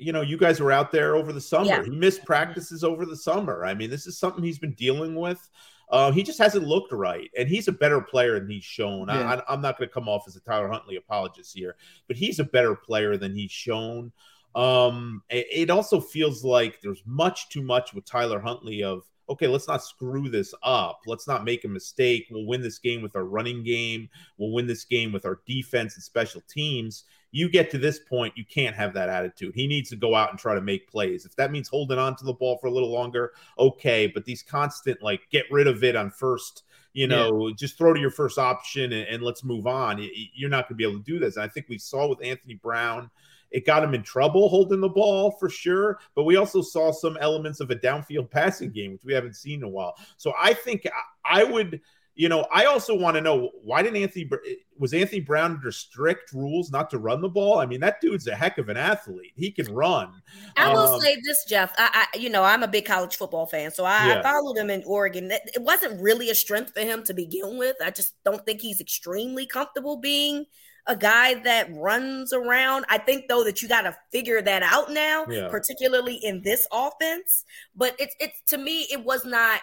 You 0.00 0.12
know, 0.12 0.20
you 0.20 0.36
guys 0.36 0.60
were 0.60 0.70
out 0.70 0.92
there 0.92 1.16
over 1.16 1.32
the 1.32 1.40
summer. 1.40 1.66
Yeah. 1.66 1.82
He 1.82 1.90
missed 1.90 2.24
practices 2.24 2.84
over 2.84 3.04
the 3.04 3.16
summer. 3.16 3.64
I 3.64 3.74
mean, 3.74 3.90
this 3.90 4.06
is 4.06 4.16
something 4.16 4.44
he's 4.44 4.60
been 4.60 4.74
dealing 4.74 5.16
with. 5.16 5.50
Uh, 5.90 6.12
he 6.12 6.22
just 6.22 6.38
hasn't 6.38 6.68
looked 6.68 6.92
right, 6.92 7.30
and 7.36 7.48
he's 7.48 7.66
a 7.66 7.72
better 7.72 8.00
player 8.00 8.38
than 8.38 8.48
he's 8.48 8.62
shown. 8.62 9.08
Yeah. 9.08 9.40
I, 9.48 9.54
am 9.54 9.60
not 9.60 9.76
going 9.76 9.88
to 9.88 9.92
come 9.92 10.08
off 10.08 10.22
as 10.28 10.36
a 10.36 10.40
Tyler 10.40 10.68
Huntley 10.68 10.94
apologist 10.94 11.52
here, 11.52 11.74
but 12.06 12.16
he's 12.16 12.38
a 12.38 12.44
better 12.44 12.76
player 12.76 13.16
than 13.16 13.34
he's 13.34 13.50
shown. 13.50 14.12
Um, 14.54 15.22
it, 15.30 15.46
it 15.50 15.70
also 15.70 16.00
feels 16.00 16.44
like 16.44 16.80
there's 16.80 17.02
much 17.06 17.48
too 17.48 17.62
much 17.62 17.94
with 17.94 18.04
Tyler 18.04 18.40
Huntley 18.40 18.82
of 18.82 19.04
okay, 19.30 19.46
let's 19.46 19.68
not 19.68 19.84
screw 19.84 20.28
this 20.28 20.54
up. 20.62 21.00
Let's 21.06 21.28
not 21.28 21.44
make 21.44 21.64
a 21.64 21.68
mistake. 21.68 22.26
We'll 22.30 22.46
win 22.46 22.62
this 22.62 22.78
game 22.78 23.02
with 23.02 23.14
our 23.14 23.24
running 23.24 23.62
game. 23.62 24.08
We'll 24.38 24.52
win 24.52 24.66
this 24.66 24.84
game 24.84 25.12
with 25.12 25.26
our 25.26 25.40
defense 25.46 25.94
and 25.94 26.02
special 26.02 26.42
teams. 26.48 27.04
You 27.30 27.50
get 27.50 27.70
to 27.72 27.78
this 27.78 27.98
point, 27.98 28.38
you 28.38 28.44
can't 28.46 28.74
have 28.74 28.94
that 28.94 29.10
attitude. 29.10 29.54
He 29.54 29.66
needs 29.66 29.90
to 29.90 29.96
go 29.96 30.14
out 30.14 30.30
and 30.30 30.38
try 30.38 30.54
to 30.54 30.62
make 30.62 30.90
plays. 30.90 31.26
If 31.26 31.36
that 31.36 31.52
means 31.52 31.68
holding 31.68 31.98
on 31.98 32.16
to 32.16 32.24
the 32.24 32.32
ball 32.32 32.56
for 32.56 32.68
a 32.68 32.70
little 32.70 32.90
longer, 32.90 33.32
okay. 33.58 34.06
But 34.06 34.24
these 34.24 34.42
constant, 34.42 35.02
like, 35.02 35.20
get 35.30 35.44
rid 35.50 35.66
of 35.66 35.84
it 35.84 35.94
on 35.94 36.10
first, 36.10 36.62
you 36.94 37.06
know, 37.06 37.48
yeah. 37.48 37.54
just 37.54 37.76
throw 37.76 37.92
to 37.92 38.00
your 38.00 38.10
first 38.10 38.38
option 38.38 38.94
and, 38.94 39.06
and 39.08 39.22
let's 39.22 39.44
move 39.44 39.66
on. 39.66 40.02
You're 40.32 40.48
not 40.48 40.68
going 40.68 40.74
to 40.78 40.82
be 40.82 40.84
able 40.84 41.00
to 41.00 41.04
do 41.04 41.18
this. 41.18 41.36
And 41.36 41.44
I 41.44 41.48
think 41.48 41.66
we 41.68 41.76
saw 41.76 42.08
with 42.08 42.24
Anthony 42.24 42.54
Brown 42.54 43.10
it 43.50 43.66
got 43.66 43.82
him 43.82 43.94
in 43.94 44.02
trouble 44.02 44.48
holding 44.48 44.80
the 44.80 44.88
ball 44.88 45.30
for 45.32 45.48
sure, 45.48 45.98
but 46.14 46.24
we 46.24 46.36
also 46.36 46.62
saw 46.62 46.92
some 46.92 47.16
elements 47.20 47.60
of 47.60 47.70
a 47.70 47.76
downfield 47.76 48.30
passing 48.30 48.70
game, 48.70 48.92
which 48.92 49.04
we 49.04 49.14
haven't 49.14 49.36
seen 49.36 49.60
in 49.60 49.64
a 49.64 49.68
while. 49.68 49.94
So 50.16 50.32
I 50.40 50.54
think 50.54 50.86
I 51.24 51.44
would, 51.44 51.80
you 52.14 52.28
know, 52.28 52.46
I 52.52 52.64
also 52.64 52.96
want 52.96 53.14
to 53.16 53.20
know 53.20 53.50
why 53.62 53.82
didn't 53.82 54.02
Anthony 54.02 54.28
was 54.76 54.92
Anthony 54.92 55.20
Brown 55.20 55.52
under 55.52 55.70
strict 55.70 56.32
rules 56.32 56.70
not 56.70 56.90
to 56.90 56.98
run 56.98 57.20
the 57.20 57.28
ball? 57.28 57.58
I 57.58 57.66
mean, 57.66 57.80
that 57.80 58.00
dude's 58.00 58.26
a 58.26 58.34
heck 58.34 58.58
of 58.58 58.68
an 58.68 58.76
athlete. 58.76 59.32
He 59.36 59.50
can 59.50 59.72
run. 59.72 60.20
I 60.56 60.72
will 60.72 60.94
um, 60.94 61.00
say 61.00 61.16
this, 61.24 61.44
Jeff. 61.48 61.72
I, 61.78 62.06
I, 62.12 62.18
you 62.18 62.28
know, 62.28 62.42
I'm 62.42 62.62
a 62.62 62.68
big 62.68 62.84
college 62.84 63.16
football 63.16 63.46
fan, 63.46 63.70
so 63.70 63.84
I, 63.84 64.08
yeah. 64.08 64.18
I 64.18 64.22
followed 64.22 64.56
him 64.56 64.68
in 64.68 64.82
Oregon. 64.84 65.30
It 65.30 65.62
wasn't 65.62 66.00
really 66.00 66.28
a 66.30 66.34
strength 66.34 66.74
for 66.74 66.80
him 66.80 67.04
to 67.04 67.14
begin 67.14 67.56
with. 67.56 67.76
I 67.82 67.90
just 67.90 68.14
don't 68.24 68.44
think 68.44 68.60
he's 68.60 68.80
extremely 68.80 69.46
comfortable 69.46 69.96
being 69.96 70.46
a 70.88 70.96
guy 70.96 71.34
that 71.34 71.68
runs 71.74 72.32
around. 72.32 72.86
I 72.88 72.98
think 72.98 73.28
though 73.28 73.44
that 73.44 73.62
you 73.62 73.68
got 73.68 73.82
to 73.82 73.96
figure 74.10 74.42
that 74.42 74.62
out 74.62 74.90
now, 74.90 75.26
yeah. 75.28 75.48
particularly 75.48 76.16
in 76.16 76.42
this 76.42 76.66
offense. 76.72 77.44
But 77.76 77.94
it's 77.98 78.16
it's 78.18 78.40
to 78.48 78.58
me 78.58 78.86
it 78.90 79.04
was 79.04 79.24
not 79.24 79.60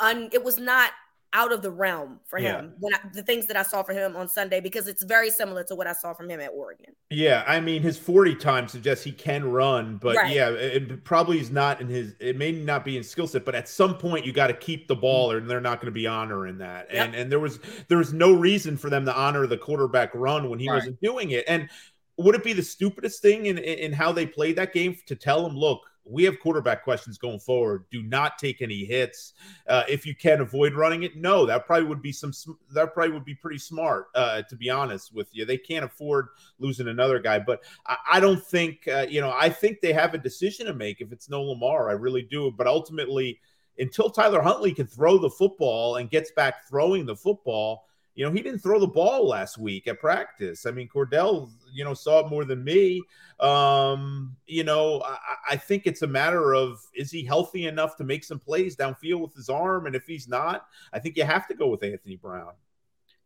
un 0.00 0.30
it 0.32 0.42
was 0.42 0.58
not 0.58 0.92
out 1.34 1.52
of 1.52 1.62
the 1.62 1.70
realm 1.70 2.20
for 2.24 2.38
yeah. 2.38 2.60
him 2.60 2.72
when 2.78 2.94
I, 2.94 2.98
the 3.12 3.22
things 3.22 3.46
that 3.48 3.56
I 3.56 3.64
saw 3.64 3.82
for 3.82 3.92
him 3.92 4.16
on 4.16 4.28
Sunday 4.28 4.60
because 4.60 4.86
it's 4.86 5.02
very 5.02 5.30
similar 5.30 5.64
to 5.64 5.74
what 5.74 5.88
I 5.88 5.92
saw 5.92 6.14
from 6.14 6.30
him 6.30 6.40
at 6.40 6.52
Oregon. 6.54 6.94
Yeah, 7.10 7.44
I 7.46 7.60
mean 7.60 7.82
his 7.82 7.98
40 7.98 8.36
time 8.36 8.68
suggests 8.68 9.04
he 9.04 9.10
can 9.10 9.44
run, 9.44 9.98
but 9.98 10.16
right. 10.16 10.32
yeah, 10.32 10.50
it, 10.50 11.04
probably 11.04 11.40
is 11.40 11.50
not 11.50 11.80
in 11.80 11.88
his 11.88 12.14
it 12.20 12.36
may 12.36 12.52
not 12.52 12.84
be 12.84 12.96
in 12.96 13.02
skill 13.02 13.26
set, 13.26 13.44
but 13.44 13.54
at 13.54 13.68
some 13.68 13.98
point 13.98 14.24
you 14.24 14.32
got 14.32 14.46
to 14.46 14.54
keep 14.54 14.86
the 14.86 14.94
ball 14.94 15.30
or 15.30 15.40
they're 15.40 15.60
not 15.60 15.80
going 15.80 15.92
to 15.92 15.92
be 15.92 16.06
honoring 16.06 16.58
that. 16.58 16.86
Yep. 16.92 17.04
And 17.04 17.14
and 17.16 17.32
there 17.32 17.40
was 17.40 17.58
there 17.88 17.98
was 17.98 18.12
no 18.12 18.32
reason 18.32 18.76
for 18.76 18.88
them 18.88 19.04
to 19.04 19.14
honor 19.14 19.46
the 19.46 19.58
quarterback 19.58 20.14
run 20.14 20.48
when 20.48 20.60
he 20.60 20.68
wasn't 20.68 21.00
doing 21.00 21.32
it. 21.32 21.44
And 21.48 21.68
would 22.16 22.36
it 22.36 22.44
be 22.44 22.52
the 22.52 22.62
stupidest 22.62 23.20
thing 23.20 23.46
in 23.46 23.58
in 23.58 23.92
how 23.92 24.12
they 24.12 24.24
played 24.24 24.56
that 24.56 24.72
game 24.72 24.96
to 25.06 25.16
tell 25.16 25.44
him, 25.44 25.56
look, 25.56 25.80
we 26.04 26.24
have 26.24 26.38
quarterback 26.38 26.84
questions 26.84 27.16
going 27.16 27.40
forward. 27.40 27.84
Do 27.90 28.02
not 28.02 28.38
take 28.38 28.60
any 28.60 28.84
hits. 28.84 29.32
Uh, 29.66 29.84
if 29.88 30.04
you 30.04 30.14
can 30.14 30.40
avoid 30.40 30.74
running 30.74 31.02
it, 31.02 31.16
no, 31.16 31.46
that 31.46 31.66
probably 31.66 31.86
would 31.86 32.02
be 32.02 32.12
some. 32.12 32.32
That 32.72 32.92
probably 32.92 33.12
would 33.12 33.24
be 33.24 33.34
pretty 33.34 33.58
smart, 33.58 34.08
uh, 34.14 34.42
to 34.42 34.56
be 34.56 34.68
honest 34.68 35.14
with 35.14 35.28
you. 35.32 35.44
They 35.44 35.56
can't 35.56 35.84
afford 35.84 36.28
losing 36.58 36.88
another 36.88 37.18
guy, 37.18 37.38
but 37.38 37.64
I, 37.86 37.96
I 38.14 38.20
don't 38.20 38.44
think 38.44 38.86
uh, 38.86 39.06
you 39.08 39.20
know. 39.20 39.32
I 39.36 39.48
think 39.48 39.80
they 39.80 39.92
have 39.92 40.14
a 40.14 40.18
decision 40.18 40.66
to 40.66 40.74
make 40.74 41.00
if 41.00 41.12
it's 41.12 41.30
no 41.30 41.42
Lamar. 41.42 41.88
I 41.88 41.92
really 41.92 42.22
do. 42.22 42.50
But 42.50 42.66
ultimately, 42.66 43.40
until 43.78 44.10
Tyler 44.10 44.42
Huntley 44.42 44.72
can 44.72 44.86
throw 44.86 45.18
the 45.18 45.30
football 45.30 45.96
and 45.96 46.10
gets 46.10 46.30
back 46.32 46.68
throwing 46.68 47.06
the 47.06 47.16
football 47.16 47.86
you 48.14 48.24
know, 48.24 48.30
he 48.30 48.42
didn't 48.42 48.60
throw 48.60 48.78
the 48.78 48.86
ball 48.86 49.26
last 49.28 49.58
week 49.58 49.88
at 49.88 49.98
practice. 49.98 50.66
I 50.66 50.70
mean, 50.70 50.88
Cordell, 50.88 51.50
you 51.74 51.84
know, 51.84 51.94
saw 51.94 52.20
it 52.20 52.30
more 52.30 52.44
than 52.44 52.64
me. 52.64 53.02
Um, 53.40 54.36
you 54.46 54.64
know, 54.64 55.02
I, 55.04 55.18
I, 55.50 55.56
think 55.56 55.86
it's 55.86 56.02
a 56.02 56.06
matter 56.06 56.54
of 56.54 56.80
is 56.94 57.10
he 57.10 57.24
healthy 57.24 57.66
enough 57.66 57.96
to 57.96 58.04
make 58.04 58.22
some 58.22 58.38
plays 58.38 58.76
downfield 58.76 59.20
with 59.20 59.34
his 59.34 59.48
arm? 59.48 59.86
And 59.86 59.96
if 59.96 60.06
he's 60.06 60.28
not, 60.28 60.66
I 60.92 61.00
think 61.00 61.16
you 61.16 61.24
have 61.24 61.48
to 61.48 61.54
go 61.54 61.66
with 61.66 61.82
Anthony 61.82 62.16
Brown. 62.16 62.52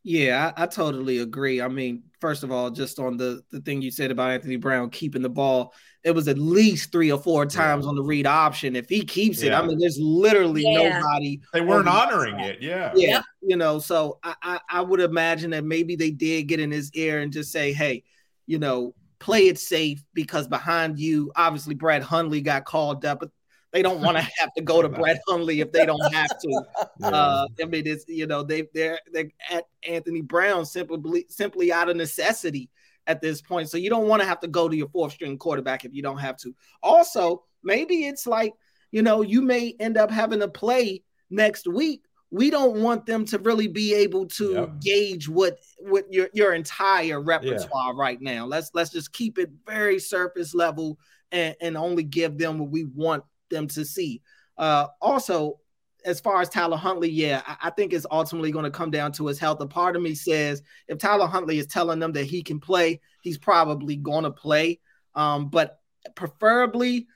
Yeah, 0.04 0.52
I, 0.56 0.62
I, 0.62 0.66
totally 0.66 1.18
agree. 1.18 1.60
I 1.60 1.68
mean, 1.68 2.04
first 2.20 2.42
of 2.42 2.50
all, 2.52 2.70
just 2.70 2.98
on 2.98 3.16
the 3.16 3.42
the 3.50 3.60
thing 3.60 3.82
you 3.82 3.90
said 3.90 4.10
about 4.10 4.30
Anthony 4.30 4.56
Brown 4.56 4.90
keeping 4.90 5.22
the 5.22 5.28
ball, 5.28 5.74
it 6.04 6.12
was 6.12 6.28
at 6.28 6.38
least 6.38 6.92
three 6.92 7.12
or 7.12 7.18
four 7.18 7.44
times 7.44 7.84
yeah. 7.84 7.90
on 7.90 7.96
the 7.96 8.02
read 8.02 8.26
option. 8.26 8.76
If 8.76 8.88
he 8.88 9.04
keeps 9.04 9.42
yeah. 9.42 9.58
it, 9.58 9.62
I 9.62 9.66
mean, 9.66 9.78
there's 9.78 9.98
literally 10.00 10.62
yeah. 10.62 11.00
nobody. 11.00 11.40
They 11.52 11.60
weren't 11.60 11.88
honoring 11.88 12.38
it. 12.40 12.62
Yeah, 12.62 12.92
yeah, 12.94 13.22
you 13.42 13.56
know. 13.56 13.80
So 13.80 14.18
I, 14.22 14.34
I 14.42 14.60
I 14.70 14.80
would 14.80 15.00
imagine 15.00 15.50
that 15.50 15.64
maybe 15.64 15.96
they 15.96 16.10
did 16.10 16.44
get 16.44 16.60
in 16.60 16.70
his 16.70 16.90
ear 16.94 17.20
and 17.20 17.32
just 17.32 17.52
say, 17.52 17.72
hey, 17.72 18.04
you 18.48 18.58
know, 18.58 18.94
play 19.20 19.46
it 19.46 19.58
safe 19.58 20.02
because 20.14 20.48
behind 20.48 20.98
you, 20.98 21.30
obviously 21.36 21.74
Brett 21.74 22.02
Hundley 22.02 22.40
got 22.40 22.64
called 22.64 23.04
up, 23.04 23.20
but 23.20 23.30
they 23.72 23.82
don't 23.82 24.00
want 24.00 24.16
to 24.16 24.22
have 24.38 24.52
to 24.56 24.62
go 24.62 24.82
to 24.82 24.88
Brett 24.88 25.20
Hundley 25.28 25.60
if 25.60 25.70
they 25.70 25.86
don't 25.86 26.12
have 26.12 26.36
to. 26.40 26.62
Yeah. 27.00 27.08
Uh, 27.10 27.46
I 27.62 27.64
mean, 27.66 27.86
it's 27.86 28.04
you 28.08 28.26
know 28.26 28.42
they 28.42 28.66
they're 28.74 28.98
they're 29.12 29.30
at 29.50 29.66
Anthony 29.86 30.20
Brown 30.20 30.64
simply 30.64 31.26
simply 31.28 31.72
out 31.72 31.88
of 31.88 31.96
necessity 31.96 32.70
at 33.06 33.20
this 33.20 33.40
point. 33.40 33.70
So 33.70 33.76
you 33.76 33.88
don't 33.88 34.08
want 34.08 34.20
to 34.20 34.26
have 34.26 34.40
to 34.40 34.48
go 34.48 34.68
to 34.68 34.76
your 34.76 34.88
fourth 34.88 35.12
string 35.12 35.38
quarterback 35.38 35.84
if 35.84 35.94
you 35.94 36.02
don't 36.02 36.18
have 36.18 36.36
to. 36.38 36.52
Also, 36.82 37.44
maybe 37.62 38.06
it's 38.06 38.26
like 38.26 38.52
you 38.90 39.02
know 39.02 39.22
you 39.22 39.42
may 39.42 39.76
end 39.78 39.96
up 39.96 40.10
having 40.10 40.40
to 40.40 40.48
play 40.48 41.04
next 41.30 41.68
week. 41.68 42.02
We 42.30 42.50
don't 42.50 42.82
want 42.82 43.06
them 43.06 43.24
to 43.26 43.38
really 43.38 43.68
be 43.68 43.94
able 43.94 44.26
to 44.26 44.52
yep. 44.52 44.80
gauge 44.80 45.28
what 45.28 45.58
what 45.78 46.12
your 46.12 46.28
your 46.34 46.52
entire 46.52 47.20
repertoire 47.20 47.94
yeah. 47.94 48.00
right 48.00 48.20
now. 48.20 48.46
Let's 48.46 48.70
let's 48.74 48.90
just 48.90 49.12
keep 49.12 49.38
it 49.38 49.50
very 49.66 49.98
surface 49.98 50.54
level 50.54 50.98
and, 51.32 51.56
and 51.60 51.76
only 51.76 52.02
give 52.02 52.36
them 52.36 52.58
what 52.58 52.70
we 52.70 52.84
want 52.84 53.24
them 53.50 53.66
to 53.68 53.84
see. 53.84 54.20
Uh, 54.58 54.88
also, 55.00 55.58
as 56.04 56.20
far 56.20 56.40
as 56.40 56.48
Tyler 56.48 56.76
Huntley, 56.76 57.10
yeah, 57.10 57.42
I, 57.46 57.56
I 57.64 57.70
think 57.70 57.92
it's 57.92 58.06
ultimately 58.10 58.52
going 58.52 58.64
to 58.64 58.70
come 58.70 58.90
down 58.90 59.12
to 59.12 59.26
his 59.26 59.38
health. 59.38 59.60
A 59.60 59.66
part 59.66 59.96
of 59.96 60.02
me 60.02 60.14
says 60.14 60.62
if 60.86 60.98
Tyler 60.98 61.26
Huntley 61.26 61.58
is 61.58 61.66
telling 61.66 61.98
them 61.98 62.12
that 62.12 62.24
he 62.24 62.42
can 62.42 62.60
play, 62.60 63.00
he's 63.22 63.38
probably 63.38 63.96
going 63.96 64.24
to 64.24 64.30
play. 64.30 64.80
Um, 65.14 65.48
but 65.48 65.80
preferably, 66.14 67.06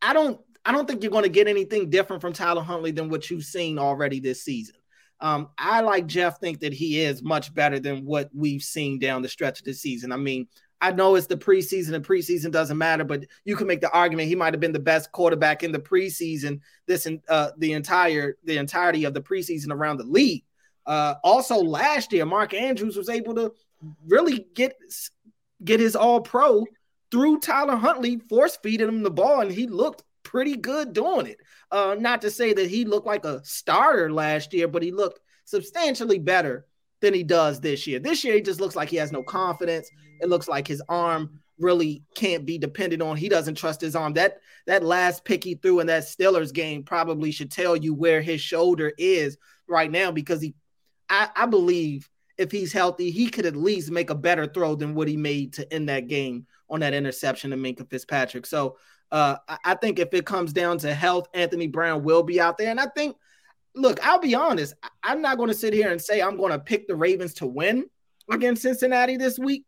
I 0.00 0.12
don't, 0.12 0.40
I 0.64 0.72
don't 0.72 0.86
think 0.86 1.02
you're 1.02 1.12
going 1.12 1.24
to 1.24 1.30
get 1.30 1.48
anything 1.48 1.90
different 1.90 2.22
from 2.22 2.32
Tyler 2.32 2.62
Huntley 2.62 2.92
than 2.92 3.08
what 3.08 3.30
you've 3.30 3.44
seen 3.44 3.78
already 3.78 4.20
this 4.20 4.42
season. 4.42 4.76
Um, 5.20 5.50
I 5.56 5.80
like 5.82 6.06
Jeff 6.06 6.40
think 6.40 6.60
that 6.60 6.72
he 6.72 7.00
is 7.00 7.22
much 7.22 7.54
better 7.54 7.78
than 7.78 8.04
what 8.04 8.30
we've 8.34 8.62
seen 8.62 8.98
down 8.98 9.22
the 9.22 9.28
stretch 9.28 9.60
of 9.60 9.64
the 9.64 9.72
season. 9.72 10.12
I 10.12 10.16
mean, 10.16 10.48
I 10.80 10.90
know 10.90 11.14
it's 11.14 11.28
the 11.28 11.36
preseason 11.36 11.94
and 11.94 12.04
preseason 12.04 12.50
doesn't 12.50 12.76
matter, 12.76 13.04
but 13.04 13.24
you 13.44 13.54
can 13.54 13.68
make 13.68 13.80
the 13.80 13.90
argument 13.92 14.28
he 14.28 14.34
might 14.34 14.52
have 14.52 14.60
been 14.60 14.72
the 14.72 14.80
best 14.80 15.12
quarterback 15.12 15.62
in 15.62 15.70
the 15.70 15.78
preseason 15.78 16.60
this 16.86 17.06
uh, 17.28 17.50
the 17.56 17.72
entire 17.72 18.36
the 18.42 18.58
entirety 18.58 19.04
of 19.04 19.14
the 19.14 19.22
preseason 19.22 19.70
around 19.70 19.98
the 19.98 20.04
league. 20.04 20.44
Uh, 20.84 21.14
also 21.22 21.54
last 21.54 22.12
year, 22.12 22.26
Mark 22.26 22.52
Andrews 22.52 22.96
was 22.96 23.08
able 23.08 23.36
to 23.36 23.52
really 24.08 24.46
get 24.54 24.74
get 25.64 25.78
his 25.78 25.94
all 25.94 26.20
pro 26.20 26.66
through 27.12 27.38
Tyler 27.38 27.76
Huntley, 27.76 28.18
force 28.18 28.58
feeding 28.60 28.88
him 28.88 29.04
the 29.04 29.10
ball, 29.10 29.40
and 29.40 29.52
he 29.52 29.68
looked 29.68 30.02
pretty 30.32 30.56
good 30.56 30.94
doing 30.94 31.26
it. 31.26 31.36
Uh, 31.70 31.94
not 31.98 32.22
to 32.22 32.30
say 32.30 32.54
that 32.54 32.70
he 32.70 32.86
looked 32.86 33.06
like 33.06 33.26
a 33.26 33.44
starter 33.44 34.10
last 34.10 34.54
year, 34.54 34.66
but 34.66 34.82
he 34.82 34.90
looked 34.90 35.20
substantially 35.44 36.18
better 36.18 36.66
than 37.02 37.12
he 37.12 37.22
does 37.22 37.60
this 37.60 37.86
year. 37.86 37.98
This 37.98 38.24
year, 38.24 38.34
he 38.34 38.40
just 38.40 38.58
looks 38.58 38.74
like 38.74 38.88
he 38.88 38.96
has 38.96 39.12
no 39.12 39.22
confidence. 39.22 39.90
It 40.22 40.30
looks 40.30 40.48
like 40.48 40.66
his 40.66 40.82
arm 40.88 41.38
really 41.58 42.02
can't 42.14 42.46
be 42.46 42.56
depended 42.56 43.02
on. 43.02 43.18
He 43.18 43.28
doesn't 43.28 43.56
trust 43.56 43.82
his 43.82 43.94
arm. 43.94 44.14
That 44.14 44.38
that 44.66 44.82
last 44.82 45.22
pick 45.26 45.44
he 45.44 45.54
threw 45.54 45.80
in 45.80 45.86
that 45.88 46.04
Steelers 46.04 46.52
game 46.52 46.82
probably 46.82 47.30
should 47.30 47.50
tell 47.50 47.76
you 47.76 47.92
where 47.92 48.22
his 48.22 48.40
shoulder 48.40 48.92
is 48.96 49.36
right 49.68 49.90
now 49.90 50.10
because 50.10 50.40
he 50.40 50.54
I, 51.10 51.28
I 51.36 51.46
believe 51.46 52.08
if 52.38 52.50
he's 52.50 52.72
healthy, 52.72 53.10
he 53.10 53.28
could 53.28 53.44
at 53.44 53.54
least 53.54 53.90
make 53.90 54.08
a 54.08 54.14
better 54.14 54.46
throw 54.46 54.76
than 54.76 54.94
what 54.94 55.08
he 55.08 55.16
made 55.18 55.52
to 55.54 55.70
end 55.70 55.90
that 55.90 56.08
game 56.08 56.46
on 56.70 56.80
that 56.80 56.94
interception 56.94 57.50
to 57.50 57.56
Minkah 57.56 57.88
Fitzpatrick. 57.90 58.46
So 58.46 58.78
uh, 59.12 59.36
I 59.64 59.74
think 59.74 59.98
if 59.98 60.12
it 60.12 60.26
comes 60.26 60.52
down 60.52 60.78
to 60.78 60.92
health, 60.92 61.28
Anthony 61.34 61.68
Brown 61.68 62.02
will 62.02 62.22
be 62.22 62.40
out 62.40 62.58
there. 62.58 62.70
And 62.70 62.80
I 62.80 62.86
think 62.86 63.16
look, 63.74 64.04
I'll 64.06 64.18
be 64.18 64.34
honest. 64.34 64.74
I'm 65.02 65.22
not 65.22 65.36
going 65.36 65.48
to 65.48 65.54
sit 65.54 65.72
here 65.72 65.90
and 65.90 66.00
say 66.00 66.20
I'm 66.20 66.36
going 66.36 66.52
to 66.52 66.58
pick 66.58 66.86
the 66.86 66.96
Ravens 66.96 67.34
to 67.34 67.46
win 67.46 67.86
against 68.30 68.62
Cincinnati 68.62 69.16
this 69.16 69.38
week. 69.38 69.64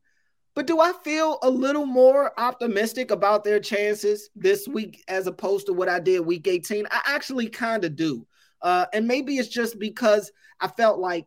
But 0.55 0.67
do 0.67 0.81
I 0.81 0.93
feel 1.03 1.39
a 1.43 1.51
little 1.51 1.87
more 1.87 2.39
optimistic 2.39 3.11
about 3.11 3.43
their 3.43 3.59
chances 3.59 4.31
this 4.37 4.69
week 4.69 5.03
as 5.09 5.27
opposed 5.27 5.67
to 5.67 5.73
what 5.73 5.89
I 5.89 5.99
did 5.99 6.21
week 6.21 6.47
18? 6.47 6.87
I 6.91 7.01
actually 7.07 7.49
kind 7.49 7.85
of 7.85 7.97
do. 7.97 8.27
Uh, 8.63 8.87
and 8.93 9.07
maybe 9.09 9.37
it's 9.37 9.49
just 9.49 9.79
because 9.79 10.31
I 10.61 10.69
felt 10.69 10.99
like 11.01 11.27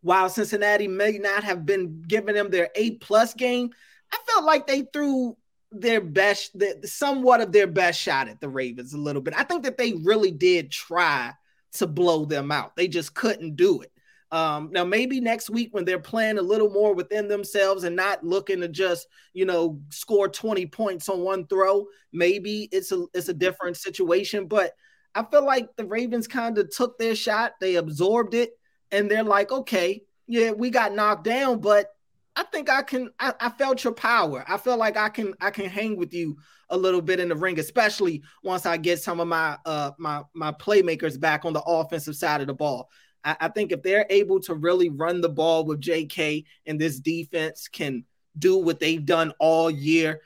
while 0.00 0.28
Cincinnati 0.28 0.88
may 0.88 1.18
not 1.18 1.44
have 1.44 1.64
been 1.64 2.02
giving 2.06 2.34
them 2.34 2.50
their 2.50 2.70
A 2.74 2.96
plus 2.96 3.34
game, 3.34 3.70
I 4.12 4.18
felt 4.26 4.44
like 4.44 4.66
they 4.66 4.82
threw 4.92 5.36
their 5.80 6.00
best, 6.00 6.58
the, 6.58 6.80
somewhat 6.84 7.40
of 7.40 7.52
their 7.52 7.66
best 7.66 8.00
shot 8.00 8.28
at 8.28 8.40
the 8.40 8.48
Ravens 8.48 8.94
a 8.94 8.98
little 8.98 9.22
bit. 9.22 9.34
I 9.36 9.44
think 9.44 9.64
that 9.64 9.78
they 9.78 9.94
really 10.04 10.30
did 10.30 10.70
try 10.70 11.32
to 11.74 11.86
blow 11.86 12.24
them 12.24 12.52
out. 12.52 12.76
They 12.76 12.88
just 12.88 13.14
couldn't 13.14 13.56
do 13.56 13.82
it. 13.82 13.90
Um, 14.30 14.70
now, 14.72 14.84
maybe 14.84 15.20
next 15.20 15.48
week 15.48 15.68
when 15.72 15.84
they're 15.84 16.00
playing 16.00 16.38
a 16.38 16.42
little 16.42 16.70
more 16.70 16.94
within 16.94 17.28
themselves 17.28 17.84
and 17.84 17.94
not 17.94 18.24
looking 18.24 18.60
to 18.62 18.68
just, 18.68 19.06
you 19.32 19.44
know, 19.44 19.80
score 19.90 20.28
20 20.28 20.66
points 20.66 21.08
on 21.08 21.20
one 21.20 21.46
throw, 21.46 21.86
maybe 22.12 22.68
it's 22.72 22.90
a 22.90 23.04
it's 23.14 23.28
a 23.28 23.34
different 23.34 23.76
situation. 23.76 24.46
But 24.46 24.72
I 25.14 25.22
feel 25.22 25.44
like 25.44 25.68
the 25.76 25.86
Ravens 25.86 26.26
kind 26.26 26.58
of 26.58 26.70
took 26.70 26.98
their 26.98 27.14
shot, 27.14 27.52
they 27.60 27.76
absorbed 27.76 28.34
it, 28.34 28.50
and 28.90 29.08
they're 29.08 29.22
like, 29.22 29.52
okay, 29.52 30.02
yeah, 30.26 30.50
we 30.50 30.70
got 30.70 30.94
knocked 30.94 31.24
down, 31.24 31.60
but 31.60 31.93
I 32.36 32.42
think 32.44 32.68
I 32.68 32.82
can. 32.82 33.10
I, 33.20 33.32
I, 33.40 33.50
felt 33.50 33.84
your 33.84 33.92
power. 33.92 34.44
I 34.48 34.56
feel 34.56 34.76
like 34.76 34.96
I 34.96 35.08
can. 35.08 35.34
I 35.40 35.50
can 35.50 35.66
hang 35.66 35.96
with 35.96 36.12
you 36.12 36.36
a 36.70 36.76
little 36.76 37.00
bit 37.00 37.20
in 37.20 37.28
the 37.28 37.36
ring, 37.36 37.58
especially 37.60 38.22
once 38.42 38.66
I 38.66 38.76
get 38.76 39.00
some 39.00 39.20
of 39.20 39.28
my 39.28 39.56
uh 39.64 39.92
my 39.98 40.22
my 40.34 40.50
playmakers 40.52 41.18
back 41.18 41.44
on 41.44 41.52
the 41.52 41.62
offensive 41.62 42.16
side 42.16 42.40
of 42.40 42.48
the 42.48 42.54
ball. 42.54 42.90
I, 43.24 43.36
I 43.40 43.48
think 43.48 43.70
if 43.70 43.82
they're 43.82 44.06
able 44.10 44.40
to 44.40 44.54
really 44.54 44.88
run 44.88 45.20
the 45.20 45.28
ball 45.28 45.64
with 45.64 45.80
J.K. 45.80 46.44
and 46.66 46.80
this 46.80 46.98
defense 46.98 47.68
can 47.68 48.04
do 48.38 48.56
what 48.58 48.80
they've 48.80 49.04
done 49.04 49.32
all 49.38 49.70
year, 49.70 50.20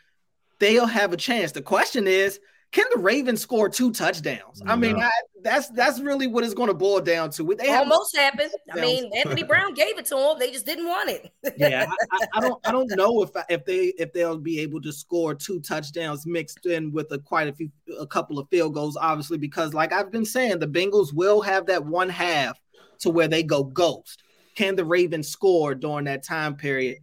they'll 0.58 0.86
have 0.86 1.12
a 1.12 1.16
chance. 1.16 1.52
The 1.52 1.62
question 1.62 2.06
is, 2.08 2.40
can 2.70 2.84
the 2.94 3.00
Ravens 3.00 3.40
score 3.40 3.70
two 3.70 3.90
touchdowns? 3.92 4.60
I 4.66 4.76
mean, 4.76 4.96
I, 4.96 5.10
that's 5.42 5.68
that's 5.70 6.00
really 6.00 6.26
what 6.26 6.44
it's 6.44 6.52
going 6.52 6.68
to 6.68 6.74
boil 6.74 7.00
down 7.00 7.30
to. 7.30 7.54
They 7.58 7.70
almost 7.70 8.14
happened. 8.14 8.50
I 8.70 8.78
mean, 8.78 9.10
Anthony 9.16 9.42
Brown 9.42 9.72
gave 9.72 9.98
it 9.98 10.04
to 10.06 10.16
them. 10.16 10.38
They 10.38 10.50
just 10.50 10.66
didn't 10.66 10.86
want 10.86 11.08
it. 11.08 11.32
yeah, 11.56 11.86
I, 12.12 12.26
I, 12.34 12.40
don't 12.40 12.68
I 12.68 12.72
don't 12.72 12.90
know 12.94 13.22
if 13.22 13.30
if 13.48 13.64
they 13.64 13.94
if 13.98 14.12
they'll 14.12 14.36
be 14.36 14.60
able 14.60 14.82
to 14.82 14.92
score 14.92 15.34
two 15.34 15.60
touchdowns 15.60 16.26
mixed 16.26 16.66
in 16.66 16.92
with 16.92 17.10
a 17.10 17.18
quite 17.18 17.48
a 17.48 17.52
few 17.54 17.70
a 17.98 18.06
couple 18.06 18.38
of 18.38 18.46
field 18.50 18.74
goals, 18.74 18.98
obviously, 18.98 19.38
because 19.38 19.72
like 19.72 19.92
I've 19.92 20.12
been 20.12 20.26
saying, 20.26 20.58
the 20.58 20.68
Bengals 20.68 21.14
will 21.14 21.40
have 21.40 21.64
that 21.66 21.86
one 21.86 22.10
half 22.10 22.60
to 23.00 23.08
where 23.08 23.28
they 23.28 23.42
go 23.42 23.64
ghost. 23.64 24.22
Can 24.56 24.76
the 24.76 24.84
Ravens 24.84 25.28
score 25.28 25.74
during 25.74 26.04
that 26.04 26.22
time 26.22 26.54
period? 26.54 26.98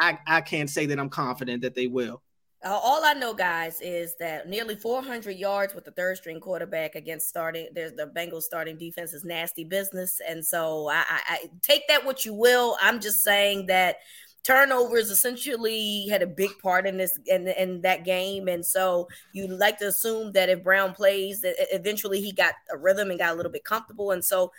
I, 0.00 0.18
I 0.26 0.40
can't 0.40 0.70
say 0.70 0.86
that 0.86 1.00
I'm 1.00 1.10
confident 1.10 1.62
that 1.62 1.74
they 1.74 1.88
will. 1.88 2.22
Uh, 2.62 2.78
all 2.82 3.02
I 3.04 3.14
know, 3.14 3.32
guys, 3.32 3.80
is 3.80 4.16
that 4.18 4.46
nearly 4.46 4.76
400 4.76 5.34
yards 5.34 5.74
with 5.74 5.86
the 5.86 5.92
third 5.92 6.18
string 6.18 6.40
quarterback 6.40 6.94
against 6.94 7.26
starting. 7.26 7.68
There's 7.74 7.92
the 7.94 8.12
Bengals 8.14 8.42
starting 8.42 8.76
defense 8.76 9.14
is 9.14 9.24
nasty 9.24 9.64
business, 9.64 10.20
and 10.26 10.44
so 10.44 10.88
I, 10.88 11.04
I, 11.08 11.20
I 11.26 11.38
take 11.62 11.88
that 11.88 12.04
what 12.04 12.26
you 12.26 12.34
will. 12.34 12.76
I'm 12.82 13.00
just 13.00 13.22
saying 13.22 13.66
that 13.66 13.96
turnovers 14.42 15.10
essentially 15.10 16.06
had 16.08 16.22
a 16.22 16.26
big 16.26 16.50
part 16.62 16.86
in 16.86 16.98
this 16.98 17.18
in, 17.26 17.48
in 17.48 17.82
that 17.82 18.06
game 18.06 18.48
and 18.48 18.64
so 18.64 19.06
you 19.34 19.46
like 19.46 19.76
to 19.76 19.86
assume 19.86 20.32
that 20.32 20.48
if 20.48 20.64
brown 20.64 20.94
plays 20.94 21.42
that 21.42 21.54
eventually 21.74 22.22
he 22.22 22.32
got 22.32 22.54
a 22.72 22.76
rhythm 22.78 23.10
and 23.10 23.18
got 23.18 23.34
a 23.34 23.36
little 23.36 23.52
bit 23.52 23.64
comfortable 23.64 24.12
and 24.12 24.24
so 24.24 24.50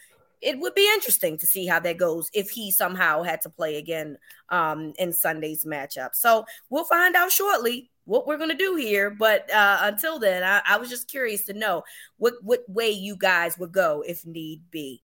it 0.41 0.59
would 0.59 0.73
be 0.73 0.89
interesting 0.93 1.37
to 1.37 1.45
see 1.45 1.67
how 1.67 1.79
that 1.79 1.97
goes 1.97 2.29
if 2.33 2.49
he 2.49 2.71
somehow 2.71 3.21
had 3.21 3.41
to 3.41 3.49
play 3.49 3.77
again 3.77 4.17
um, 4.49 4.91
in 4.97 5.13
Sunday's 5.13 5.65
matchup. 5.65 6.15
So 6.15 6.45
we'll 6.69 6.83
find 6.83 7.15
out 7.15 7.31
shortly 7.31 7.90
what 8.05 8.27
we're 8.27 8.37
gonna 8.37 8.55
do 8.55 8.75
here. 8.75 9.09
But 9.09 9.51
uh, 9.51 9.79
until 9.81 10.19
then, 10.19 10.43
I, 10.43 10.61
I 10.65 10.77
was 10.77 10.89
just 10.89 11.09
curious 11.09 11.45
to 11.45 11.53
know 11.53 11.83
what 12.17 12.33
what 12.41 12.61
way 12.67 12.89
you 12.89 13.15
guys 13.15 13.57
would 13.57 13.71
go 13.71 14.03
if 14.05 14.25
need 14.25 14.63
be. 14.71 15.03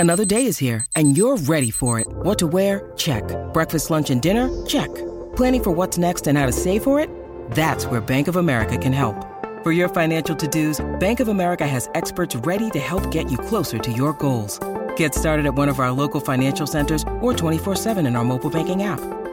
Another 0.00 0.24
day 0.24 0.46
is 0.46 0.58
here, 0.58 0.86
and 0.94 1.16
you're 1.16 1.36
ready 1.36 1.72
for 1.72 1.98
it. 1.98 2.06
What 2.08 2.38
to 2.38 2.46
wear? 2.46 2.92
Check. 2.96 3.24
Breakfast, 3.52 3.90
lunch, 3.90 4.10
and 4.10 4.22
dinner? 4.22 4.48
Check. 4.64 4.94
Planning 5.34 5.64
for 5.64 5.70
what's 5.72 5.98
next 5.98 6.28
and 6.28 6.38
how 6.38 6.46
to 6.46 6.52
save 6.52 6.84
for 6.84 7.00
it? 7.00 7.10
That's 7.50 7.84
where 7.86 8.00
Bank 8.00 8.28
of 8.28 8.36
America 8.36 8.78
can 8.78 8.92
help. 8.92 9.16
For 9.64 9.72
your 9.72 9.88
financial 9.88 10.36
to-dos, 10.36 10.80
Bank 11.00 11.18
of 11.18 11.26
America 11.26 11.66
has 11.66 11.90
experts 11.94 12.36
ready 12.36 12.70
to 12.70 12.78
help 12.78 13.10
get 13.10 13.28
you 13.28 13.38
closer 13.38 13.78
to 13.78 13.90
your 13.90 14.12
goals. 14.12 14.60
Get 14.94 15.16
started 15.16 15.46
at 15.46 15.54
one 15.54 15.68
of 15.68 15.80
our 15.80 15.90
local 15.90 16.20
financial 16.20 16.68
centers 16.68 17.02
or 17.20 17.32
24-7 17.32 18.06
in 18.06 18.14
our 18.14 18.24
mobile 18.24 18.50
banking 18.50 18.84
app. 18.84 19.00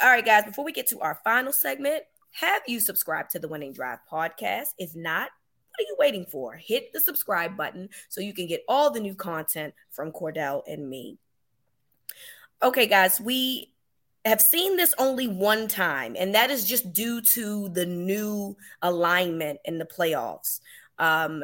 All 0.00 0.08
right, 0.08 0.24
guys, 0.24 0.44
before 0.44 0.64
we 0.64 0.70
get 0.70 0.86
to 0.88 1.00
our 1.00 1.18
final 1.24 1.52
segment, 1.52 2.04
have 2.30 2.62
you 2.68 2.78
subscribed 2.78 3.30
to 3.30 3.40
the 3.40 3.48
Winning 3.48 3.72
Drive 3.72 3.98
podcast? 4.10 4.68
If 4.78 4.94
not, 4.94 5.28
what 5.70 5.80
are 5.80 5.88
you 5.88 5.96
waiting 5.98 6.24
for? 6.24 6.54
Hit 6.54 6.92
the 6.92 7.00
subscribe 7.00 7.56
button 7.56 7.88
so 8.08 8.20
you 8.20 8.32
can 8.32 8.46
get 8.46 8.62
all 8.68 8.92
the 8.92 9.00
new 9.00 9.16
content 9.16 9.74
from 9.90 10.12
Cordell 10.12 10.62
and 10.68 10.88
me. 10.88 11.18
Okay, 12.62 12.86
guys, 12.86 13.20
we 13.20 13.72
have 14.24 14.40
seen 14.40 14.76
this 14.76 14.94
only 14.98 15.26
one 15.26 15.66
time, 15.66 16.14
and 16.16 16.32
that 16.36 16.52
is 16.52 16.64
just 16.64 16.92
due 16.92 17.20
to 17.32 17.68
the 17.70 17.86
new 17.86 18.56
alignment 18.80 19.58
in 19.64 19.78
the 19.78 19.84
playoffs. 19.84 20.60
Um, 21.00 21.42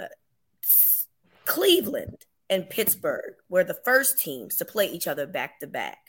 Cleveland 1.44 2.24
and 2.48 2.70
Pittsburgh 2.70 3.34
were 3.48 3.64
the 3.64 3.80
first 3.84 4.20
teams 4.20 4.58
to 4.58 4.64
play 4.64 4.86
each 4.86 5.08
other 5.08 5.26
back 5.26 5.58
to 5.58 5.66
back. 5.66 6.03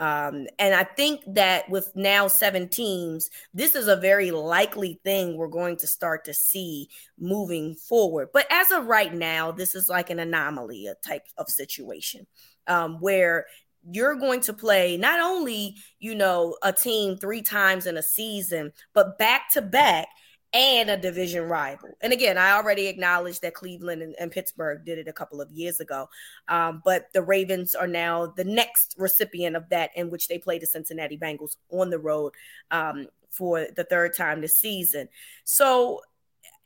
Um, 0.00 0.46
and 0.58 0.74
I 0.74 0.84
think 0.84 1.20
that 1.26 1.68
with 1.68 1.92
now 1.94 2.26
seven 2.26 2.68
teams, 2.68 3.28
this 3.52 3.74
is 3.74 3.86
a 3.86 3.96
very 3.96 4.30
likely 4.30 4.98
thing 5.04 5.36
we're 5.36 5.46
going 5.46 5.76
to 5.76 5.86
start 5.86 6.24
to 6.24 6.32
see 6.32 6.88
moving 7.18 7.74
forward. 7.74 8.30
But 8.32 8.46
as 8.50 8.70
of 8.70 8.86
right 8.86 9.12
now, 9.12 9.52
this 9.52 9.74
is 9.74 9.90
like 9.90 10.08
an 10.08 10.18
anomaly, 10.18 10.86
a 10.86 10.94
type 11.06 11.26
of 11.36 11.50
situation 11.50 12.26
um, 12.66 12.96
where 13.00 13.44
you're 13.90 14.14
going 14.16 14.40
to 14.40 14.54
play 14.54 14.96
not 14.96 15.20
only, 15.20 15.76
you 15.98 16.14
know, 16.14 16.56
a 16.62 16.72
team 16.72 17.18
three 17.18 17.42
times 17.42 17.86
in 17.86 17.98
a 17.98 18.02
season, 18.02 18.72
but 18.94 19.18
back 19.18 19.50
to 19.52 19.60
back 19.60 20.08
and 20.52 20.90
a 20.90 20.96
division 20.96 21.44
rival. 21.44 21.90
And 22.00 22.12
again, 22.12 22.36
I 22.36 22.52
already 22.52 22.88
acknowledged 22.88 23.42
that 23.42 23.54
Cleveland 23.54 24.02
and, 24.02 24.14
and 24.18 24.32
Pittsburgh 24.32 24.84
did 24.84 24.98
it 24.98 25.06
a 25.06 25.12
couple 25.12 25.40
of 25.40 25.50
years 25.52 25.78
ago. 25.80 26.08
Um, 26.48 26.82
but 26.84 27.06
the 27.12 27.22
Ravens 27.22 27.74
are 27.74 27.86
now 27.86 28.26
the 28.26 28.44
next 28.44 28.96
recipient 28.98 29.54
of 29.54 29.68
that, 29.68 29.90
in 29.94 30.10
which 30.10 30.28
they 30.28 30.38
play 30.38 30.58
the 30.58 30.66
Cincinnati 30.66 31.16
Bengals 31.16 31.56
on 31.70 31.90
the 31.90 32.00
road 32.00 32.32
um, 32.70 33.06
for 33.30 33.66
the 33.76 33.84
third 33.84 34.16
time 34.16 34.40
this 34.40 34.58
season. 34.58 35.08
So 35.44 36.00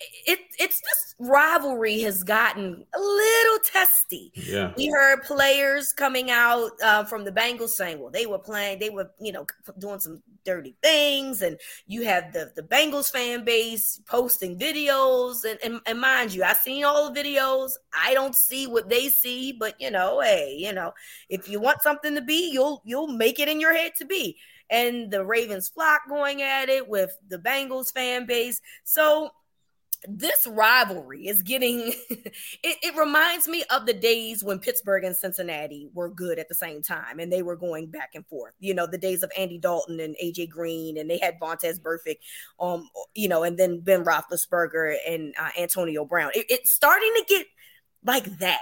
it 0.00 0.40
it's 0.58 0.80
this 0.80 1.14
rivalry 1.18 2.00
has 2.00 2.22
gotten 2.22 2.84
a 2.94 3.00
little 3.00 3.58
testy. 3.64 4.32
Yeah, 4.34 4.72
we 4.76 4.88
heard 4.88 5.22
players 5.22 5.92
coming 5.92 6.30
out 6.30 6.72
uh, 6.82 7.04
from 7.04 7.24
the 7.24 7.30
Bengals 7.30 7.70
saying, 7.70 8.00
"Well, 8.00 8.10
they 8.10 8.26
were 8.26 8.38
playing, 8.38 8.80
they 8.80 8.90
were 8.90 9.10
you 9.20 9.32
know 9.32 9.46
doing 9.78 10.00
some 10.00 10.22
dirty 10.44 10.76
things," 10.82 11.42
and 11.42 11.58
you 11.86 12.04
have 12.04 12.32
the 12.32 12.52
the 12.56 12.62
Bengals 12.62 13.10
fan 13.10 13.44
base 13.44 14.00
posting 14.06 14.58
videos, 14.58 15.44
and 15.44 15.58
and, 15.62 15.80
and 15.86 16.00
mind 16.00 16.34
you, 16.34 16.42
I've 16.42 16.56
seen 16.58 16.84
all 16.84 17.10
the 17.10 17.20
videos. 17.20 17.72
I 17.92 18.14
don't 18.14 18.34
see 18.34 18.66
what 18.66 18.88
they 18.88 19.08
see, 19.08 19.52
but 19.52 19.80
you 19.80 19.90
know, 19.90 20.20
hey, 20.20 20.56
you 20.58 20.72
know, 20.72 20.92
if 21.28 21.48
you 21.48 21.60
want 21.60 21.82
something 21.82 22.14
to 22.14 22.22
be, 22.22 22.50
you'll 22.52 22.82
you'll 22.84 23.08
make 23.08 23.38
it 23.38 23.48
in 23.48 23.60
your 23.60 23.74
head 23.74 23.92
to 23.98 24.04
be. 24.04 24.36
And 24.70 25.10
the 25.10 25.24
Ravens 25.24 25.68
flock 25.68 26.08
going 26.08 26.40
at 26.40 26.68
it 26.68 26.88
with 26.88 27.16
the 27.28 27.38
Bengals 27.38 27.92
fan 27.92 28.26
base, 28.26 28.60
so 28.82 29.30
this 30.08 30.46
rivalry 30.46 31.26
is 31.26 31.42
getting 31.42 31.92
it, 32.10 32.28
it, 32.62 32.96
reminds 32.96 33.48
me 33.48 33.64
of 33.70 33.86
the 33.86 33.92
days 33.92 34.44
when 34.44 34.58
Pittsburgh 34.58 35.04
and 35.04 35.16
Cincinnati 35.16 35.88
were 35.94 36.08
good 36.08 36.38
at 36.38 36.48
the 36.48 36.54
same 36.54 36.82
time 36.82 37.18
and 37.18 37.32
they 37.32 37.42
were 37.42 37.56
going 37.56 37.86
back 37.86 38.10
and 38.14 38.26
forth. 38.26 38.54
You 38.60 38.74
know, 38.74 38.86
the 38.86 38.98
days 38.98 39.22
of 39.22 39.32
Andy 39.36 39.58
Dalton 39.58 40.00
and 40.00 40.16
AJ 40.22 40.50
Green 40.50 40.98
and 40.98 41.08
they 41.08 41.18
had 41.18 41.38
Vontaze 41.40 41.80
Burfict, 41.80 42.18
um, 42.60 42.88
you 43.14 43.28
know, 43.28 43.42
and 43.42 43.58
then 43.58 43.80
Ben 43.80 44.04
Roethlisberger 44.04 44.96
and 45.08 45.34
uh, 45.38 45.50
Antonio 45.58 46.04
Brown. 46.04 46.30
It, 46.34 46.46
it's 46.48 46.70
starting 46.70 47.12
to 47.16 47.24
get 47.28 47.46
like 48.04 48.38
that. 48.38 48.60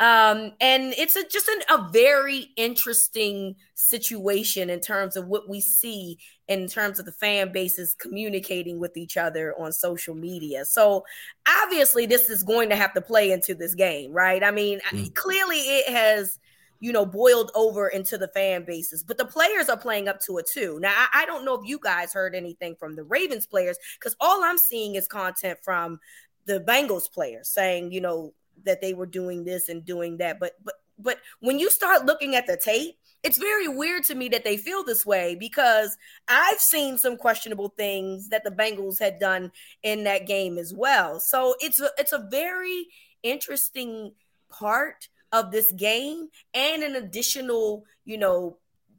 Um, 0.00 0.52
and 0.60 0.92
it's 0.98 1.14
a, 1.14 1.26
just 1.28 1.48
an, 1.48 1.60
a 1.70 1.90
very 1.90 2.48
interesting 2.56 3.54
situation 3.74 4.68
in 4.68 4.80
terms 4.80 5.16
of 5.16 5.28
what 5.28 5.48
we 5.48 5.60
see 5.60 6.18
in 6.48 6.68
terms 6.68 6.98
of 6.98 7.06
the 7.06 7.12
fan 7.12 7.52
bases 7.52 7.94
communicating 7.94 8.78
with 8.78 8.96
each 8.96 9.16
other 9.16 9.54
on 9.58 9.72
social 9.72 10.14
media. 10.14 10.64
So 10.64 11.04
obviously, 11.48 12.06
this 12.06 12.28
is 12.28 12.42
going 12.42 12.68
to 12.68 12.76
have 12.76 12.92
to 12.94 13.00
play 13.00 13.32
into 13.32 13.54
this 13.54 13.74
game, 13.74 14.12
right? 14.12 14.42
I 14.42 14.50
mean, 14.50 14.80
mm. 14.90 15.14
clearly 15.14 15.58
it 15.58 15.92
has 15.92 16.38
you 16.84 16.92
know, 16.92 17.06
boiled 17.06 17.50
over 17.54 17.88
into 17.88 18.18
the 18.18 18.28
fan 18.28 18.62
bases. 18.62 19.02
But 19.02 19.16
the 19.16 19.24
players 19.24 19.70
are 19.70 19.76
playing 19.76 20.06
up 20.06 20.20
to 20.26 20.36
it 20.36 20.46
too. 20.52 20.78
Now, 20.82 20.92
I, 20.94 21.22
I 21.22 21.26
don't 21.26 21.46
know 21.46 21.54
if 21.54 21.66
you 21.66 21.78
guys 21.78 22.12
heard 22.12 22.34
anything 22.34 22.76
from 22.78 22.94
the 22.94 23.04
Ravens 23.04 23.46
players 23.46 23.78
because 23.98 24.14
all 24.20 24.44
I'm 24.44 24.58
seeing 24.58 24.96
is 24.96 25.08
content 25.08 25.58
from 25.62 25.98
the 26.44 26.60
Bengals 26.60 27.10
players 27.10 27.48
saying, 27.48 27.92
you 27.92 28.02
know, 28.02 28.34
that 28.64 28.82
they 28.82 28.92
were 28.92 29.06
doing 29.06 29.44
this 29.44 29.70
and 29.70 29.82
doing 29.82 30.18
that. 30.18 30.38
But 30.38 30.52
but 30.62 30.74
but 30.98 31.18
when 31.40 31.58
you 31.58 31.70
start 31.70 32.04
looking 32.04 32.34
at 32.34 32.46
the 32.46 32.56
tape, 32.56 32.98
it's 33.24 33.38
very 33.38 33.66
weird 33.68 34.04
to 34.04 34.14
me 34.14 34.28
that 34.28 34.44
they 34.44 34.58
feel 34.58 34.84
this 34.84 35.04
way 35.06 35.34
because 35.34 35.96
I've 36.28 36.60
seen 36.60 36.98
some 36.98 37.16
questionable 37.16 37.70
things 37.70 38.28
that 38.28 38.44
the 38.44 38.50
Bengals 38.50 39.00
had 39.00 39.18
done 39.18 39.50
in 39.82 40.04
that 40.04 40.26
game 40.26 40.58
as 40.58 40.74
well. 40.74 41.18
So 41.20 41.54
it's 41.58 41.80
a, 41.80 41.90
it's 41.98 42.12
a 42.12 42.28
very 42.30 42.86
interesting 43.22 44.12
part 44.50 45.08
of 45.32 45.50
this 45.50 45.72
game 45.72 46.28
and 46.52 46.82
an 46.82 46.96
additional, 46.96 47.84
you 48.04 48.18
know, 48.18 48.58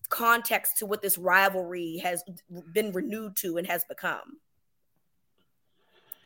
context 0.10 0.78
to 0.78 0.88
what 0.88 1.04
this 1.04 1.20
rivalry 1.20 2.02
has 2.04 2.24
been 2.74 2.92
renewed 2.92 3.36
to 3.38 3.58
and 3.58 3.68
has 3.68 3.86
become. 3.86 4.40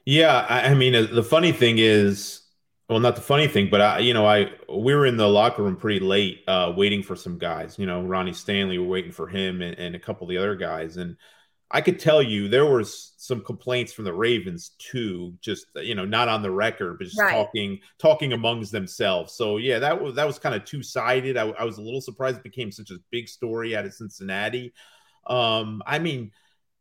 Yeah, 0.06 0.46
I 0.50 0.74
mean, 0.74 0.94
the 1.14 1.24
funny 1.24 1.52
thing 1.52 1.76
is 1.78 2.42
well, 2.90 3.00
not 3.00 3.16
the 3.16 3.22
funny 3.22 3.48
thing, 3.48 3.70
but 3.70 3.82
I, 3.82 4.00
you 4.00 4.16
know, 4.16 4.26
I 4.26 4.52
we 4.68 4.96
were 4.96 5.06
in 5.06 5.16
the 5.16 5.28
locker 5.28 5.62
room 5.62 5.76
pretty 5.76 6.00
late, 6.00 6.44
uh, 6.48 6.74
waiting 6.76 7.04
for 7.04 7.16
some 7.16 7.38
guys. 7.38 7.78
You 7.78 7.86
know, 7.86 8.02
Ronnie 8.02 8.34
Stanley, 8.34 8.80
we're 8.80 8.88
waiting 8.88 9.12
for 9.12 9.28
him, 9.28 9.62
and, 9.62 9.78
and 9.78 9.96
a 9.96 10.00
couple 10.00 10.26
of 10.26 10.30
the 10.30 10.38
other 10.38 10.56
guys. 10.56 10.98
And 10.98 11.16
I 11.70 11.82
could 11.82 12.00
tell 12.00 12.24
you 12.24 12.48
there 12.48 12.66
was 12.66 13.14
some 13.18 13.44
complaints 13.44 13.94
from 13.94 14.06
the 14.06 14.14
Ravens 14.14 14.72
too, 14.80 15.36
just 15.40 15.68
you 15.76 15.94
know, 15.94 16.06
not 16.06 16.30
on 16.30 16.42
the 16.42 16.50
record, 16.50 16.98
but 16.98 17.06
just 17.06 17.20
right. 17.20 17.32
talking 17.32 17.80
talking 18.00 18.34
amongst 18.34 18.72
themselves. 18.72 19.34
So 19.34 19.58
yeah, 19.58 19.78
that 19.78 20.02
was 20.02 20.16
that 20.16 20.26
was 20.26 20.40
kind 20.40 20.56
of 20.56 20.66
two 20.66 20.82
sided. 20.82 21.38
I, 21.38 21.48
I 21.50 21.66
was 21.66 21.78
a 21.78 21.84
little 21.84 22.02
surprised 22.02 22.38
it 22.38 22.44
became 22.44 22.72
such 22.72 22.90
a 22.90 22.98
big 23.12 23.30
story 23.30 23.76
out 23.76 23.86
of 23.86 23.94
Cincinnati. 23.94 24.74
Um, 25.28 25.84
I 25.86 26.00
mean, 26.00 26.32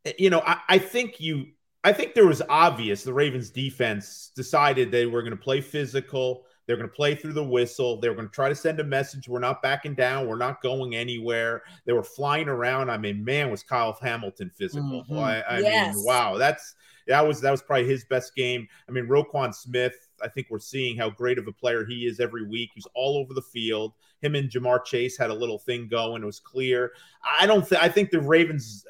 eh, 0.05 0.13
you 0.17 0.31
know, 0.31 0.41
I, 0.43 0.57
I 0.67 0.77
think 0.79 1.19
you 1.19 1.49
I 1.83 1.93
think 1.93 2.13
there 2.13 2.27
was 2.27 2.41
obvious 2.49 3.03
the 3.03 3.13
Ravens 3.13 3.49
defense 3.49 4.31
decided 4.35 4.91
they 4.91 5.05
were 5.05 5.21
going 5.21 5.35
to 5.35 5.41
play 5.41 5.61
physical. 5.61 6.45
They're 6.67 6.75
going 6.75 6.89
to 6.89 6.95
play 6.95 7.15
through 7.15 7.33
the 7.33 7.43
whistle. 7.43 7.99
They're 7.99 8.13
going 8.13 8.27
to 8.27 8.33
try 8.33 8.49
to 8.49 8.53
send 8.53 8.79
a 8.79 8.83
message. 8.83 9.27
We're 9.27 9.39
not 9.39 9.63
backing 9.63 9.95
down. 9.95 10.27
We're 10.27 10.35
not 10.37 10.61
going 10.61 10.93
anywhere. 10.95 11.63
They 11.85 11.93
were 11.93 12.03
flying 12.03 12.47
around. 12.47 12.91
I 12.91 12.97
mean, 12.97 13.23
man, 13.23 13.49
was 13.49 13.63
Kyle 13.63 13.97
Hamilton 14.01 14.51
physical. 14.53 15.03
Mm-hmm. 15.09 15.17
I, 15.17 15.41
I 15.41 15.59
Yes. 15.59 15.95
mean, 15.95 16.05
wow, 16.05 16.37
that's 16.37 16.75
that 17.07 17.25
was 17.27 17.41
that 17.41 17.49
was 17.49 17.63
probably 17.63 17.87
his 17.87 18.05
best 18.05 18.35
game. 18.35 18.67
I 18.87 18.91
mean, 18.91 19.07
Roquan 19.07 19.55
Smith. 19.55 19.95
I 20.21 20.27
think 20.27 20.47
we're 20.51 20.59
seeing 20.59 20.95
how 20.97 21.09
great 21.09 21.39
of 21.39 21.47
a 21.47 21.51
player 21.51 21.85
he 21.85 22.05
is 22.05 22.19
every 22.19 22.45
week. 22.45 22.71
He's 22.75 22.85
all 22.93 23.17
over 23.17 23.33
the 23.33 23.41
field. 23.41 23.93
Him 24.21 24.35
and 24.35 24.49
Ja'Marr 24.49 24.83
Chase 24.83 25.17
had 25.17 25.29
a 25.29 25.33
little 25.33 25.57
thing 25.57 25.87
going. 25.87 26.21
It 26.21 26.25
was 26.25 26.41
clear. 26.41 26.91
I 27.39 27.47
don't. 27.47 27.67
Th- 27.67 27.81
I 27.81 27.87
think 27.89 28.11
the 28.11 28.19
Ravens. 28.19 28.85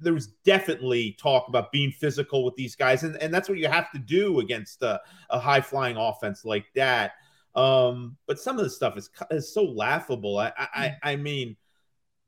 There 0.00 0.12
was 0.12 0.28
definitely 0.44 1.16
talk 1.18 1.48
about 1.48 1.72
being 1.72 1.90
physical 1.90 2.44
with 2.44 2.54
these 2.54 2.76
guys, 2.76 3.02
and, 3.02 3.16
and 3.16 3.32
that's 3.32 3.48
what 3.48 3.58
you 3.58 3.68
have 3.68 3.90
to 3.92 3.98
do 3.98 4.40
against 4.40 4.82
a, 4.82 5.00
a 5.30 5.38
high 5.38 5.60
flying 5.60 5.96
offense 5.96 6.44
like 6.44 6.66
that. 6.74 7.12
Um, 7.54 8.16
but 8.26 8.38
some 8.38 8.58
of 8.58 8.64
the 8.64 8.70
stuff 8.70 8.96
is 8.98 9.10
is 9.30 9.52
so 9.52 9.64
laughable. 9.64 10.38
I 10.38 10.52
I, 10.56 10.96
I 11.02 11.16
mean, 11.16 11.56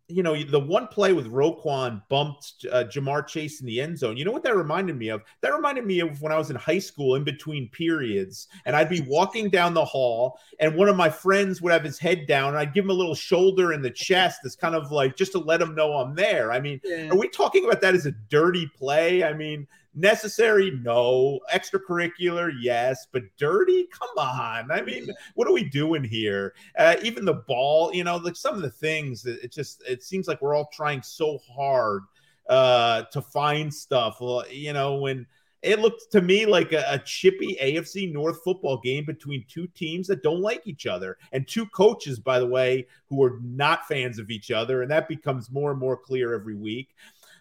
you 0.09 0.23
know, 0.23 0.43
the 0.43 0.59
one 0.59 0.87
play 0.87 1.13
with 1.13 1.31
Roquan 1.31 2.03
bumped 2.09 2.65
uh, 2.73 2.85
Ja'Marr 2.85 3.27
Chase 3.27 3.61
in 3.61 3.67
the 3.67 3.79
end 3.81 3.99
zone. 3.99 4.17
You 4.17 4.25
know 4.25 4.33
what 4.33 4.43
that 4.45 4.57
reminded 4.57 4.97
me 4.97 5.09
of? 5.09 5.23
That 5.43 5.53
reminded 5.53 5.85
me 5.85 6.01
of 6.01 6.23
when 6.23 6.33
I 6.33 6.39
was 6.39 6.49
in 6.49 6.57
high 6.57 6.79
school 6.79 7.15
in 7.15 7.25
between 7.25 7.69
periods, 7.69 8.49
and 8.65 8.75
I'd 8.75 8.89
be 8.89 9.03
walking 9.03 9.51
down 9.51 9.75
the 9.75 9.85
hall, 9.85 10.39
and 10.61 10.75
one 10.75 10.89
of 10.89 10.97
my 10.97 11.11
friends 11.11 11.61
would 11.61 11.73
have 11.73 11.85
his 11.85 11.99
head 11.99 12.27
down, 12.27 12.49
and 12.49 12.59
I'd 12.59 12.73
give 12.73 12.85
him 12.87 12.91
a 12.91 12.95
little 12.95 13.15
shoulder 13.15 13.75
in 13.75 13.83
the 13.83 13.91
chest, 13.91 14.41
as 14.47 14.57
kind 14.57 14.75
of 14.75 14.91
like 14.91 15.15
just 15.15 15.33
to 15.33 15.39
let 15.39 15.61
him 15.61 15.75
know 15.75 15.93
I'm 15.99 16.15
there. 16.15 16.53
I 16.53 16.61
mean, 16.61 16.81
Yeah. 16.85 17.11
are 17.11 17.17
we 17.17 17.29
talking 17.29 17.67
about 17.67 17.83
that 17.83 17.95
as 17.95 18.07
a 18.07 18.13
dirty 18.13 18.67
play? 18.79 19.25
I 19.25 19.35
mean, 19.35 19.67
necessary? 19.99 20.71
No. 20.83 21.41
Extracurricular? 21.53 22.53
Yes. 22.61 23.07
But 23.13 23.25
dirty? 23.37 23.89
Come 23.93 24.17
on. 24.17 24.71
I 24.71 24.83
mean, 24.83 25.09
what 25.35 25.49
are 25.49 25.53
we 25.53 25.65
doing 25.65 26.05
here? 26.05 26.55
Uh, 26.79 26.97
even 27.03 27.25
the 27.25 27.35
ball, 27.35 27.93
you 27.93 28.05
know, 28.05 28.17
like 28.17 28.37
some 28.37 28.55
of 28.55 28.63
the 28.63 28.71
things, 28.71 29.27
it 29.27 29.41
it 29.43 29.53
just, 29.53 29.83
it 29.89 30.03
seems 30.03 30.29
like 30.29 30.41
we're 30.41 30.55
all 30.55 30.71
trying 30.73 31.03
so 31.03 31.39
hard 31.39 32.03
uh, 32.49 33.03
to 33.13 33.21
find 33.21 33.73
stuff. 33.73 34.19
You 34.51 34.73
know, 34.73 34.97
when 34.97 35.27
it 35.63 35.81
looked 35.81 36.13
to 36.13 36.21
me 36.21 36.47
like 36.47 36.73
a, 36.73 36.85
a 36.89 36.99
chippy 37.01 37.57
AFC 37.61 38.13
North 38.13 38.43
football 38.45 38.79
game 38.79 39.05
between 39.05 39.45
two 39.49 39.67
teams 39.69 40.07
that 40.07 40.23
don't 40.23 40.41
like 40.41 40.67
each 40.67 40.87
other 40.87 41.19
and 41.33 41.47
two 41.47 41.67
coaches, 41.67 42.19
by 42.21 42.39
the 42.39 42.47
way, 42.47 42.87
who 43.09 43.23
are 43.25 43.41
not 43.43 43.87
fans 43.89 44.19
of 44.19 44.31
each 44.31 44.51
other. 44.51 44.83
And 44.83 44.91
that 44.91 45.09
becomes 45.09 45.51
more 45.51 45.73
and 45.73 45.81
more 45.81 45.97
clear 45.97 46.33
every 46.35 46.55
week. 46.55 46.95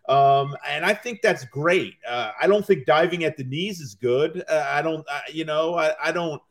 Um, 0.07 0.55
and 0.67 0.85
I 0.85 0.93
think 0.93 1.21
that's 1.21 1.45
great. 1.45 1.95
Uh, 2.07 2.31
I 2.41 2.47
don't 2.47 2.65
think 2.65 2.85
diving 2.85 3.23
at 3.25 3.35
the 3.37 3.43
knees 3.43 3.81
is 3.81 3.95
good. 3.95 4.43
Uh, 4.49 4.65
I 4.69 4.81
don't, 4.81 5.05
uh, 5.09 5.19
you 5.31 5.45
know, 5.45 5.75
I, 5.75 5.93
I 6.01 6.11
don't. 6.11 6.41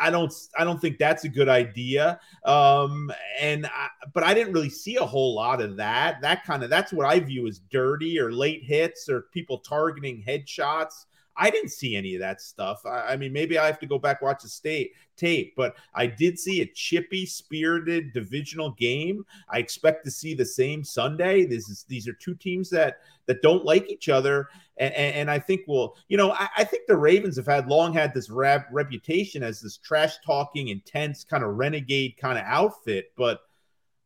I- 0.00 0.10
don't. 0.10 0.32
I 0.58 0.64
don't 0.64 0.80
think 0.80 0.96
that's 0.98 1.24
a 1.24 1.28
good 1.28 1.48
idea. 1.48 2.18
Um, 2.44 3.12
and 3.38 3.66
I, 3.66 3.88
but 4.14 4.22
I 4.24 4.32
didn't 4.32 4.54
really 4.54 4.70
see 4.70 4.96
a 4.96 5.04
whole 5.04 5.34
lot 5.34 5.60
of 5.60 5.76
that. 5.76 6.22
That 6.22 6.44
kind 6.44 6.62
of 6.62 6.70
that's 6.70 6.90
what 6.92 7.06
I 7.06 7.20
view 7.20 7.46
as 7.46 7.60
dirty 7.70 8.18
or 8.18 8.32
late 8.32 8.62
hits 8.64 9.10
or 9.10 9.26
people 9.32 9.58
targeting 9.58 10.24
headshots. 10.26 11.04
I 11.38 11.50
didn't 11.50 11.70
see 11.70 11.94
any 11.94 12.14
of 12.14 12.20
that 12.20 12.40
stuff. 12.40 12.84
I, 12.84 13.12
I 13.12 13.16
mean, 13.16 13.32
maybe 13.32 13.58
I 13.58 13.66
have 13.66 13.78
to 13.80 13.86
go 13.86 13.98
back 13.98 14.20
watch 14.20 14.42
the 14.42 14.48
state 14.48 14.92
tape, 15.16 15.54
but 15.56 15.76
I 15.94 16.06
did 16.06 16.38
see 16.38 16.60
a 16.60 16.66
chippy, 16.66 17.26
spirited 17.26 18.12
divisional 18.12 18.72
game. 18.72 19.24
I 19.48 19.58
expect 19.58 20.04
to 20.04 20.10
see 20.10 20.34
the 20.34 20.44
same 20.44 20.82
Sunday. 20.82 21.46
This 21.46 21.68
is 21.68 21.84
these 21.88 22.08
are 22.08 22.12
two 22.14 22.34
teams 22.34 22.68
that 22.70 22.98
that 23.26 23.42
don't 23.42 23.64
like 23.64 23.88
each 23.88 24.08
other, 24.08 24.48
and, 24.78 24.92
and, 24.94 25.14
and 25.14 25.30
I 25.30 25.38
think 25.38 25.62
we'll, 25.66 25.96
you 26.08 26.16
know, 26.16 26.32
I, 26.32 26.48
I 26.58 26.64
think 26.64 26.84
the 26.88 26.96
Ravens 26.96 27.36
have 27.36 27.46
had 27.46 27.68
long 27.68 27.92
had 27.92 28.12
this 28.14 28.30
rap, 28.30 28.68
reputation 28.72 29.42
as 29.42 29.60
this 29.60 29.76
trash 29.76 30.16
talking, 30.24 30.68
intense 30.68 31.24
kind 31.24 31.44
of 31.44 31.56
renegade 31.56 32.16
kind 32.16 32.38
of 32.38 32.44
outfit, 32.44 33.12
but. 33.16 33.40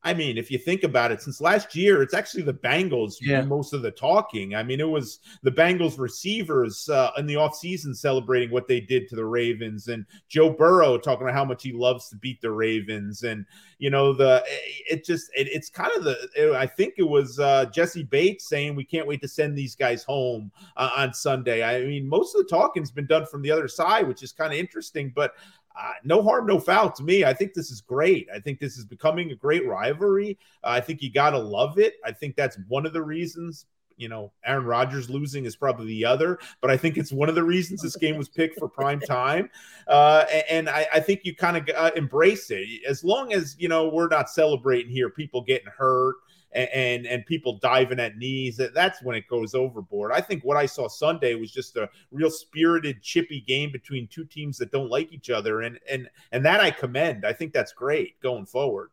I 0.05 0.15
mean, 0.15 0.37
if 0.37 0.51
you 0.51 0.59
think 0.59 0.83
about 0.83 1.13
it, 1.13 1.23
since 1.23 1.41
last 1.41 1.77
year, 1.77 2.03
it's 2.03 2.13
actually 2.13 2.43
the 2.43 2.55
Bengals 2.55 3.19
do 3.19 3.27
most 3.47 3.73
of 3.73 3.83
the 3.83 3.91
talking. 3.93 4.55
I 4.57 4.63
mean, 4.65 4.81
it 4.81 4.89
was 4.89 5.21
the 5.45 5.51
Bengals 5.53 5.97
receivers 5.99 6.89
uh, 6.89 7.13
in 7.19 7.27
the 7.27 7.35
offseason 7.35 7.95
celebrating 7.97 8.51
what 8.51 8.67
they 8.67 8.81
did 8.81 9.09
to 9.09 9.17
the 9.17 9.25
Ravens, 9.25 9.87
and 9.87 10.05
Joe 10.29 10.51
Burrow 10.51 10.99
talking 10.99 11.23
about 11.23 11.35
how 11.35 11.45
much 11.45 11.63
he 11.63 11.73
loves 11.73 12.09
to 12.09 12.17
beat 12.17 12.41
the 12.41 12.51
Ravens. 12.51 13.23
And, 13.23 13.47
you 13.79 13.91
know, 13.91 14.13
the 14.13 14.43
it 14.91 15.05
just, 15.05 15.31
it, 15.37 15.47
it's 15.53 15.71
kind 15.71 15.93
of 15.97 16.03
the, 16.03 16.17
it- 16.37 16.53
I 16.53 16.67
think 16.67 16.95
it 16.97 17.03
was 17.09 17.39
uh, 17.39 17.67
Jessie 17.67 18.03
Bates 18.03 18.49
saying 18.49 18.75
we 18.75 18.85
can't 18.85 19.07
wait 19.07 19.21
to 19.23 19.29
send 19.29 19.57
these 19.57 19.77
guys 19.77 20.03
home 20.03 20.51
uh, 20.77 20.91
on 20.97 21.15
Sunday. 21.15 21.63
I 21.63 21.85
mean, 21.87 22.09
most 22.09 22.35
of 22.35 22.43
the 22.43 22.49
talking's 22.49 22.91
been 22.91 23.07
done 23.07 23.27
from 23.27 23.43
the 23.43 23.53
other 23.53 23.69
side, 23.69 24.09
which 24.09 24.25
is 24.25 24.33
kind 24.33 24.53
of 24.53 24.59
interesting, 24.59 25.13
but 25.15 25.35
uh, 25.79 25.93
no 26.05 26.23
harm, 26.23 26.47
no 26.47 26.59
foul 26.59 26.91
to 26.93 27.03
me. 27.03 27.25
I 27.25 27.33
think 27.33 27.55
this 27.55 27.71
is 27.71 27.81
great. 27.81 28.29
I 28.35 28.41
think 28.41 28.59
this 28.59 28.77
is 28.77 28.85
becoming 28.85 29.31
a 29.31 29.37
great 29.37 29.67
rivalry. 29.67 30.39
Uh, 30.63 30.69
I 30.69 30.81
think 30.81 31.03
you 31.03 31.13
got 31.13 31.31
to 31.31 31.39
love 31.39 31.79
it. 31.79 31.95
I 32.05 32.13
think 32.13 32.37
that's 32.37 32.59
one 32.69 32.87
of 32.87 32.93
the 32.93 33.03
reasons. 33.03 33.67
You 33.97 34.09
know, 34.09 34.33
Aaron 34.45 34.65
Rodgers 34.65 35.09
losing 35.11 35.45
is 35.45 35.55
probably 35.55 35.87
the 35.87 36.05
other, 36.05 36.39
but 36.61 36.71
I 36.71 36.77
think 36.77 36.97
it's 36.97 37.13
one 37.13 37.29
of 37.29 37.35
the 37.35 37.45
reasons 37.45 37.83
this 37.83 37.97
game 37.97 38.17
was 38.17 38.29
picked 38.29 38.59
for 38.59 38.69
prime 38.69 39.01
time. 39.07 39.51
Uh, 39.87 40.25
and 40.51 40.69
I, 40.69 40.87
I 40.95 41.01
think 41.01 41.21
you 41.25 41.37
kind 41.37 41.57
of 41.57 41.69
uh, 41.77 41.91
embrace 41.95 42.51
it 42.51 42.67
as 42.87 43.05
long 43.05 43.33
as 43.33 43.55
you 43.59 43.69
know 43.69 43.89
we're 43.89 44.09
not 44.09 44.31
celebrating 44.31 44.91
here, 44.91 45.11
people 45.11 45.43
getting 45.43 45.69
hurt 45.69 46.17
and, 46.55 46.69
and 46.73 47.07
and 47.07 47.27
people 47.27 47.59
diving 47.59 48.01
at 48.01 48.17
knees. 48.17 48.57
that- 48.57 48.75
That's 48.75 49.03
when 49.03 49.17
it 49.17 49.27
goes 49.29 49.55
overboard. 49.55 50.13
I 50.13 50.21
think 50.21 50.45
what 50.45 50.57
I 50.57 50.67
saw 50.67 50.89
Sunday 50.89 51.35
was 51.35 51.51
just 51.51 51.77
a 51.77 51.89
real 52.11 52.31
spirited, 52.31 53.03
chippy 53.03 53.41
game 53.41 53.73
between 53.73 54.07
two 54.09 54.25
teams 54.25 54.59
that 54.59 54.71
don't 54.73 54.91
like 54.91 55.13
each 55.13 55.31
other, 55.31 55.63
and 55.63 55.79
and 55.91 56.09
and 56.33 56.45
that 56.45 56.61
I 56.61 56.71
commend. 56.71 57.25
I 57.25 57.33
think 57.33 57.53
that's 57.53 57.73
great 57.73 58.21
going 58.21 58.47
forward. 58.47 58.91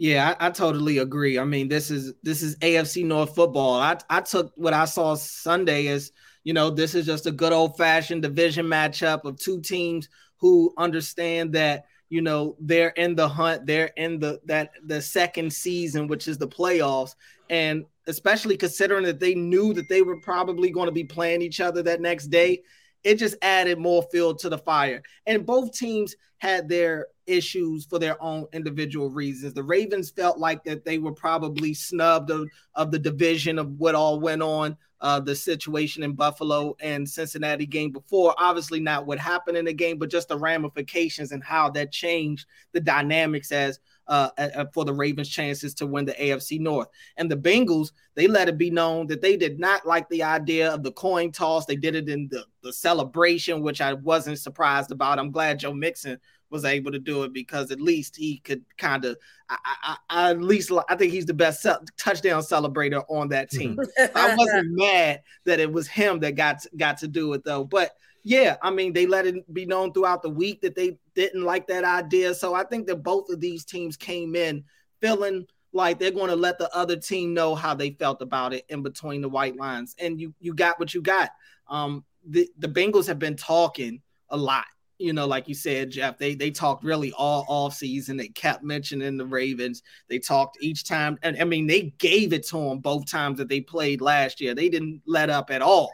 Yeah, 0.00 0.36
I, 0.38 0.46
I 0.46 0.50
totally 0.50 0.98
agree. 0.98 1.38
I 1.38 1.44
mean, 1.44 1.68
this 1.68 1.90
is 1.90 2.14
this 2.22 2.42
is 2.42 2.56
AFC 2.56 3.04
North 3.04 3.34
football. 3.34 3.74
I 3.80 3.96
I 4.08 4.20
took 4.20 4.52
what 4.56 4.72
I 4.74 4.84
saw 4.84 5.14
Sunday 5.16 5.88
as 5.88 6.12
you 6.44 6.52
know 6.52 6.70
this 6.70 6.94
is 6.94 7.04
just 7.06 7.26
a 7.26 7.32
good 7.32 7.52
old 7.52 7.76
fashioned 7.76 8.22
division 8.22 8.66
matchup 8.66 9.24
of 9.24 9.38
two 9.38 9.60
teams 9.60 10.08
who 10.36 10.72
understand 10.78 11.52
that 11.54 11.86
you 12.08 12.22
know 12.22 12.56
they're 12.60 12.90
in 12.90 13.14
the 13.14 13.28
hunt, 13.28 13.66
they're 13.66 13.92
in 13.96 14.18
the 14.18 14.40
that 14.46 14.72
the 14.84 15.00
second 15.02 15.52
season, 15.52 16.06
which 16.06 16.28
is 16.28 16.38
the 16.38 16.48
playoffs, 16.48 17.14
and 17.50 17.84
especially 18.06 18.56
considering 18.56 19.04
that 19.04 19.20
they 19.20 19.34
knew 19.34 19.74
that 19.74 19.88
they 19.88 20.02
were 20.02 20.20
probably 20.20 20.70
going 20.70 20.86
to 20.86 20.92
be 20.92 21.04
playing 21.04 21.42
each 21.42 21.60
other 21.60 21.82
that 21.82 22.00
next 22.00 22.28
day, 22.28 22.62
it 23.04 23.14
just 23.16 23.36
added 23.42 23.78
more 23.78 24.02
fuel 24.10 24.34
to 24.34 24.48
the 24.48 24.58
fire. 24.58 25.02
And 25.26 25.46
both 25.46 25.72
teams 25.72 26.14
had 26.38 26.68
their 26.68 27.06
issues 27.26 27.84
for 27.84 27.98
their 27.98 28.20
own 28.22 28.46
individual 28.52 29.10
reasons. 29.10 29.52
The 29.52 29.62
Ravens 29.62 30.10
felt 30.10 30.38
like 30.38 30.64
that 30.64 30.84
they 30.84 30.98
were 30.98 31.12
probably 31.12 31.74
snubbed 31.74 32.30
of, 32.30 32.48
of 32.74 32.90
the 32.90 32.98
division 32.98 33.58
of 33.58 33.72
what 33.78 33.94
all 33.94 34.18
went 34.20 34.42
on, 34.42 34.76
uh, 35.00 35.20
the 35.20 35.34
situation 35.34 36.02
in 36.02 36.14
Buffalo 36.14 36.76
and 36.80 37.08
Cincinnati 37.08 37.66
game 37.66 37.92
before. 37.92 38.34
Obviously, 38.38 38.80
not 38.80 39.06
what 39.06 39.18
happened 39.18 39.56
in 39.56 39.66
the 39.66 39.72
game, 39.72 39.98
but 39.98 40.10
just 40.10 40.28
the 40.28 40.38
ramifications 40.38 41.32
and 41.32 41.44
how 41.44 41.70
that 41.70 41.92
changed 41.92 42.46
the 42.72 42.80
dynamics 42.80 43.52
as 43.52 43.78
uh, 44.08 44.64
for 44.72 44.84
the 44.84 44.92
Ravens' 44.92 45.28
chances 45.28 45.74
to 45.74 45.86
win 45.86 46.04
the 46.04 46.12
AFC 46.14 46.60
North. 46.60 46.88
And 47.16 47.30
the 47.30 47.36
Bengals, 47.36 47.92
they 48.14 48.26
let 48.26 48.48
it 48.48 48.58
be 48.58 48.70
known 48.70 49.06
that 49.08 49.20
they 49.20 49.36
did 49.36 49.60
not 49.60 49.86
like 49.86 50.08
the 50.08 50.22
idea 50.22 50.72
of 50.72 50.82
the 50.82 50.92
coin 50.92 51.30
toss. 51.30 51.66
They 51.66 51.76
did 51.76 51.94
it 51.94 52.08
in 52.08 52.28
the, 52.28 52.44
the 52.62 52.72
celebration, 52.72 53.62
which 53.62 53.80
I 53.80 53.92
wasn't 53.92 54.38
surprised 54.38 54.90
about. 54.90 55.18
I'm 55.18 55.30
glad 55.30 55.60
Joe 55.60 55.74
Mixon 55.74 56.18
was 56.50 56.64
able 56.64 56.90
to 56.90 56.98
do 56.98 57.24
it 57.24 57.32
because 57.32 57.70
at 57.70 57.80
least 57.80 58.16
he 58.16 58.38
could 58.38 58.64
kind 58.78 59.04
of, 59.04 59.16
I, 59.50 59.56
I, 59.64 59.96
I, 60.08 60.30
at 60.30 60.40
least 60.40 60.72
I 60.88 60.96
think 60.96 61.12
he's 61.12 61.26
the 61.26 61.34
best 61.34 61.66
touchdown 61.98 62.42
celebrator 62.42 63.04
on 63.08 63.28
that 63.28 63.50
team. 63.50 63.78
I 64.14 64.34
wasn't 64.38 64.70
mad 64.70 65.22
that 65.44 65.60
it 65.60 65.70
was 65.70 65.86
him 65.86 66.20
that 66.20 66.36
got 66.36 66.64
got 66.76 66.98
to 66.98 67.08
do 67.08 67.34
it 67.34 67.44
though, 67.44 67.64
but 67.64 67.92
yeah, 68.28 68.56
I 68.60 68.70
mean, 68.70 68.92
they 68.92 69.06
let 69.06 69.26
it 69.26 69.54
be 69.54 69.64
known 69.64 69.90
throughout 69.90 70.20
the 70.20 70.28
week 70.28 70.60
that 70.60 70.74
they 70.76 70.98
didn't 71.14 71.44
like 71.44 71.66
that 71.68 71.82
idea. 71.82 72.34
So 72.34 72.52
I 72.52 72.62
think 72.62 72.86
that 72.86 73.02
both 73.02 73.30
of 73.30 73.40
these 73.40 73.64
teams 73.64 73.96
came 73.96 74.36
in 74.36 74.64
feeling 75.00 75.46
like 75.72 75.98
they're 75.98 76.10
going 76.10 76.28
to 76.28 76.36
let 76.36 76.58
the 76.58 76.70
other 76.76 76.96
team 76.96 77.32
know 77.32 77.54
how 77.54 77.74
they 77.74 77.92
felt 77.92 78.20
about 78.20 78.52
it 78.52 78.66
in 78.68 78.82
between 78.82 79.22
the 79.22 79.30
white 79.30 79.56
lines. 79.56 79.96
And 79.98 80.20
you 80.20 80.34
you 80.40 80.52
got 80.52 80.78
what 80.78 80.92
you 80.92 81.00
got. 81.00 81.30
Um, 81.70 82.04
the 82.28 82.46
the 82.58 82.68
Bengals 82.68 83.06
have 83.06 83.18
been 83.18 83.34
talking 83.34 84.02
a 84.28 84.36
lot. 84.36 84.66
You 84.98 85.14
know, 85.14 85.26
like 85.26 85.48
you 85.48 85.54
said, 85.54 85.90
Jeff, 85.90 86.18
they 86.18 86.34
they 86.34 86.50
talked 86.50 86.84
really 86.84 87.12
all 87.12 87.46
off 87.48 87.76
season. 87.76 88.18
They 88.18 88.28
kept 88.28 88.62
mentioning 88.62 89.16
the 89.16 89.24
Ravens. 89.24 89.82
They 90.10 90.18
talked 90.18 90.58
each 90.60 90.84
time, 90.84 91.18
and 91.22 91.40
I 91.40 91.44
mean, 91.44 91.66
they 91.66 91.94
gave 91.96 92.34
it 92.34 92.46
to 92.48 92.58
them 92.58 92.80
both 92.80 93.10
times 93.10 93.38
that 93.38 93.48
they 93.48 93.62
played 93.62 94.02
last 94.02 94.38
year. 94.38 94.54
They 94.54 94.68
didn't 94.68 95.00
let 95.06 95.30
up 95.30 95.50
at 95.50 95.62
all. 95.62 95.90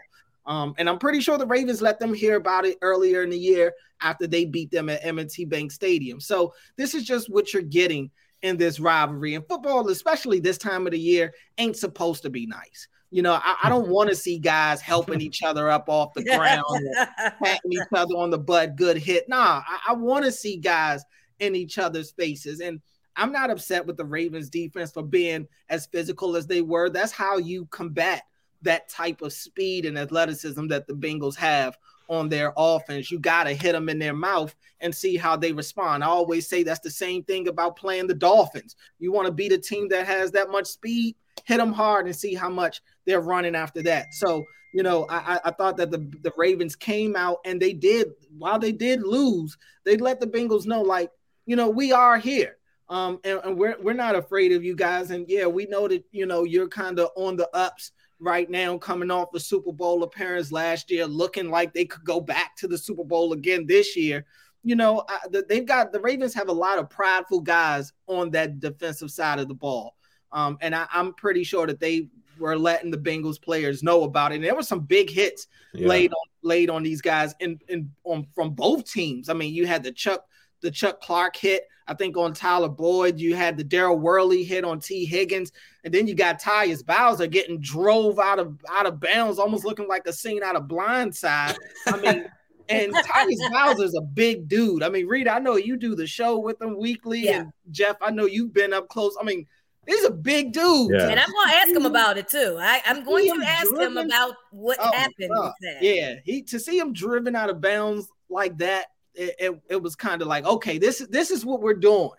Um, 0.46 0.74
and 0.78 0.88
I'm 0.88 0.98
pretty 0.98 1.20
sure 1.20 1.38
the 1.38 1.46
Ravens 1.46 1.80
let 1.80 1.98
them 1.98 2.12
hear 2.12 2.36
about 2.36 2.66
it 2.66 2.78
earlier 2.82 3.22
in 3.22 3.30
the 3.30 3.38
year 3.38 3.72
after 4.00 4.26
they 4.26 4.44
beat 4.44 4.70
them 4.70 4.88
at 4.88 5.04
M&T 5.04 5.46
Bank 5.46 5.72
Stadium. 5.72 6.20
So 6.20 6.54
this 6.76 6.94
is 6.94 7.04
just 7.04 7.30
what 7.30 7.52
you're 7.52 7.62
getting 7.62 8.10
in 8.42 8.58
this 8.58 8.78
rivalry. 8.78 9.34
And 9.34 9.46
football, 9.48 9.88
especially 9.88 10.40
this 10.40 10.58
time 10.58 10.86
of 10.86 10.92
the 10.92 10.98
year, 10.98 11.32
ain't 11.56 11.76
supposed 11.76 12.22
to 12.22 12.30
be 12.30 12.46
nice. 12.46 12.88
You 13.10 13.22
know, 13.22 13.34
I, 13.34 13.56
I 13.64 13.68
don't 13.68 13.88
want 13.88 14.10
to 14.10 14.16
see 14.16 14.38
guys 14.38 14.80
helping 14.80 15.20
each 15.20 15.42
other 15.42 15.70
up 15.70 15.88
off 15.88 16.14
the 16.14 16.24
ground, 16.24 16.64
patting 17.42 17.72
each 17.72 17.80
other 17.94 18.14
on 18.16 18.30
the 18.30 18.38
butt, 18.38 18.76
good 18.76 18.98
hit. 18.98 19.28
Nah, 19.28 19.62
I, 19.66 19.78
I 19.88 19.92
want 19.94 20.24
to 20.24 20.32
see 20.32 20.56
guys 20.56 21.04
in 21.38 21.54
each 21.54 21.78
other's 21.78 22.10
faces. 22.10 22.60
And 22.60 22.80
I'm 23.16 23.32
not 23.32 23.50
upset 23.50 23.86
with 23.86 23.96
the 23.96 24.04
Ravens 24.04 24.50
defense 24.50 24.92
for 24.92 25.02
being 25.02 25.46
as 25.68 25.86
physical 25.86 26.36
as 26.36 26.46
they 26.46 26.60
were. 26.60 26.90
That's 26.90 27.12
how 27.12 27.38
you 27.38 27.66
combat 27.66 28.24
that 28.64 28.88
type 28.88 29.22
of 29.22 29.32
speed 29.32 29.86
and 29.86 29.98
athleticism 29.98 30.66
that 30.68 30.86
the 30.86 30.94
Bengals 30.94 31.36
have 31.36 31.76
on 32.08 32.28
their 32.28 32.52
offense. 32.56 33.10
You 33.10 33.18
got 33.18 33.44
to 33.44 33.54
hit 33.54 33.72
them 33.72 33.88
in 33.88 33.98
their 33.98 34.14
mouth 34.14 34.54
and 34.80 34.94
see 34.94 35.16
how 35.16 35.36
they 35.36 35.52
respond. 35.52 36.04
I 36.04 36.08
always 36.08 36.48
say 36.48 36.62
that's 36.62 36.80
the 36.80 36.90
same 36.90 37.22
thing 37.24 37.48
about 37.48 37.76
playing 37.76 38.06
the 38.06 38.14
Dolphins. 38.14 38.76
You 38.98 39.12
want 39.12 39.26
to 39.26 39.32
beat 39.32 39.52
a 39.52 39.58
team 39.58 39.88
that 39.88 40.06
has 40.06 40.30
that 40.32 40.50
much 40.50 40.66
speed, 40.66 41.16
hit 41.44 41.58
them 41.58 41.72
hard 41.72 42.06
and 42.06 42.14
see 42.14 42.34
how 42.34 42.50
much 42.50 42.82
they're 43.06 43.20
running 43.20 43.54
after 43.54 43.82
that. 43.82 44.12
So, 44.12 44.44
you 44.74 44.82
know, 44.82 45.06
I, 45.08 45.40
I 45.44 45.50
thought 45.52 45.76
that 45.78 45.90
the, 45.90 45.98
the 46.22 46.32
Ravens 46.36 46.76
came 46.76 47.16
out 47.16 47.38
and 47.44 47.60
they 47.60 47.72
did, 47.72 48.08
while 48.36 48.58
they 48.58 48.72
did 48.72 49.02
lose, 49.02 49.56
they 49.84 49.96
let 49.96 50.20
the 50.20 50.26
Bengals 50.26 50.66
know, 50.66 50.82
like, 50.82 51.10
you 51.46 51.56
know, 51.56 51.70
we 51.70 51.92
are 51.92 52.18
here. 52.18 52.58
Um, 52.90 53.18
and, 53.24 53.40
and 53.44 53.56
we're 53.56 53.76
we're 53.80 53.94
not 53.94 54.14
afraid 54.14 54.52
of 54.52 54.62
you 54.62 54.76
guys. 54.76 55.10
And 55.10 55.26
yeah, 55.26 55.46
we 55.46 55.64
know 55.64 55.88
that 55.88 56.04
you 56.12 56.26
know 56.26 56.44
you're 56.44 56.68
kind 56.68 56.98
of 56.98 57.08
on 57.16 57.34
the 57.34 57.48
ups 57.56 57.92
right 58.18 58.48
now, 58.48 58.78
coming 58.78 59.10
off 59.10 59.32
the 59.32 59.40
Super 59.40 59.72
Bowl 59.72 60.02
appearance 60.02 60.52
last 60.52 60.90
year, 60.90 61.06
looking 61.06 61.50
like 61.50 61.72
they 61.72 61.84
could 61.84 62.04
go 62.04 62.20
back 62.20 62.56
to 62.56 62.68
the 62.68 62.78
Super 62.78 63.04
Bowl 63.04 63.32
again 63.32 63.66
this 63.66 63.96
year. 63.96 64.24
You 64.62 64.76
know, 64.76 65.04
they've 65.48 65.66
got 65.66 65.92
the 65.92 66.00
Ravens 66.00 66.34
have 66.34 66.48
a 66.48 66.52
lot 66.52 66.78
of 66.78 66.88
prideful 66.88 67.40
guys 67.40 67.92
on 68.06 68.30
that 68.30 68.60
defensive 68.60 69.10
side 69.10 69.38
of 69.38 69.48
the 69.48 69.54
ball. 69.54 69.94
Um, 70.32 70.56
and 70.62 70.74
I, 70.74 70.86
am 70.92 71.12
pretty 71.14 71.44
sure 71.44 71.66
that 71.66 71.80
they 71.80 72.08
were 72.38 72.58
letting 72.58 72.90
the 72.90 72.98
Bengals 72.98 73.40
players 73.40 73.82
know 73.82 74.04
about 74.04 74.32
it. 74.32 74.36
And 74.36 74.44
there 74.44 74.54
were 74.54 74.62
some 74.62 74.80
big 74.80 75.10
hits 75.10 75.46
yeah. 75.74 75.86
laid 75.86 76.12
on 76.12 76.26
laid 76.42 76.70
on 76.70 76.82
these 76.82 77.00
guys 77.00 77.34
in, 77.40 77.58
in 77.68 77.90
on 78.04 78.26
from 78.34 78.50
both 78.50 78.90
teams. 78.90 79.28
I 79.28 79.34
mean, 79.34 79.54
you 79.54 79.66
had 79.66 79.82
the 79.82 79.92
Chuck 79.92 80.24
the 80.64 80.70
Chuck 80.70 81.00
Clark 81.00 81.36
hit, 81.36 81.68
I 81.86 81.94
think 81.94 82.16
on 82.16 82.32
Tyler 82.32 82.70
Boyd. 82.70 83.20
You 83.20 83.36
had 83.36 83.56
the 83.56 83.62
Daryl 83.62 84.00
Worley 84.00 84.42
hit 84.42 84.64
on 84.64 84.80
Tee 84.80 85.04
Higgins, 85.04 85.52
and 85.84 85.92
then 85.92 86.08
you 86.08 86.14
got 86.14 86.40
Tyus 86.40 86.84
Bowser 86.84 87.26
getting 87.28 87.60
drove 87.60 88.18
out 88.18 88.40
of 88.40 88.58
out 88.68 88.86
of 88.86 88.98
bounds, 88.98 89.38
almost 89.38 89.64
looking 89.64 89.86
like 89.86 90.06
a 90.06 90.12
scene 90.12 90.42
out 90.42 90.56
of 90.56 90.64
Blindside. 90.64 91.56
I 91.86 91.96
mean. 92.00 92.24
and 92.70 92.94
Tyus 92.94 93.52
Bowser's 93.52 93.94
a 93.94 94.00
big 94.00 94.48
dude. 94.48 94.82
I 94.82 94.88
mean, 94.88 95.06
Reeta, 95.06 95.28
I 95.28 95.38
know 95.38 95.56
you 95.56 95.76
do 95.76 95.94
the 95.94 96.06
show 96.06 96.38
with 96.38 96.62
him 96.62 96.78
weekly, 96.78 97.26
yeah. 97.26 97.40
and 97.40 97.52
Jeff, 97.70 97.96
I 98.00 98.10
know 98.10 98.24
you've 98.24 98.54
been 98.54 98.72
up 98.72 98.88
close. 98.88 99.14
I 99.20 99.24
mean, 99.24 99.46
he's 99.86 100.04
a 100.06 100.10
big 100.10 100.54
dude. 100.54 100.92
Yeah. 100.94 101.08
And 101.08 101.20
I'm 101.20 101.30
going 101.30 101.48
to 101.50 101.56
ask 101.56 101.70
him 101.72 101.84
about 101.84 102.16
it 102.16 102.26
too. 102.26 102.56
I, 102.58 102.80
am 102.86 103.04
going 103.04 103.38
to 103.38 103.46
ask 103.46 103.68
driven, 103.68 103.98
him 103.98 104.06
about 104.06 104.34
what 104.50 104.78
oh, 104.80 104.90
happened 104.92 105.28
with 105.28 105.52
that. 105.60 105.82
Yeah, 105.82 106.14
he 106.24 106.40
to 106.44 106.58
see 106.58 106.78
him 106.78 106.94
driven 106.94 107.36
out 107.36 107.50
of 107.50 107.60
bounds 107.60 108.08
like 108.30 108.56
that 108.56 108.86
it, 109.14 109.62
it, 109.68 109.82
was 109.82 109.96
kind 109.96 110.22
of 110.22 110.28
like, 110.28 110.44
okay, 110.44 110.78
this 110.78 111.06
this 111.10 111.30
is 111.30 111.44
what 111.44 111.60
we're 111.60 111.74
doing 111.74 112.10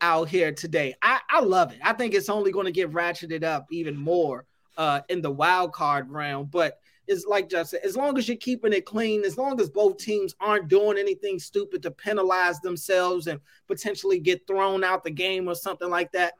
out 0.00 0.28
here 0.28 0.52
today. 0.52 0.94
I, 1.02 1.20
I 1.30 1.40
love 1.40 1.72
it. 1.72 1.78
I 1.82 1.92
think 1.92 2.14
it's 2.14 2.28
only 2.28 2.52
going 2.52 2.66
to 2.66 2.72
get 2.72 2.92
ratcheted 2.92 3.44
up 3.44 3.66
even 3.70 3.96
more 3.96 4.46
uh, 4.76 5.00
in 5.08 5.22
the 5.22 5.30
wild 5.30 5.72
card 5.72 6.10
round. 6.10 6.50
But 6.50 6.78
it's 7.08 7.26
like 7.26 7.50
said, 7.50 7.80
as 7.84 7.96
long 7.96 8.18
as 8.18 8.28
you're 8.28 8.36
keeping 8.36 8.72
it 8.72 8.84
clean, 8.84 9.24
as 9.24 9.36
long 9.36 9.60
as 9.60 9.70
both 9.70 9.98
teams 9.98 10.34
aren't 10.40 10.68
doing 10.68 10.98
anything 10.98 11.38
stupid 11.38 11.82
to 11.82 11.90
penalize 11.90 12.60
themselves 12.60 13.26
and 13.26 13.40
potentially 13.66 14.18
get 14.18 14.46
thrown 14.46 14.84
out 14.84 15.04
the 15.04 15.10
game 15.10 15.48
or 15.48 15.54
something 15.54 15.90
like 15.90 16.12
that, 16.12 16.34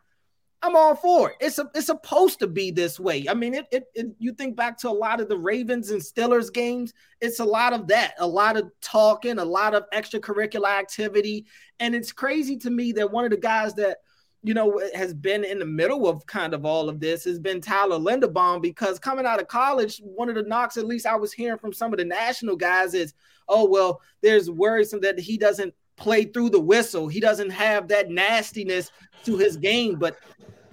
I'm 0.65 0.77
all 0.77 0.95
for 0.95 1.31
it. 1.31 1.37
It's 1.41 1.59
a, 1.59 1.69
it's 1.75 1.87
supposed 1.87 2.39
to 2.39 2.47
be 2.47 2.71
this 2.71 3.01
way. 3.01 3.27
I 3.29 3.35
mean, 3.35 3.55
it, 3.55 3.67
it, 3.73 3.85
it, 3.95 4.07
You 4.19 4.33
think 4.33 4.55
back 4.55 4.79
to 4.79 4.89
a 4.89 4.91
lot 4.91 5.21
of 5.21 5.29
the 5.29 5.37
Ravens 5.37 5.91
and 5.91 6.01
Steelers 6.01 6.53
games. 6.53 6.95
It's 7.21 7.41
a 7.41 7.45
lot 7.45 7.73
of 7.73 7.89
that, 7.89 8.15
a 8.19 8.27
lot 8.27 8.57
of 8.57 8.71
talking, 8.81 9.39
a 9.39 9.45
lot 9.45 9.75
of 9.75 9.85
extracurricular 9.93 10.69
activity, 10.69 11.47
and 11.81 11.95
it's 11.97 12.13
crazy 12.13 12.57
to 12.59 12.71
me 12.71 12.93
that 12.93 13.11
one 13.11 13.25
of 13.25 13.31
the 13.33 13.37
guys 13.37 13.75
that 13.75 13.99
you 14.45 14.55
know 14.55 14.81
has 14.95 15.15
been 15.15 15.45
in 15.45 15.59
the 15.59 15.65
middle 15.65 16.09
of 16.09 16.25
kind 16.27 16.55
of 16.55 16.65
all 16.65 16.89
of 16.89 17.01
this 17.01 17.25
has 17.25 17.39
been 17.39 17.61
Tyler 17.61 17.99
Linderbaum 17.99 18.63
because 18.63 18.99
coming 18.99 19.27
out 19.27 19.41
of 19.41 19.49
college, 19.49 20.01
one 20.05 20.29
of 20.29 20.37
the 20.37 20.43
knocks, 20.43 20.77
at 20.77 20.87
least 20.87 21.07
I 21.07 21.17
was 21.17 21.33
hearing 21.33 21.59
from 21.59 21.73
some 21.73 21.93
of 21.93 21.99
the 21.99 22.05
national 22.05 22.57
guys, 22.57 22.95
is 22.95 23.15
oh 23.49 23.69
well, 23.69 24.01
there's 24.21 24.49
worrisome 24.49 25.01
that 25.01 25.19
he 25.19 25.37
doesn't 25.37 25.75
play 25.97 26.25
through 26.25 26.51
the 26.51 26.61
whistle. 26.61 27.09
He 27.09 27.21
doesn't 27.21 27.51
have 27.51 27.89
that 27.89 28.11
nastiness 28.11 28.91
to 29.25 29.37
his 29.37 29.57
game. 29.57 29.97
But 29.97 30.17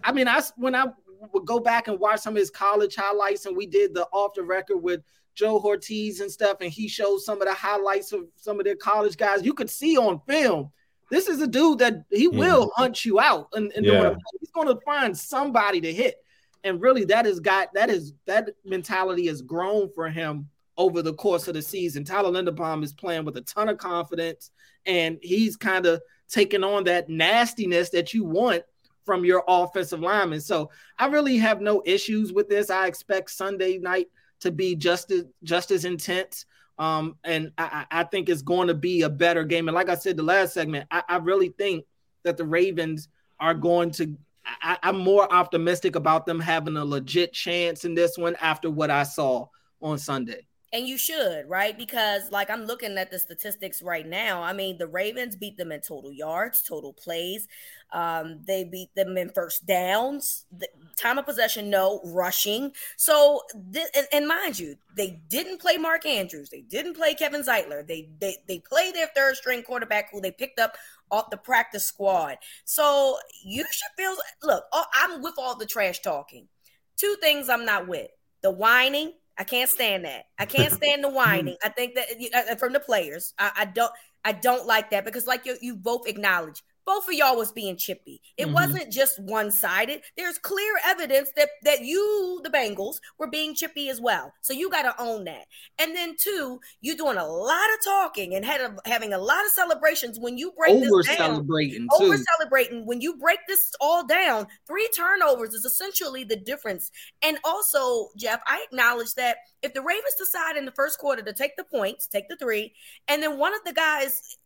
I 0.04 0.12
mean, 0.12 0.28
I 0.28 0.42
when 0.58 0.76
I 0.76 0.88
would 1.34 1.46
go 1.46 1.60
back 1.60 1.88
and 1.88 2.00
watch 2.00 2.22
some 2.22 2.34
of 2.34 2.40
his 2.40 2.50
college 2.50 2.96
highlights, 2.96 3.46
and 3.46 3.56
we 3.56 3.66
did 3.66 3.94
the 3.94 4.08
off 4.12 4.34
the 4.36 4.44
record 4.44 4.78
with 4.78 5.02
Joe 5.36 5.60
Hortiz 5.60 6.22
and 6.22 6.32
stuff, 6.32 6.58
and 6.62 6.72
he 6.72 6.88
showed 6.88 7.20
some 7.20 7.42
of 7.42 7.48
the 7.48 7.54
highlights 7.54 8.12
of 8.12 8.26
some 8.36 8.60
of 8.60 8.66
their 8.66 8.76
college 8.76 9.18
guys. 9.18 9.46
You 9.46 9.54
could 9.54 9.70
see 9.70 9.98
on 9.98 10.22
film. 10.28 10.72
This 11.10 11.28
is 11.28 11.42
a 11.42 11.48
dude 11.48 11.80
that 11.80 12.04
he 12.12 12.28
mm-hmm. 12.28 12.38
will 12.38 12.72
hunt 12.76 13.04
you 13.04 13.20
out, 13.20 13.48
and, 13.54 13.72
and 13.74 13.86
yeah. 13.86 14.14
he's 14.40 14.52
going 14.52 14.68
to 14.68 14.80
find 14.86 15.18
somebody 15.18 15.82
to 15.82 15.92
hit. 15.92 16.16
And 16.64 16.82
really, 16.82 17.06
that 17.06 17.26
has 17.26 17.40
got 17.40 17.74
that 17.74 17.90
is 17.90 18.14
that 18.26 18.50
mentality 18.66 19.28
has 19.28 19.42
grown 19.42 19.90
for 19.96 20.10
him 20.10 20.50
over 20.80 21.02
the 21.02 21.14
course 21.14 21.48
of 21.48 21.54
the 21.54 21.62
season. 21.62 22.06
Tyler 22.06 22.32
Linderbaum 22.32 22.84
is 22.84 22.94
playing 22.94 23.26
with 23.26 23.38
a 23.38 23.42
ton 23.42 23.70
of 23.70 23.78
confidence, 23.78 24.50
and 24.86 25.20
he's 25.22 25.58
kind 25.58 25.86
of 25.86 26.02
taking 26.30 26.64
on 26.64 26.86
that 26.86 27.10
nastiness 27.10 27.90
that 27.90 28.14
you 28.14 28.24
want 28.24 28.64
from 29.06 29.26
your 29.26 29.44
offensive 29.48 30.00
lineman. 30.00 30.40
So 30.40 30.72
I 30.98 31.08
really 31.08 31.38
have 31.38 31.62
no 31.62 31.84
issues 31.86 32.32
with 32.32 32.48
this. 32.48 32.70
I 32.70 32.88
expect 32.88 33.30
Sunday 33.30 33.78
night 33.78 34.08
to 34.40 34.52
be 34.52 34.76
just 34.76 35.12
as 35.12 35.26
just 35.44 35.70
as 35.70 35.84
intense. 35.84 36.46
Um, 36.78 37.18
and 37.26 37.52
I, 37.58 37.86
I 37.92 38.04
think 38.06 38.30
it's 38.30 38.42
going 38.42 38.70
to 38.70 38.74
be 38.74 39.02
a 39.02 39.10
better 39.10 39.44
game. 39.44 39.68
And 39.68 39.76
like 39.76 39.90
I 39.90 39.96
said, 39.96 40.16
the 40.16 40.24
last 40.24 40.54
segment, 40.54 40.88
I, 40.90 41.04
I 41.10 41.18
really 41.18 41.50
think 41.50 41.84
that 42.24 42.38
the 42.38 42.46
Ravens 42.46 43.10
are 43.38 43.54
going 43.54 43.92
to. 43.92 44.18
I, 44.46 44.78
I'm 44.82 44.98
more 44.98 45.32
optimistic 45.32 45.96
about 45.96 46.26
them 46.26 46.40
having 46.40 46.78
a 46.78 46.86
legit 46.86 47.34
chance 47.34 47.84
in 47.84 47.96
this 47.96 48.18
one 48.18 48.38
after 48.40 48.72
what 48.72 48.90
I 48.90 49.04
saw 49.04 49.48
on 49.82 49.98
Sunday. 49.98 50.48
And 50.72 50.88
you 50.88 51.00
should, 51.00 51.50
right? 51.50 51.76
Because 51.76 52.32
like 52.32 52.50
I'm 52.52 52.66
looking 52.66 52.98
at 53.00 53.10
the 53.10 53.18
statistics 53.18 53.82
right 53.82 54.06
now. 54.06 54.44
I 54.44 54.54
mean, 54.54 54.78
the 54.78 54.86
Ravens 54.86 55.36
beat 55.36 55.58
them 55.58 55.72
in 55.72 55.82
total 55.82 56.12
yards, 56.12 56.62
total 56.62 56.94
plays. 56.94 57.48
Um, 57.92 58.42
they 58.46 58.66
beat 58.66 58.94
them 58.94 59.18
in 59.18 59.30
first 59.30 59.66
downs, 59.66 60.46
the 60.56 60.68
time 60.96 61.18
of 61.18 61.26
possession, 61.26 61.72
no 61.72 62.02
rushing. 62.06 62.72
So, 62.98 63.42
th- 63.74 63.88
and, 63.96 64.08
and, 64.14 64.28
mind 64.28 64.60
you, 64.60 64.76
they 64.96 65.20
didn't 65.28 65.60
play 65.60 65.78
Mark 65.78 66.06
Andrews. 66.06 66.52
They 66.52 66.62
didn't 66.62 66.94
play 66.94 67.16
Kevin 67.16 67.42
Zeitler. 67.42 67.88
They 67.88 68.10
they 68.20 68.38
they 68.48 68.60
played 68.60 68.94
their 68.94 69.10
third 69.16 69.38
string 69.38 69.64
quarterback 69.64 70.12
who 70.12 70.22
they 70.22 70.32
picked 70.32 70.60
up 70.60 70.78
off 71.10 71.32
the 71.32 71.38
practice 71.38 71.84
squad. 71.84 72.38
So 72.64 73.18
you 73.44 73.66
should 73.72 73.92
feel. 73.98 74.16
Look, 74.44 74.66
I'm 74.94 75.24
with 75.24 75.36
all 75.40 75.56
the 75.56 75.66
trash 75.66 76.02
talking. 76.02 76.48
Two 76.96 77.16
things 77.22 77.50
I'm 77.50 77.66
not 77.66 77.88
with: 77.88 78.12
the 78.44 78.52
whining 78.52 79.14
I 79.40 79.46
can't 79.46 79.70
stand 79.70 80.06
that. 80.06 80.26
I 80.38 80.46
can't 80.46 80.72
stand 80.72 81.04
the 81.04 81.10
whining. 81.10 81.56
I 81.64 81.70
think 81.70 81.96
that 81.96 82.08
uh, 82.52 82.56
from 82.56 82.74
the 82.74 82.80
players, 82.80 83.34
I, 83.40 83.52
I, 83.58 83.66
don't. 83.66 83.92
I 84.24 84.34
don't 84.34 84.68
like 84.68 84.92
that 84.92 85.06
because, 85.06 85.26
like 85.26 85.46
you, 85.46 85.56
you 85.62 85.76
both 85.76 86.08
acknowledge, 86.08 86.62
both 86.90 87.08
of 87.08 87.14
y'all 87.14 87.38
was 87.38 87.52
being 87.52 87.78
chippy. 87.78 88.20
It 88.36 88.46
mm-hmm. 88.46 88.56
wasn't 88.56 88.92
just 88.92 89.22
one 89.22 89.52
sided. 89.52 90.02
There's 90.18 90.40
clear 90.40 90.74
evidence 90.88 91.32
that 91.36 91.50
that 91.62 91.82
you, 91.82 92.42
the 92.44 92.50
Bengals, 92.50 92.96
were 93.20 93.30
being 93.30 93.54
chippy 93.54 93.90
as 93.90 94.02
well. 94.02 94.34
So 94.42 94.54
you 94.54 94.72
got 94.72 94.82
to 94.82 95.00
own 95.00 95.26
that. 95.26 95.46
And 95.78 95.96
then 95.96 96.16
two, 96.20 96.60
you're 96.82 96.96
doing 96.96 97.20
a 97.20 97.28
lot 97.28 97.70
of 97.78 97.86
talking 97.86 98.34
and 98.34 98.44
had 98.44 98.62
a, 98.62 98.76
having 98.86 99.14
a 99.14 99.20
lot 99.20 99.46
of 99.46 99.52
celebrations 99.52 100.20
when 100.20 100.36
you 100.36 100.52
break 100.58 100.72
over 100.72 101.04
this 101.04 101.06
down. 101.10 101.18
celebrating, 101.18 101.88
over 101.94 102.18
celebrating. 102.18 102.88
When 102.88 103.02
you 103.02 103.18
break 103.18 103.38
this 103.48 103.72
all 103.80 104.08
down, 104.08 104.48
three 104.66 104.90
turnovers 104.96 105.54
is 105.54 105.66
essentially 105.66 106.24
the 106.24 106.38
difference. 106.38 106.90
And 107.22 107.38
also, 107.44 108.08
Jeff, 108.18 108.42
I 108.48 108.66
acknowledge 108.66 109.14
that 109.14 109.38
if 109.62 109.76
the 109.76 109.84
Ravens 109.84 110.16
decide 110.18 110.58
in 110.58 110.66
the 110.66 110.72
first 110.72 110.98
quarter 110.98 111.22
to 111.22 111.34
take 111.34 111.56
the 111.56 111.66
points, 111.66 112.08
take 112.08 112.30
the 112.30 112.38
three, 112.38 112.74
and 113.08 113.22
then 113.22 113.38
one 113.38 113.54
of 113.54 113.64
the 113.64 113.74
guys 113.74 114.39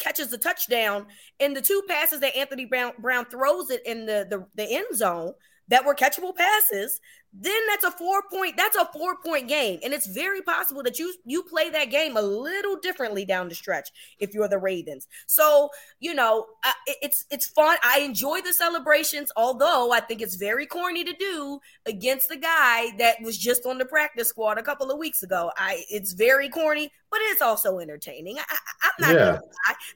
catches 0.00 0.28
the 0.28 0.38
touchdown 0.38 1.06
and 1.38 1.56
the 1.56 1.60
two 1.60 1.82
passes 1.88 2.20
that 2.20 2.36
Anthony 2.36 2.64
Brown, 2.64 2.92
Brown 2.98 3.26
throws 3.26 3.70
it 3.70 3.82
in 3.86 4.06
the, 4.06 4.26
the, 4.28 4.46
the 4.56 4.76
end 4.76 4.96
zone 4.96 5.34
that 5.68 5.84
were 5.84 5.94
catchable 5.94 6.34
passes, 6.34 7.00
then 7.32 7.60
that's 7.68 7.84
a 7.84 7.90
four 7.90 8.22
point 8.30 8.56
that's 8.56 8.76
a 8.76 8.86
four 8.86 9.16
point 9.16 9.48
game. 9.48 9.80
And 9.84 9.92
it's 9.92 10.06
very 10.06 10.42
possible 10.42 10.82
that 10.82 10.98
you 10.98 11.14
you 11.24 11.42
play 11.42 11.70
that 11.70 11.90
game 11.90 12.16
a 12.16 12.22
little 12.22 12.76
differently 12.76 13.24
down 13.24 13.48
the 13.48 13.54
stretch 13.54 13.90
if 14.18 14.34
you're 14.34 14.48
the 14.48 14.58
ravens. 14.58 15.08
So 15.26 15.70
you 16.00 16.14
know 16.14 16.46
uh, 16.64 16.72
it's 17.02 17.24
it's 17.30 17.46
fun. 17.46 17.76
I 17.84 18.00
enjoy 18.00 18.40
the 18.40 18.52
celebrations 18.52 19.30
although 19.36 19.92
i 19.92 20.00
think 20.00 20.20
it's 20.20 20.36
very 20.36 20.66
corny 20.66 21.04
to 21.04 21.12
do 21.12 21.60
against 21.86 22.28
the 22.28 22.36
guy 22.36 22.90
that 22.98 23.20
was 23.22 23.36
just 23.38 23.66
on 23.66 23.78
the 23.78 23.84
practice 23.84 24.28
squad 24.28 24.58
a 24.58 24.62
couple 24.62 24.90
of 24.90 24.98
weeks 24.98 25.22
ago. 25.22 25.50
I 25.56 25.84
it's 25.90 26.12
very 26.12 26.48
corny 26.48 26.90
but 27.10 27.20
it's 27.24 27.42
also 27.42 27.78
entertaining. 27.80 28.38
I, 28.38 28.42
am 28.84 28.92
not 29.00 29.14
yeah. 29.14 29.38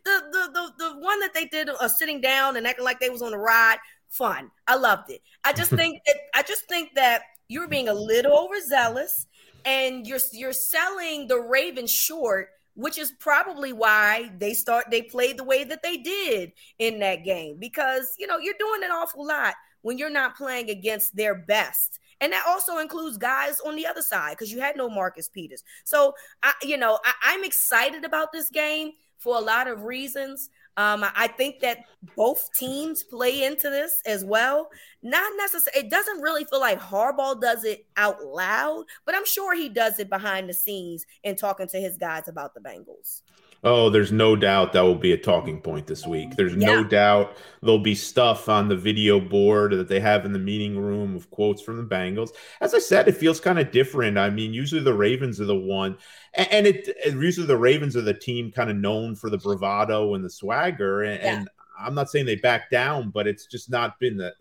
the, 0.05 0.23
the 0.33 0.51
the 0.53 0.73
the 0.79 0.99
one 0.99 1.21
that 1.21 1.33
they 1.33 1.45
did 1.47 1.69
uh, 1.69 1.89
sitting 1.89 2.21
down 2.21 2.57
and 2.57 2.67
acting 2.67 2.85
like 2.85 2.99
they 2.99 3.11
was 3.11 3.23
on 3.23 3.33
a 3.33 3.39
ride 3.39 3.79
fun. 4.15 4.51
I 4.67 4.77
loved 4.77 5.11
it. 5.11 5.21
I 5.45 5.53
just 5.53 5.71
think 5.77 6.01
that 6.07 6.17
I 6.35 6.43
just 6.43 6.69
think 6.69 6.95
that 6.95 7.23
you're 7.49 7.69
being 7.69 7.89
a 7.89 7.95
little 7.95 8.37
overzealous 8.37 9.27
and 9.65 10.07
you're 10.07 10.21
you're 10.33 10.53
selling 10.53 11.27
the 11.27 11.39
Ravens 11.39 11.91
short, 11.91 12.49
which 12.75 12.99
is 12.99 13.13
probably 13.19 13.73
why 13.73 14.31
they 14.39 14.55
start 14.55 14.87
they 14.91 15.03
played 15.03 15.39
the 15.39 15.45
way 15.45 15.65
that 15.65 15.83
they 15.83 15.97
did 15.97 16.53
in 16.79 16.99
that 17.01 17.25
game 17.25 17.57
because 17.59 18.15
you 18.19 18.27
know 18.27 18.39
you're 18.39 18.55
doing 18.59 18.83
an 18.85 18.91
awful 18.91 19.27
lot 19.27 19.55
when 19.83 19.99
you're 19.99 20.11
not 20.11 20.37
playing 20.37 20.71
against 20.71 21.15
their 21.15 21.35
best. 21.35 22.01
And 22.21 22.33
that 22.33 22.45
also 22.49 22.79
includes 22.79 23.19
guys 23.19 23.61
on 23.61 23.77
the 23.77 23.87
other 23.87 24.01
side 24.01 24.31
because 24.31 24.51
you 24.51 24.61
had 24.61 24.77
no 24.77 24.89
Marcus 24.89 25.29
Peters. 25.29 25.63
So 25.85 26.15
I, 26.43 26.55
you 26.63 26.79
know, 26.79 26.99
I, 27.05 27.13
I'm 27.25 27.45
excited 27.45 28.03
about 28.03 28.33
this 28.33 28.49
game 28.49 28.93
for 29.19 29.37
a 29.37 29.41
lot 29.41 29.69
of 29.69 29.85
reasons. 29.85 30.49
Um, 30.77 31.05
I 31.15 31.29
think 31.29 31.61
that 31.61 31.85
both 32.17 32.51
teams 32.55 33.03
play 33.05 33.45
into 33.45 33.71
this 33.71 34.03
as 34.07 34.25
well. 34.25 34.69
Not 35.03 35.33
necessarily, 35.37 35.87
it 35.87 35.91
doesn't 35.91 36.21
really 36.21 36.45
feel 36.45 36.61
like 36.61 36.81
Harbaugh 36.81 37.41
does 37.41 37.65
it 37.65 37.87
out 37.97 38.25
loud, 38.25 38.85
but 39.07 39.15
I'm 39.15 39.27
sure 39.27 39.55
he 39.55 39.69
does 39.69 39.99
it 39.99 40.09
behind 40.11 40.49
the 40.49 40.55
scenes 40.55 41.07
and 41.25 41.39
talking 41.39 41.69
to 41.69 41.79
his 41.79 41.97
guys 41.97 42.29
about 42.29 42.55
the 42.55 42.61
Bengals. 42.61 43.24
Oh, 43.65 43.89
there's 43.89 44.13
no 44.13 44.37
doubt 44.37 44.75
that 44.75 44.83
will 44.83 44.95
be 44.95 45.13
a 45.13 45.17
talking 45.17 45.59
point 45.59 45.87
this 45.87 46.07
week. 46.07 46.37
There's 46.37 46.55
yeah. 46.55 46.67
no 46.67 46.85
doubt 46.85 47.35
there'll 47.63 47.79
be 47.79 47.95
stuff 47.95 48.49
on 48.49 48.69
the 48.69 48.77
video 48.77 49.19
board 49.19 49.73
that 49.73 49.89
they 49.89 50.01
have 50.01 50.27
in 50.27 50.35
the 50.35 50.39
meeting 50.39 50.79
room 50.79 51.17
of 51.17 51.31
quotes 51.31 51.63
from 51.63 51.79
the 51.79 51.83
Bengals. 51.83 52.31
As 52.61 52.75
I 52.75 52.79
said, 52.79 53.09
it 53.09 53.17
feels 53.17 53.41
kind 53.41 53.59
of 53.59 53.71
different. 53.71 54.19
I 54.19 54.29
mean, 54.29 54.53
usually 54.53 54.83
the 54.83 54.93
Ravens 54.93 55.41
are 55.41 55.47
the 55.47 55.57
one, 55.57 55.97
and 56.35 56.67
it 56.67 56.95
usually 57.07 57.47
the 57.47 57.57
Ravens 57.57 57.97
are 57.97 58.03
the 58.03 58.13
team 58.13 58.53
kind 58.53 58.69
of 58.69 58.77
known 58.77 59.15
for 59.15 59.31
the 59.31 59.39
bravado 59.39 60.13
and 60.13 60.23
the 60.23 60.31
swagger. 60.31 61.03
And, 61.03 61.23
yeah. 61.23 61.37
and 61.39 61.49
I'm 61.79 61.95
not 61.95 62.11
saying 62.11 62.27
they 62.27 62.37
back 62.37 62.71
down, 62.71 63.09
but 63.11 63.27
it's 63.27 63.47
just 63.47 63.71
not 63.71 63.99
been 63.99 64.19
the 64.19 64.35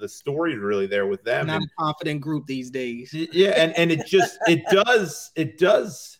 the 0.00 0.08
story 0.08 0.58
really 0.58 0.86
there 0.86 1.06
with 1.06 1.22
them. 1.22 1.46
Not 1.46 1.56
and, 1.56 1.64
a 1.64 1.82
confident 1.82 2.20
group 2.20 2.46
these 2.46 2.70
days. 2.70 3.14
Yeah, 3.14 3.50
and 3.50 3.72
and 3.76 3.92
it 3.92 4.06
just 4.06 4.38
it 4.48 4.64
does 4.70 5.30
it 5.36 5.56
does 5.56 6.18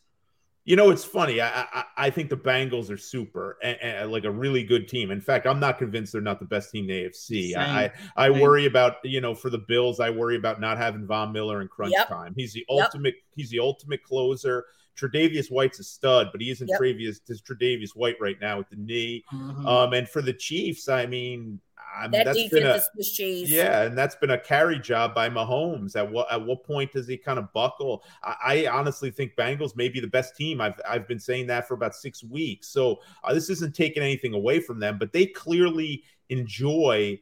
you 0.65 0.77
know, 0.77 0.91
it's 0.91 1.05
funny. 1.05 1.41
I, 1.41 1.63
I, 1.73 1.85
I 1.97 2.11
think 2.11 2.29
the 2.29 2.37
Bengals 2.37 2.91
are 2.91 2.97
super 2.97 3.59
and, 3.63 3.79
and, 3.81 4.13
like 4.13 4.25
a 4.25 4.31
really 4.31 4.63
good 4.63 4.89
team. 4.89 5.11
In 5.11 5.21
fact, 5.21 5.47
I'm 5.47 5.59
not 5.59 5.79
convinced 5.79 6.13
they're 6.13 6.21
not 6.21 6.39
the 6.39 6.45
best 6.45 6.71
team 6.71 6.89
in 6.89 6.89
the 6.89 7.09
AFC. 7.09 7.53
Same. 7.53 7.59
I 7.59 7.91
I 8.17 8.31
Same. 8.31 8.41
worry 8.41 8.67
about 8.67 8.97
you 9.03 9.21
know 9.21 9.35
for 9.35 9.51
the 9.51 9.59
Bills. 9.59 10.01
I 10.01 10.11
worry 10.11 10.37
about 10.37 10.61
not 10.61 10.79
having 10.79 11.07
Von 11.07 11.33
Miller 11.33 11.63
in 11.63 11.69
crunch 11.69 11.95
yep. 11.97 12.09
time. 12.09 12.35
He's 12.37 12.53
the 12.53 12.65
yep. 12.69 12.85
ultimate. 12.85 13.15
He's 13.35 13.51
the 13.51 13.61
ultimate 13.61 14.03
closer. 14.03 14.67
Tre'Davious 14.99 15.51
White's 15.51 15.79
a 15.79 15.85
stud, 15.85 16.29
but 16.31 16.41
he 16.41 16.51
isn't 16.51 16.69
yep. 16.69 16.79
Tre'Davious, 16.79 17.21
Tre'Davious 17.31 17.91
White 17.95 18.17
right 18.21 18.39
now 18.41 18.59
with 18.59 18.69
the 18.69 18.77
knee. 18.77 19.25
Mm-hmm. 19.33 19.67
Um, 19.67 19.93
and 19.95 20.07
for 20.09 20.21
the 20.21 20.33
Chiefs, 20.33 20.89
I 20.89 21.07
mean, 21.07 21.61
I 21.97 22.03
mean, 22.03 22.13
that 22.13 22.27
that's 22.27 22.39
defense 22.39 22.53
been 22.53 22.67
a, 22.67 23.01
is 23.01 23.13
cheese. 23.13 23.51
Yeah, 23.51 23.83
and 23.83 23.97
that's 23.97 24.15
been 24.15 24.31
a 24.31 24.39
carry 24.39 24.79
job 24.79 25.15
by 25.15 25.29
Mahomes. 25.29 25.97
At 25.97 26.11
what 26.11 26.31
at 26.31 26.45
what 26.45 26.65
point 26.65 26.93
does 26.93 27.07
he 27.07 27.17
kind 27.17 27.39
of 27.39 27.53
buckle? 27.53 28.03
I, 28.23 28.67
I 28.67 28.71
honestly 28.71 29.11
think 29.11 29.37
Bengals 29.37 29.77
may 29.77 29.89
be 29.89 30.01
the 30.01 30.07
best 30.07 30.37
team. 30.37 30.61
I've 30.61 30.81
I've 30.89 31.09
been 31.09 31.19
saying 31.19 31.47
that 31.49 31.67
for 31.69 31.75
about 31.75 31.95
six 31.95 32.23
weeks. 32.23 32.69
So 32.69 33.01
uh, 33.25 33.35
this 33.35 33.51
isn't 33.51 33.75
taking 33.75 34.03
anything 34.03 34.35
away 34.35 34.61
from 34.61 34.79
them, 34.79 34.99
but 34.99 35.13
they 35.13 35.27
clearly 35.27 36.05
enjoy 36.29 37.21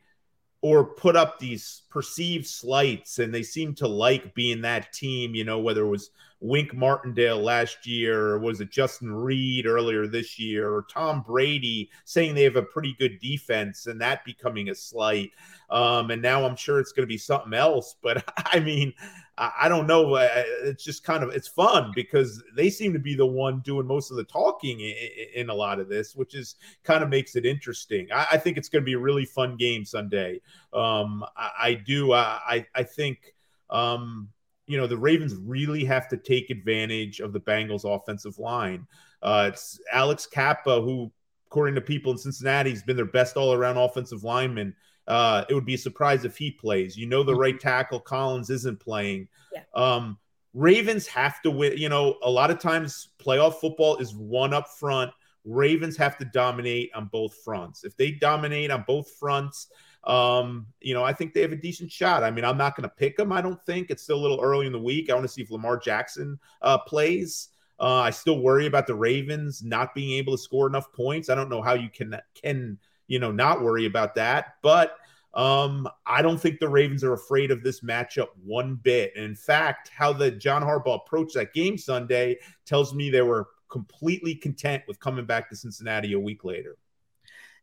or 0.60 0.84
put 0.84 1.16
up 1.16 1.38
these 1.38 1.82
perceived 1.88 2.46
slights 2.46 3.18
and 3.20 3.32
they 3.32 3.42
seem 3.42 3.74
to 3.74 3.86
like 3.86 4.34
being 4.34 4.60
that 4.60 4.92
team 4.92 5.34
you 5.34 5.44
know 5.44 5.60
whether 5.60 5.82
it 5.82 5.88
was 5.88 6.10
wink 6.40 6.72
martindale 6.74 7.40
last 7.40 7.86
year 7.86 8.28
or 8.28 8.38
was 8.38 8.60
it 8.60 8.70
justin 8.70 9.12
Reid 9.12 9.66
earlier 9.66 10.06
this 10.06 10.38
year 10.38 10.72
or 10.72 10.86
tom 10.90 11.22
brady 11.26 11.90
saying 12.04 12.34
they 12.34 12.44
have 12.44 12.56
a 12.56 12.62
pretty 12.62 12.94
good 12.98 13.18
defense 13.20 13.86
and 13.86 14.00
that 14.00 14.24
becoming 14.24 14.68
a 14.68 14.74
slight 14.74 15.32
um, 15.70 16.10
and 16.10 16.22
now 16.22 16.44
i'm 16.44 16.56
sure 16.56 16.78
it's 16.78 16.92
going 16.92 17.06
to 17.06 17.12
be 17.12 17.18
something 17.18 17.54
else 17.54 17.96
but 18.02 18.24
i 18.52 18.60
mean 18.60 18.92
I 19.38 19.68
don't 19.68 19.86
know. 19.86 20.16
It's 20.16 20.82
just 20.82 21.04
kind 21.04 21.22
of 21.22 21.30
it's 21.30 21.46
fun 21.46 21.92
because 21.94 22.42
they 22.56 22.70
seem 22.70 22.92
to 22.92 22.98
be 22.98 23.14
the 23.14 23.26
one 23.26 23.60
doing 23.60 23.86
most 23.86 24.10
of 24.10 24.16
the 24.16 24.24
talking 24.24 24.80
in, 24.80 25.48
a 25.48 25.54
lot 25.54 25.78
of 25.78 25.88
this, 25.88 26.16
which 26.16 26.34
is 26.34 26.56
kind 26.82 27.04
of 27.04 27.08
makes 27.08 27.36
it 27.36 27.46
interesting. 27.46 28.08
I, 28.12 28.36
think 28.36 28.56
it's 28.56 28.68
going 28.68 28.82
to 28.82 28.86
be 28.86 28.94
a 28.94 28.98
really 28.98 29.24
fun 29.24 29.56
game 29.56 29.84
Sunday. 29.84 30.40
Um, 30.72 31.24
I, 31.36 31.74
do. 31.74 32.12
I 32.12 32.66
I 32.74 32.82
think 32.82 33.34
um, 33.70 34.28
you 34.68 34.76
know 34.76 34.86
the 34.86 34.96
Ravens 34.96 35.34
really 35.34 35.84
have 35.84 36.08
to 36.08 36.16
take 36.16 36.50
advantage 36.50 37.20
of 37.20 37.32
the 37.32 37.40
Bengals' 37.40 37.84
offensive 37.84 38.38
line. 38.38 38.86
Uh, 39.22 39.50
it's 39.52 39.80
Alex 39.92 40.26
Cappa, 40.26 40.80
who, 40.80 41.10
according 41.46 41.74
to 41.74 41.80
people 41.80 42.12
in 42.12 42.18
Cincinnati, 42.18 42.70
has 42.70 42.82
been 42.82 42.96
their 42.96 43.04
best 43.04 43.36
all-around 43.36 43.76
offensive 43.76 44.22
lineman. 44.22 44.74
Uh, 45.08 45.44
it 45.48 45.54
would 45.54 45.64
be 45.64 45.74
a 45.74 45.78
surprise 45.78 46.24
if 46.24 46.36
he 46.36 46.50
plays. 46.50 46.96
You 46.96 47.06
know, 47.06 47.22
the 47.22 47.32
mm-hmm. 47.32 47.40
right 47.40 47.60
tackle 47.60 47.98
Collins 47.98 48.50
isn't 48.50 48.78
playing. 48.78 49.28
Yeah. 49.52 49.62
Um, 49.74 50.18
Ravens 50.54 51.06
have 51.06 51.40
to 51.42 51.50
win. 51.50 51.78
You 51.78 51.88
know, 51.88 52.18
a 52.22 52.30
lot 52.30 52.50
of 52.50 52.58
times 52.58 53.08
playoff 53.18 53.54
football 53.54 53.96
is 53.96 54.14
won 54.14 54.52
up 54.52 54.68
front. 54.68 55.10
Ravens 55.44 55.96
have 55.96 56.18
to 56.18 56.26
dominate 56.26 56.90
on 56.94 57.06
both 57.06 57.34
fronts. 57.42 57.84
If 57.84 57.96
they 57.96 58.10
dominate 58.10 58.70
on 58.70 58.84
both 58.86 59.10
fronts, 59.18 59.68
um, 60.04 60.66
you 60.80 60.94
know, 60.94 61.04
I 61.04 61.12
think 61.12 61.34
they 61.34 61.42
have 61.42 61.52
a 61.52 61.56
decent 61.56 61.90
shot. 61.90 62.22
I 62.22 62.30
mean, 62.30 62.44
I'm 62.44 62.56
not 62.56 62.76
going 62.76 62.88
to 62.88 62.94
pick 62.94 63.16
them. 63.16 63.32
I 63.32 63.40
don't 63.40 63.62
think 63.64 63.90
it's 63.90 64.02
still 64.02 64.18
a 64.18 64.22
little 64.22 64.40
early 64.40 64.66
in 64.66 64.72
the 64.72 64.78
week. 64.78 65.10
I 65.10 65.14
want 65.14 65.24
to 65.24 65.32
see 65.32 65.42
if 65.42 65.50
Lamar 65.50 65.76
Jackson 65.76 66.38
uh, 66.62 66.78
plays. 66.78 67.48
Uh, 67.80 68.00
I 68.00 68.10
still 68.10 68.40
worry 68.40 68.66
about 68.66 68.86
the 68.86 68.94
Ravens 68.94 69.62
not 69.62 69.94
being 69.94 70.18
able 70.18 70.32
to 70.32 70.42
score 70.42 70.66
enough 70.66 70.92
points. 70.92 71.28
I 71.28 71.34
don't 71.34 71.48
know 71.48 71.62
how 71.62 71.74
you 71.74 71.88
can 71.90 72.16
can 72.34 72.78
you 73.08 73.18
know, 73.18 73.32
not 73.32 73.62
worry 73.62 73.86
about 73.86 74.14
that. 74.14 74.54
But 74.62 74.96
um, 75.34 75.88
I 76.06 76.22
don't 76.22 76.40
think 76.40 76.60
the 76.60 76.68
Ravens 76.68 77.02
are 77.02 77.14
afraid 77.14 77.50
of 77.50 77.62
this 77.62 77.80
matchup 77.80 78.28
one 78.44 78.76
bit. 78.76 79.12
And 79.16 79.24
in 79.24 79.34
fact, 79.34 79.90
how 79.94 80.12
the 80.12 80.30
John 80.30 80.62
Harbaugh 80.62 81.00
approached 81.06 81.34
that 81.34 81.52
game 81.52 81.76
Sunday 81.76 82.38
tells 82.64 82.94
me 82.94 83.10
they 83.10 83.22
were 83.22 83.48
completely 83.68 84.34
content 84.34 84.84
with 84.86 85.00
coming 85.00 85.26
back 85.26 85.48
to 85.50 85.56
Cincinnati 85.56 86.12
a 86.12 86.20
week 86.20 86.44
later. 86.44 86.76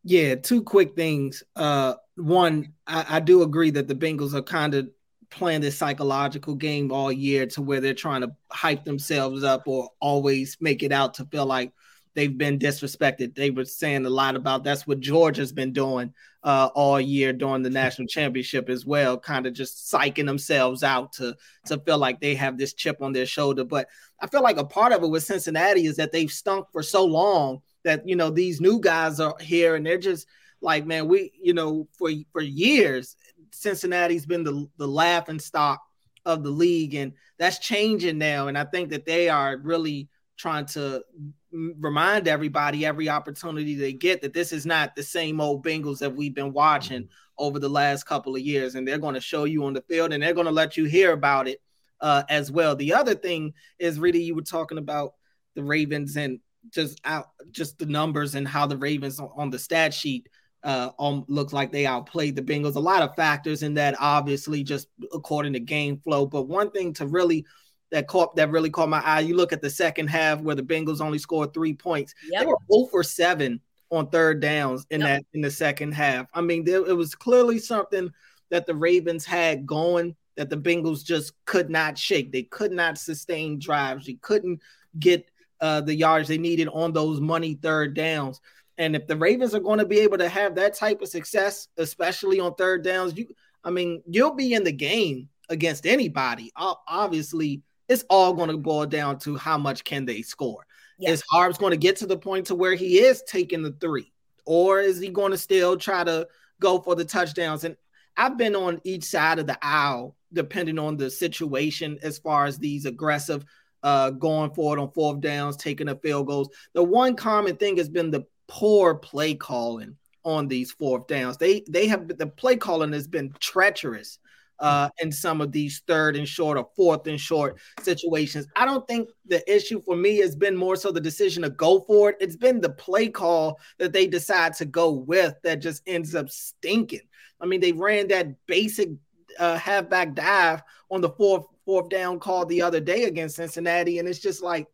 Yeah, 0.08 0.36
two 0.36 0.62
quick 0.62 0.96
things. 0.96 1.42
Uh, 1.56 1.96
one, 2.16 2.74
I, 2.86 3.06
I 3.10 3.20
do 3.20 3.42
agree 3.42 3.72
that 3.72 3.88
the 3.88 3.96
Bengals 3.96 4.36
are 4.36 4.44
kind 4.44 4.76
of 4.76 4.88
playing 5.32 5.62
this 5.62 5.80
psychological 5.80 6.54
game 6.54 6.92
all 6.92 7.12
year 7.12 7.48
to 7.48 7.62
where 7.64 7.82
they're 7.82 7.96
trying 7.96 8.22
to 8.22 8.32
hype 8.52 8.86
themselves 8.86 9.44
up 9.44 9.64
or 9.68 9.90
always 10.00 10.58
make 10.62 10.84
it 10.84 10.92
out 10.92 11.16
to 11.16 11.26
feel 11.26 11.48
like 11.48 11.74
they've 12.14 12.38
been 12.38 12.60
disrespected. 12.60 13.34
They 13.34 13.50
were 13.50 13.66
saying 13.66 14.06
a 14.06 14.10
lot 14.12 14.36
about 14.36 14.64
that's 14.64 14.86
what 14.86 15.00
Georgia's 15.00 15.52
been 15.52 15.74
doing 15.74 16.14
uh, 16.44 16.70
all 16.76 17.02
year 17.02 17.34
during 17.34 17.64
the 17.64 17.72
national 17.72 18.08
championship 18.08 18.70
as 18.70 18.86
well, 18.86 19.18
kind 19.18 19.48
of 19.48 19.54
just 19.54 19.92
psyching 19.92 20.28
themselves 20.28 20.84
out 20.84 21.14
to 21.14 21.36
to 21.66 21.80
feel 21.80 21.98
like 21.98 22.22
they 22.22 22.36
have 22.36 22.60
this 22.60 22.76
chip 22.76 23.02
on 23.02 23.12
their 23.12 23.26
shoulder. 23.26 23.64
But 23.64 23.88
I 24.22 24.28
feel 24.28 24.44
like 24.44 24.58
a 24.58 24.66
part 24.66 24.94
of 24.94 25.02
it 25.02 25.08
with 25.10 25.24
Cincinnati 25.24 25.88
is 25.88 25.96
that 25.96 26.12
they've 26.12 26.32
stunk 26.32 26.68
for 26.72 26.84
so 26.84 27.04
long 27.04 27.64
that 27.86 28.08
you 28.08 28.16
know 28.16 28.30
these 28.30 28.60
new 28.60 28.80
guys 28.80 29.20
are 29.20 29.36
here 29.40 29.76
and 29.76 29.86
they're 29.86 29.98
just 29.98 30.28
like, 30.62 30.86
man, 30.86 31.08
we 31.08 31.32
you 31.42 31.54
know 31.54 31.88
for 31.98 32.12
for 32.34 32.42
years 32.42 33.16
Cincinnati's 33.56 34.26
been 34.26 34.44
the 34.44 34.68
the 34.78 34.88
laughing 34.88 35.40
stock 35.40 35.82
of 36.26 36.44
the 36.44 36.50
league, 36.50 36.96
and 36.96 37.14
that's 37.38 37.60
changing 37.60 38.18
now. 38.18 38.48
And 38.48 38.58
I 38.58 38.66
think 38.66 38.90
that 38.90 39.06
they 39.06 39.30
are 39.30 39.58
really 39.58 40.10
trying 40.38 40.66
to 40.66 41.04
remind 41.52 42.28
everybody 42.28 42.86
every 42.86 43.08
opportunity 43.08 43.76
they 43.76 43.94
get 43.94 44.22
that 44.22 44.34
this 44.34 44.52
is 44.52 44.66
not 44.66 44.96
the 44.96 45.04
same 45.04 45.40
old 45.40 45.64
Bengals 45.64 46.00
that 46.00 46.14
we've 46.14 46.36
been 46.36 46.52
watching 46.52 47.04
mm-hmm. 47.04 47.14
over 47.38 47.60
the 47.60 47.70
last 47.70 48.06
couple 48.06 48.36
of 48.36 48.42
years. 48.42 48.76
And 48.76 48.86
they're 48.86 48.98
going 48.98 49.16
to 49.16 49.22
show 49.22 49.46
you 49.46 49.64
on 49.64 49.74
the 49.74 49.82
field 49.84 50.12
and 50.12 50.22
they're 50.22 50.34
going 50.34 50.48
to 50.48 50.52
let 50.52 50.76
you 50.76 50.84
hear 50.84 51.14
about 51.14 51.48
it 51.48 51.62
uh, 52.02 52.24
as 52.28 52.52
well. 52.52 52.76
The 52.76 52.94
other 52.94 53.16
thing 53.16 53.54
is 53.80 54.00
really 54.00 54.22
you 54.22 54.36
were 54.36 54.42
talking 54.42 54.78
about 54.78 55.14
the 55.56 55.64
Ravens 55.64 56.18
and 56.18 56.40
just 56.72 57.00
out 57.06 57.30
just 57.52 57.78
the 57.80 57.86
numbers 57.86 58.36
and 58.36 58.48
how 58.48 58.66
the 58.66 58.78
Ravens 58.78 59.20
on 59.20 59.50
the 59.50 59.60
stat 59.60 59.94
sheet 59.94 60.30
uh, 60.64 60.90
um, 60.98 61.26
looks 61.28 61.54
like 61.54 61.72
they 61.72 61.86
outplayed 61.86 62.36
the 62.36 62.42
Bengals. 62.42 62.76
A 62.76 62.80
lot 62.80 63.04
of 63.04 63.16
factors 63.16 63.62
in 63.64 63.76
that, 63.76 63.96
obviously, 64.00 64.64
just 64.64 64.88
according 65.14 65.54
to 65.54 65.60
game 65.60 65.98
flow. 65.98 66.26
But 66.26 66.44
one 66.44 66.72
thing 66.72 66.94
to 66.94 67.06
really 67.06 67.46
that 67.92 68.08
caught 68.08 68.36
that 68.36 68.50
really 68.50 68.70
caught 68.70 68.90
my 68.90 69.02
eye. 69.02 69.22
You 69.22 69.36
look 69.36 69.54
at 69.54 69.62
the 69.62 69.70
second 69.70 70.08
half 70.08 70.42
where 70.42 70.56
the 70.56 70.64
Bengals 70.64 71.02
only 71.02 71.20
scored 71.20 71.54
three 71.54 71.74
points. 71.74 72.14
Yep. 72.30 72.42
They 72.42 72.46
were 72.46 72.58
0 72.72 72.88
for 72.92 73.04
7 73.04 73.60
on 73.92 74.10
third 74.10 74.42
downs 74.42 74.86
in 74.90 75.02
yep. 75.02 75.10
that 75.10 75.26
in 75.34 75.42
the 75.42 75.52
second 75.52 75.94
half. 75.94 76.28
I 76.34 76.42
mean, 76.42 76.66
there, 76.66 76.86
it 76.86 76.96
was 76.96 77.16
clearly 77.16 77.60
something 77.60 78.12
that 78.50 78.66
the 78.66 78.76
Ravens 78.76 79.26
had 79.26 79.66
going 79.66 80.16
that 80.36 80.50
the 80.50 80.58
Bengals 80.58 81.04
just 81.04 81.34
could 81.46 81.70
not 81.70 81.98
shake. 81.98 82.32
They 82.32 82.44
could 82.44 82.72
not 82.72 82.98
sustain 82.98 83.60
drives. 83.60 84.06
They 84.06 84.16
couldn't 84.16 84.62
get 85.00 85.30
uh, 85.62 85.82
the 85.82 85.96
yards 85.96 86.28
they 86.28 86.38
needed 86.38 86.68
on 86.70 86.94
those 86.94 87.20
money 87.20 87.56
third 87.56 87.94
downs. 87.94 88.42
And 88.78 88.96
if 88.96 89.08
the 89.08 89.16
Ravens 89.16 89.56
are 89.56 89.60
going 89.60 89.80
to 89.80 89.86
be 89.86 90.00
able 90.00 90.18
to 90.18 90.28
have 90.28 90.56
that 90.56 90.74
type 90.74 91.02
of 91.02 91.08
success, 91.08 91.70
especially 91.78 92.40
on 92.40 92.56
third 92.56 92.84
downs, 92.84 93.18
you 93.18 93.28
I 93.64 93.72
mean, 93.72 94.04
you'll 94.08 94.36
be 94.36 94.54
in 94.54 94.64
the 94.64 94.72
game 94.72 95.28
against 95.50 95.88
anybody. 95.88 96.52
Obviously, 96.56 97.64
it's 97.90 98.06
all 98.10 98.34
going 98.34 98.50
to 98.50 98.58
boil 98.58 98.86
down 98.86 99.18
to 99.20 99.36
how 99.36 99.58
much 99.58 99.84
can 99.84 100.06
they 100.06 100.22
score. 100.22 100.66
Yeah. 101.00 101.12
Is 101.12 101.24
Harb's 101.30 101.58
going 101.58 101.72
to 101.72 101.78
get 101.78 101.98
to 101.98 102.06
the 102.06 102.18
point 102.18 102.48
to 102.48 102.56
where 102.56 102.76
he 102.76 103.00
is 103.00 103.24
taking 103.24 103.64
the 103.64 103.76
three, 103.82 104.14
or 104.46 104.80
is 104.80 105.00
he 105.00 105.10
going 105.10 105.32
to 105.32 105.38
still 105.38 105.78
try 105.78 106.04
to 106.04 106.28
go 106.62 106.80
for 106.80 106.96
the 106.96 107.04
touchdowns? 107.04 107.64
And 107.64 107.76
I've 108.16 108.38
been 108.38 108.56
on 108.56 108.80
each 108.84 109.04
side 109.04 109.40
of 109.40 109.48
the 109.48 109.58
aisle 109.62 110.16
depending 110.32 110.80
on 110.80 110.98
the 110.98 111.10
situation 111.10 111.98
as 112.02 112.18
far 112.18 112.46
as 112.46 112.58
these 112.58 112.86
aggressive 112.86 113.46
uh, 113.86 114.10
going 114.10 114.52
forward 114.52 114.80
on 114.80 114.92
fourth 114.92 115.22
downs, 115.22 115.56
taking 115.56 115.86
the 115.86 115.96
field 115.96 116.26
goals. 116.26 116.50
The 116.74 116.84
one 116.84 117.16
common 117.16 117.56
thing 117.56 117.78
has 117.78 117.88
been 117.88 118.10
the 118.10 118.26
poor 118.48 118.96
play 118.96 119.36
calling 119.36 119.96
on 120.24 120.48
these 120.48 120.72
fourth 120.72 121.06
downs. 121.06 121.38
They 121.38 121.64
they 121.70 121.86
have 121.88 122.08
the 122.08 122.26
play 122.26 122.58
calling 122.58 122.92
has 122.94 123.08
been 123.08 123.32
treacherous 123.40 124.18
uh, 124.60 124.90
in 125.02 125.12
some 125.12 125.40
of 125.40 125.52
these 125.52 125.84
third 125.86 126.16
and 126.16 126.28
short 126.28 126.58
or 126.58 126.68
fourth 126.76 127.06
and 127.06 127.22
short 127.22 127.60
situations. 127.80 128.48
I 128.56 128.66
don't 128.66 128.88
think 128.88 129.10
the 129.28 129.44
issue 129.54 129.80
for 129.82 129.96
me 129.96 130.18
has 130.18 130.36
been 130.36 130.58
more 130.58 130.76
so 130.76 130.92
the 130.92 131.00
decision 131.00 131.44
to 131.44 131.52
go 131.52 131.82
for 131.82 132.10
it. 132.10 132.18
It's 132.20 132.36
been 132.38 132.62
the 132.62 132.72
play 132.72 133.10
call 133.10 133.60
that 133.78 133.94
they 133.94 134.08
decide 134.08 134.56
to 134.56 134.66
go 134.66 134.92
with 134.94 135.36
that 135.44 135.62
just 135.62 135.84
ends 135.86 136.16
up 136.16 136.32
stinking. 136.32 137.02
I 137.40 137.46
mean, 137.46 137.60
they 137.60 137.72
ran 137.72 138.08
that 138.08 138.48
basic 138.48 138.90
uh, 139.38 139.58
halfback 139.58 140.16
dive 140.16 140.64
on 140.90 141.02
the 141.02 141.10
fourth 141.10 141.46
fourth 141.66 141.90
down 141.90 142.20
call 142.20 142.46
the 142.46 142.62
other 142.62 142.80
day 142.80 143.04
against 143.04 143.36
Cincinnati, 143.36 144.00
and 144.00 144.08
it's 144.08 144.20
just 144.20 144.42
like. 144.42 144.68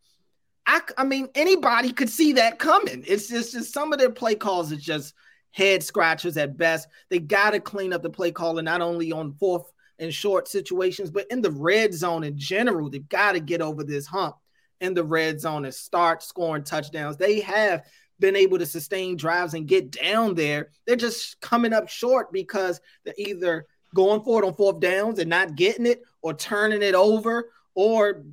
I, 0.68 0.80
I 0.96 1.06
mean, 1.06 1.28
anybody 1.34 1.92
could 1.92 2.08
see 2.08 2.34
that 2.34 2.60
coming. 2.60 3.04
It's 3.08 3.28
just, 3.28 3.54
just 3.54 3.74
some 3.74 3.92
of 3.92 3.98
their 4.00 4.12
play 4.12 4.36
calls 4.36 4.72
is 4.72 4.84
just 4.84 5.16
head 5.50 5.82
scratchers 5.82 6.38
at 6.38 6.56
best. 6.56 6.88
They 7.10 7.18
got 7.18 7.52
to 7.52 7.60
clean 7.60 7.94
up 7.94 8.04
the 8.04 8.12
play 8.12 8.32
calling, 8.32 8.66
not 8.66 8.80
only 8.80 9.12
on 9.12 9.34
fourth 9.34 9.72
and 9.98 10.14
short 10.14 10.48
situations, 10.48 11.12
but 11.12 11.28
in 11.30 11.42
the 11.42 11.52
red 11.52 11.94
zone 11.94 12.24
in 12.24 12.38
general. 12.38 12.89
They've 12.89 13.10
got 13.10 13.34
to 13.34 13.39
get 13.39 13.62
over 13.62 13.84
this 13.84 14.06
hump 14.06 14.36
in 14.80 14.94
the 14.94 15.04
red 15.04 15.39
zone 15.42 15.66
and 15.66 15.74
start 15.74 16.24
scoring 16.24 16.64
touchdowns. 16.64 17.18
They 17.18 17.39
have 17.42 17.84
been 18.20 18.36
able 18.36 18.60
to 18.60 18.66
sustain 18.66 19.18
drives 19.18 19.54
and 19.54 19.68
get 19.68 19.92
down 19.92 20.36
there. 20.36 20.70
They're 20.86 20.96
just 20.96 21.39
coming 21.42 21.74
up 21.74 21.89
short 21.89 22.32
because 22.32 22.82
they're 23.04 23.14
either 23.18 23.66
going 23.94 24.22
for 24.22 24.42
it 24.42 24.46
on 24.46 24.54
fourth 24.54 24.80
downs 24.80 25.20
and 25.20 25.30
not 25.30 25.56
getting 25.56 25.86
it 25.86 26.02
or 26.22 26.34
turning 26.34 26.82
it 26.82 26.96
over 26.96 27.50
or 27.74 28.24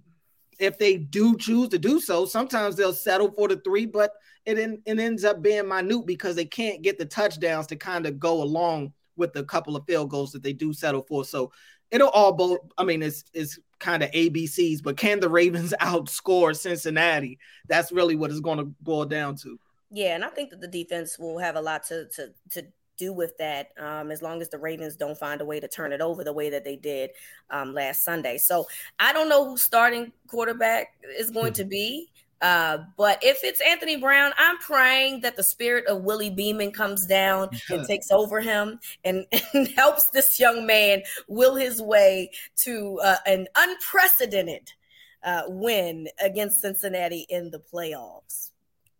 if 0.58 0.78
they 0.78 0.96
do 0.96 1.36
choose 1.36 1.68
to 1.68 1.78
do 1.78 2.00
so, 2.00 2.26
sometimes 2.26 2.76
they'll 2.76 2.92
settle 2.92 3.30
for 3.30 3.48
the 3.48 3.56
three, 3.58 3.86
but 3.86 4.12
it, 4.44 4.58
in, 4.58 4.82
it 4.86 4.98
ends 4.98 5.24
up 5.24 5.40
being 5.40 5.68
minute 5.68 6.06
because 6.06 6.34
they 6.34 6.44
can't 6.44 6.82
get 6.82 6.98
the 6.98 7.04
touchdowns 7.04 7.66
to 7.68 7.76
kind 7.76 8.06
of 8.06 8.18
go 8.18 8.42
along 8.42 8.92
with 9.16 9.32
the 9.32 9.44
couple 9.44 9.76
of 9.76 9.84
field 9.86 10.10
goals 10.10 10.32
that 10.32 10.42
they 10.42 10.52
do 10.52 10.72
settle 10.72 11.02
for. 11.02 11.24
So 11.24 11.52
it'll 11.90 12.08
all 12.08 12.32
both, 12.32 12.58
I 12.76 12.84
mean, 12.84 13.02
it's, 13.02 13.24
it's 13.32 13.58
kind 13.78 14.02
of 14.02 14.10
ABCs, 14.10 14.82
but 14.82 14.96
can 14.96 15.20
the 15.20 15.28
Ravens 15.28 15.74
outscore 15.80 16.56
Cincinnati? 16.56 17.38
That's 17.68 17.92
really 17.92 18.16
what 18.16 18.30
it's 18.30 18.40
going 18.40 18.58
to 18.58 18.64
boil 18.80 19.04
down 19.04 19.36
to. 19.36 19.58
Yeah, 19.90 20.14
and 20.14 20.24
I 20.24 20.28
think 20.28 20.50
that 20.50 20.60
the 20.60 20.68
defense 20.68 21.18
will 21.18 21.38
have 21.38 21.56
a 21.56 21.62
lot 21.62 21.84
to 21.86 22.08
to 22.08 22.28
to 22.50 22.66
do 22.98 23.12
with 23.12 23.36
that 23.38 23.70
um, 23.78 24.10
as 24.10 24.20
long 24.20 24.42
as 24.42 24.50
the 24.50 24.58
Ravens 24.58 24.96
don't 24.96 25.18
find 25.18 25.40
a 25.40 25.44
way 25.44 25.60
to 25.60 25.68
turn 25.68 25.92
it 25.92 26.00
over 26.00 26.24
the 26.24 26.32
way 26.32 26.50
that 26.50 26.64
they 26.64 26.76
did 26.76 27.10
um, 27.50 27.72
last 27.72 28.04
Sunday. 28.04 28.36
So 28.36 28.66
I 28.98 29.12
don't 29.12 29.28
know 29.28 29.48
who 29.48 29.56
starting 29.56 30.12
quarterback 30.26 30.94
is 31.18 31.30
going 31.30 31.54
to 31.54 31.64
be. 31.64 32.10
Uh, 32.40 32.78
but 32.96 33.18
if 33.20 33.42
it's 33.42 33.60
Anthony 33.60 33.96
Brown, 33.96 34.32
I'm 34.38 34.58
praying 34.58 35.22
that 35.22 35.36
the 35.36 35.42
spirit 35.42 35.86
of 35.86 36.04
Willie 36.04 36.30
Beamen 36.30 36.70
comes 36.70 37.04
down 37.04 37.48
and 37.68 37.84
takes 37.84 38.12
over 38.12 38.40
him 38.40 38.78
and, 39.04 39.26
and, 39.54 39.66
helps 39.68 40.10
this 40.10 40.38
young 40.38 40.64
man 40.64 41.02
will 41.26 41.56
his 41.56 41.82
way 41.82 42.30
to 42.58 43.00
uh, 43.02 43.16
an 43.26 43.48
unprecedented 43.56 44.70
uh, 45.24 45.42
win 45.48 46.08
against 46.22 46.60
Cincinnati 46.60 47.26
in 47.28 47.50
the 47.50 47.58
playoffs 47.58 48.50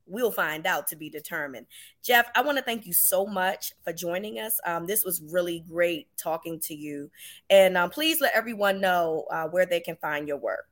we'll 0.08 0.30
find 0.30 0.66
out 0.66 0.86
to 0.88 0.96
be 0.96 1.10
determined. 1.10 1.66
Jeff, 2.02 2.30
I 2.34 2.42
want 2.42 2.58
to 2.58 2.64
thank 2.64 2.86
you 2.86 2.92
so 2.92 3.26
much 3.26 3.72
for 3.82 3.92
joining 3.92 4.38
us. 4.38 4.58
Um, 4.66 4.86
this 4.86 5.04
was 5.04 5.22
really 5.22 5.64
great 5.68 6.08
talking 6.16 6.58
to 6.60 6.74
you. 6.74 7.10
And 7.50 7.76
um, 7.76 7.90
please 7.90 8.20
let 8.20 8.34
everyone 8.34 8.80
know 8.80 9.26
uh, 9.30 9.48
where 9.48 9.66
they 9.66 9.80
can 9.80 9.96
find 9.96 10.26
your 10.26 10.38
work. 10.38 10.66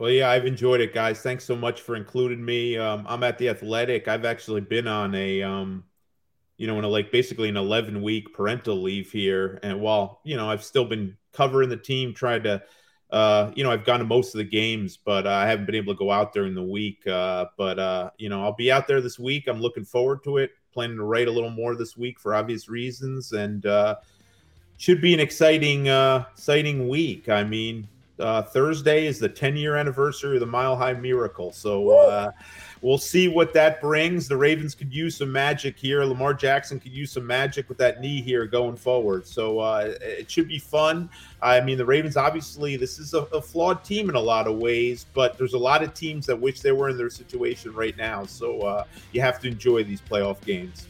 Well, 0.00 0.10
yeah, 0.10 0.30
I've 0.30 0.46
enjoyed 0.46 0.80
it, 0.80 0.94
guys. 0.94 1.20
Thanks 1.20 1.44
so 1.44 1.54
much 1.54 1.82
for 1.82 1.94
including 1.94 2.42
me. 2.42 2.78
Um, 2.78 3.04
I'm 3.06 3.22
at 3.22 3.36
the 3.36 3.50
Athletic. 3.50 4.08
I've 4.08 4.24
actually 4.24 4.62
been 4.62 4.86
on 4.86 5.14
a, 5.14 5.42
um, 5.42 5.84
you 6.56 6.66
know, 6.66 6.78
in 6.78 6.84
a 6.84 6.88
like 6.88 7.12
basically 7.12 7.50
an 7.50 7.58
11 7.58 8.00
week 8.00 8.32
parental 8.32 8.80
leave 8.80 9.12
here, 9.12 9.60
and 9.62 9.78
while 9.78 10.20
you 10.24 10.38
know 10.38 10.48
I've 10.48 10.64
still 10.64 10.86
been 10.86 11.18
covering 11.34 11.68
the 11.68 11.76
team, 11.76 12.14
trying 12.14 12.42
to 12.44 12.62
uh, 13.12 13.50
you 13.54 13.64
know, 13.64 13.70
I've 13.70 13.84
gone 13.84 13.98
to 13.98 14.04
most 14.04 14.34
of 14.34 14.38
the 14.38 14.44
games, 14.44 14.96
but 14.96 15.26
uh, 15.26 15.30
I 15.30 15.46
haven't 15.46 15.66
been 15.66 15.74
able 15.74 15.94
to 15.94 15.98
go 15.98 16.10
out 16.10 16.32
during 16.32 16.54
the 16.54 16.62
week. 16.62 17.06
Uh, 17.06 17.46
but 17.56 17.78
uh, 17.78 18.10
you 18.18 18.28
know, 18.28 18.42
I'll 18.42 18.54
be 18.54 18.70
out 18.70 18.86
there 18.86 19.00
this 19.00 19.18
week. 19.18 19.48
I'm 19.48 19.60
looking 19.60 19.84
forward 19.84 20.22
to 20.24 20.38
it. 20.38 20.52
Planning 20.72 20.98
to 20.98 21.04
write 21.04 21.26
a 21.26 21.30
little 21.30 21.50
more 21.50 21.74
this 21.74 21.96
week 21.96 22.20
for 22.20 22.34
obvious 22.34 22.68
reasons, 22.68 23.32
and 23.32 23.66
uh, 23.66 23.96
should 24.76 25.00
be 25.00 25.12
an 25.12 25.18
exciting, 25.18 25.88
uh, 25.88 26.24
exciting 26.32 26.88
week. 26.88 27.28
I 27.28 27.42
mean, 27.42 27.88
Thursday 28.18 29.06
is 29.06 29.18
the 29.18 29.28
10 29.28 29.56
year 29.56 29.74
anniversary 29.76 30.36
of 30.36 30.40
the 30.40 30.46
Mile 30.46 30.76
High 30.76 30.92
Miracle, 30.92 31.50
so 31.50 32.32
we'll 32.82 32.98
see 32.98 33.28
what 33.28 33.52
that 33.54 33.80
brings. 33.80 34.28
The 34.28 34.36
Ravens 34.36 34.74
could 34.74 34.92
use 34.92 35.16
some 35.16 35.30
magic 35.30 35.78
here. 35.78 36.04
Lamar 36.04 36.34
Jackson 36.34 36.80
could 36.80 36.92
use 36.92 37.12
some 37.12 37.26
magic 37.26 37.68
with 37.68 37.78
that 37.78 38.00
knee 38.00 38.20
here 38.20 38.46
going 38.46 38.76
forward. 38.76 39.26
So 39.26 39.58
uh, 39.58 39.94
it 40.00 40.30
should 40.30 40.48
be 40.48 40.58
fun. 40.58 41.10
I 41.42 41.60
mean, 41.60 41.78
the 41.78 41.86
Ravens 41.86 42.16
obviously 42.16 42.76
this 42.76 42.98
is 42.98 43.14
a, 43.14 43.22
a, 43.32 43.40
flawed 43.40 43.84
team 43.84 44.08
in 44.08 44.14
a 44.14 44.20
lot 44.20 44.46
of 44.46 44.56
ways, 44.58 45.06
but 45.14 45.38
there's 45.38 45.54
a 45.54 45.58
lot 45.58 45.82
of 45.82 45.94
teams 45.94 46.26
that 46.26 46.38
wish 46.38 46.60
they 46.60 46.72
were 46.72 46.88
in 46.88 46.98
their 46.98 47.10
situation 47.10 47.72
right 47.72 47.96
now. 47.96 48.24
So 48.24 48.60
uh, 48.60 48.84
you 49.12 49.20
have 49.20 49.40
to 49.40 49.48
enjoy 49.48 49.84
these 49.84 50.00
playoff 50.00 50.40
games 50.42 50.86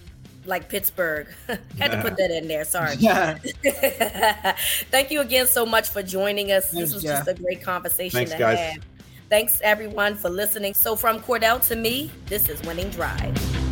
like 0.46 0.68
Pittsburgh. 0.68 1.28
Had 1.78 1.92
to 1.92 2.02
put 2.02 2.16
that 2.16 2.30
in 2.30 2.48
there. 2.48 2.64
Sorry. 2.64 2.96
Yeah. 2.96 3.38
Thank 4.90 5.10
you 5.10 5.20
again 5.20 5.46
so 5.46 5.66
much 5.66 5.88
for 5.88 6.02
joining 6.02 6.52
us. 6.52 6.70
Thanks, 6.70 6.92
this 6.92 6.94
was 6.94 7.02
just 7.02 7.28
a 7.28 7.34
great 7.34 7.62
conversation 7.62 8.16
Thanks, 8.16 8.32
to 8.32 8.38
guys. 8.38 8.58
have. 8.58 8.84
Thanks 9.30 9.60
everyone 9.62 10.16
for 10.16 10.28
listening. 10.28 10.74
So 10.74 10.96
from 10.96 11.20
Cordell 11.20 11.64
to 11.68 11.76
me, 11.76 12.10
this 12.26 12.48
is 12.48 12.60
Winning 12.62 12.90
Drive. 12.90 13.69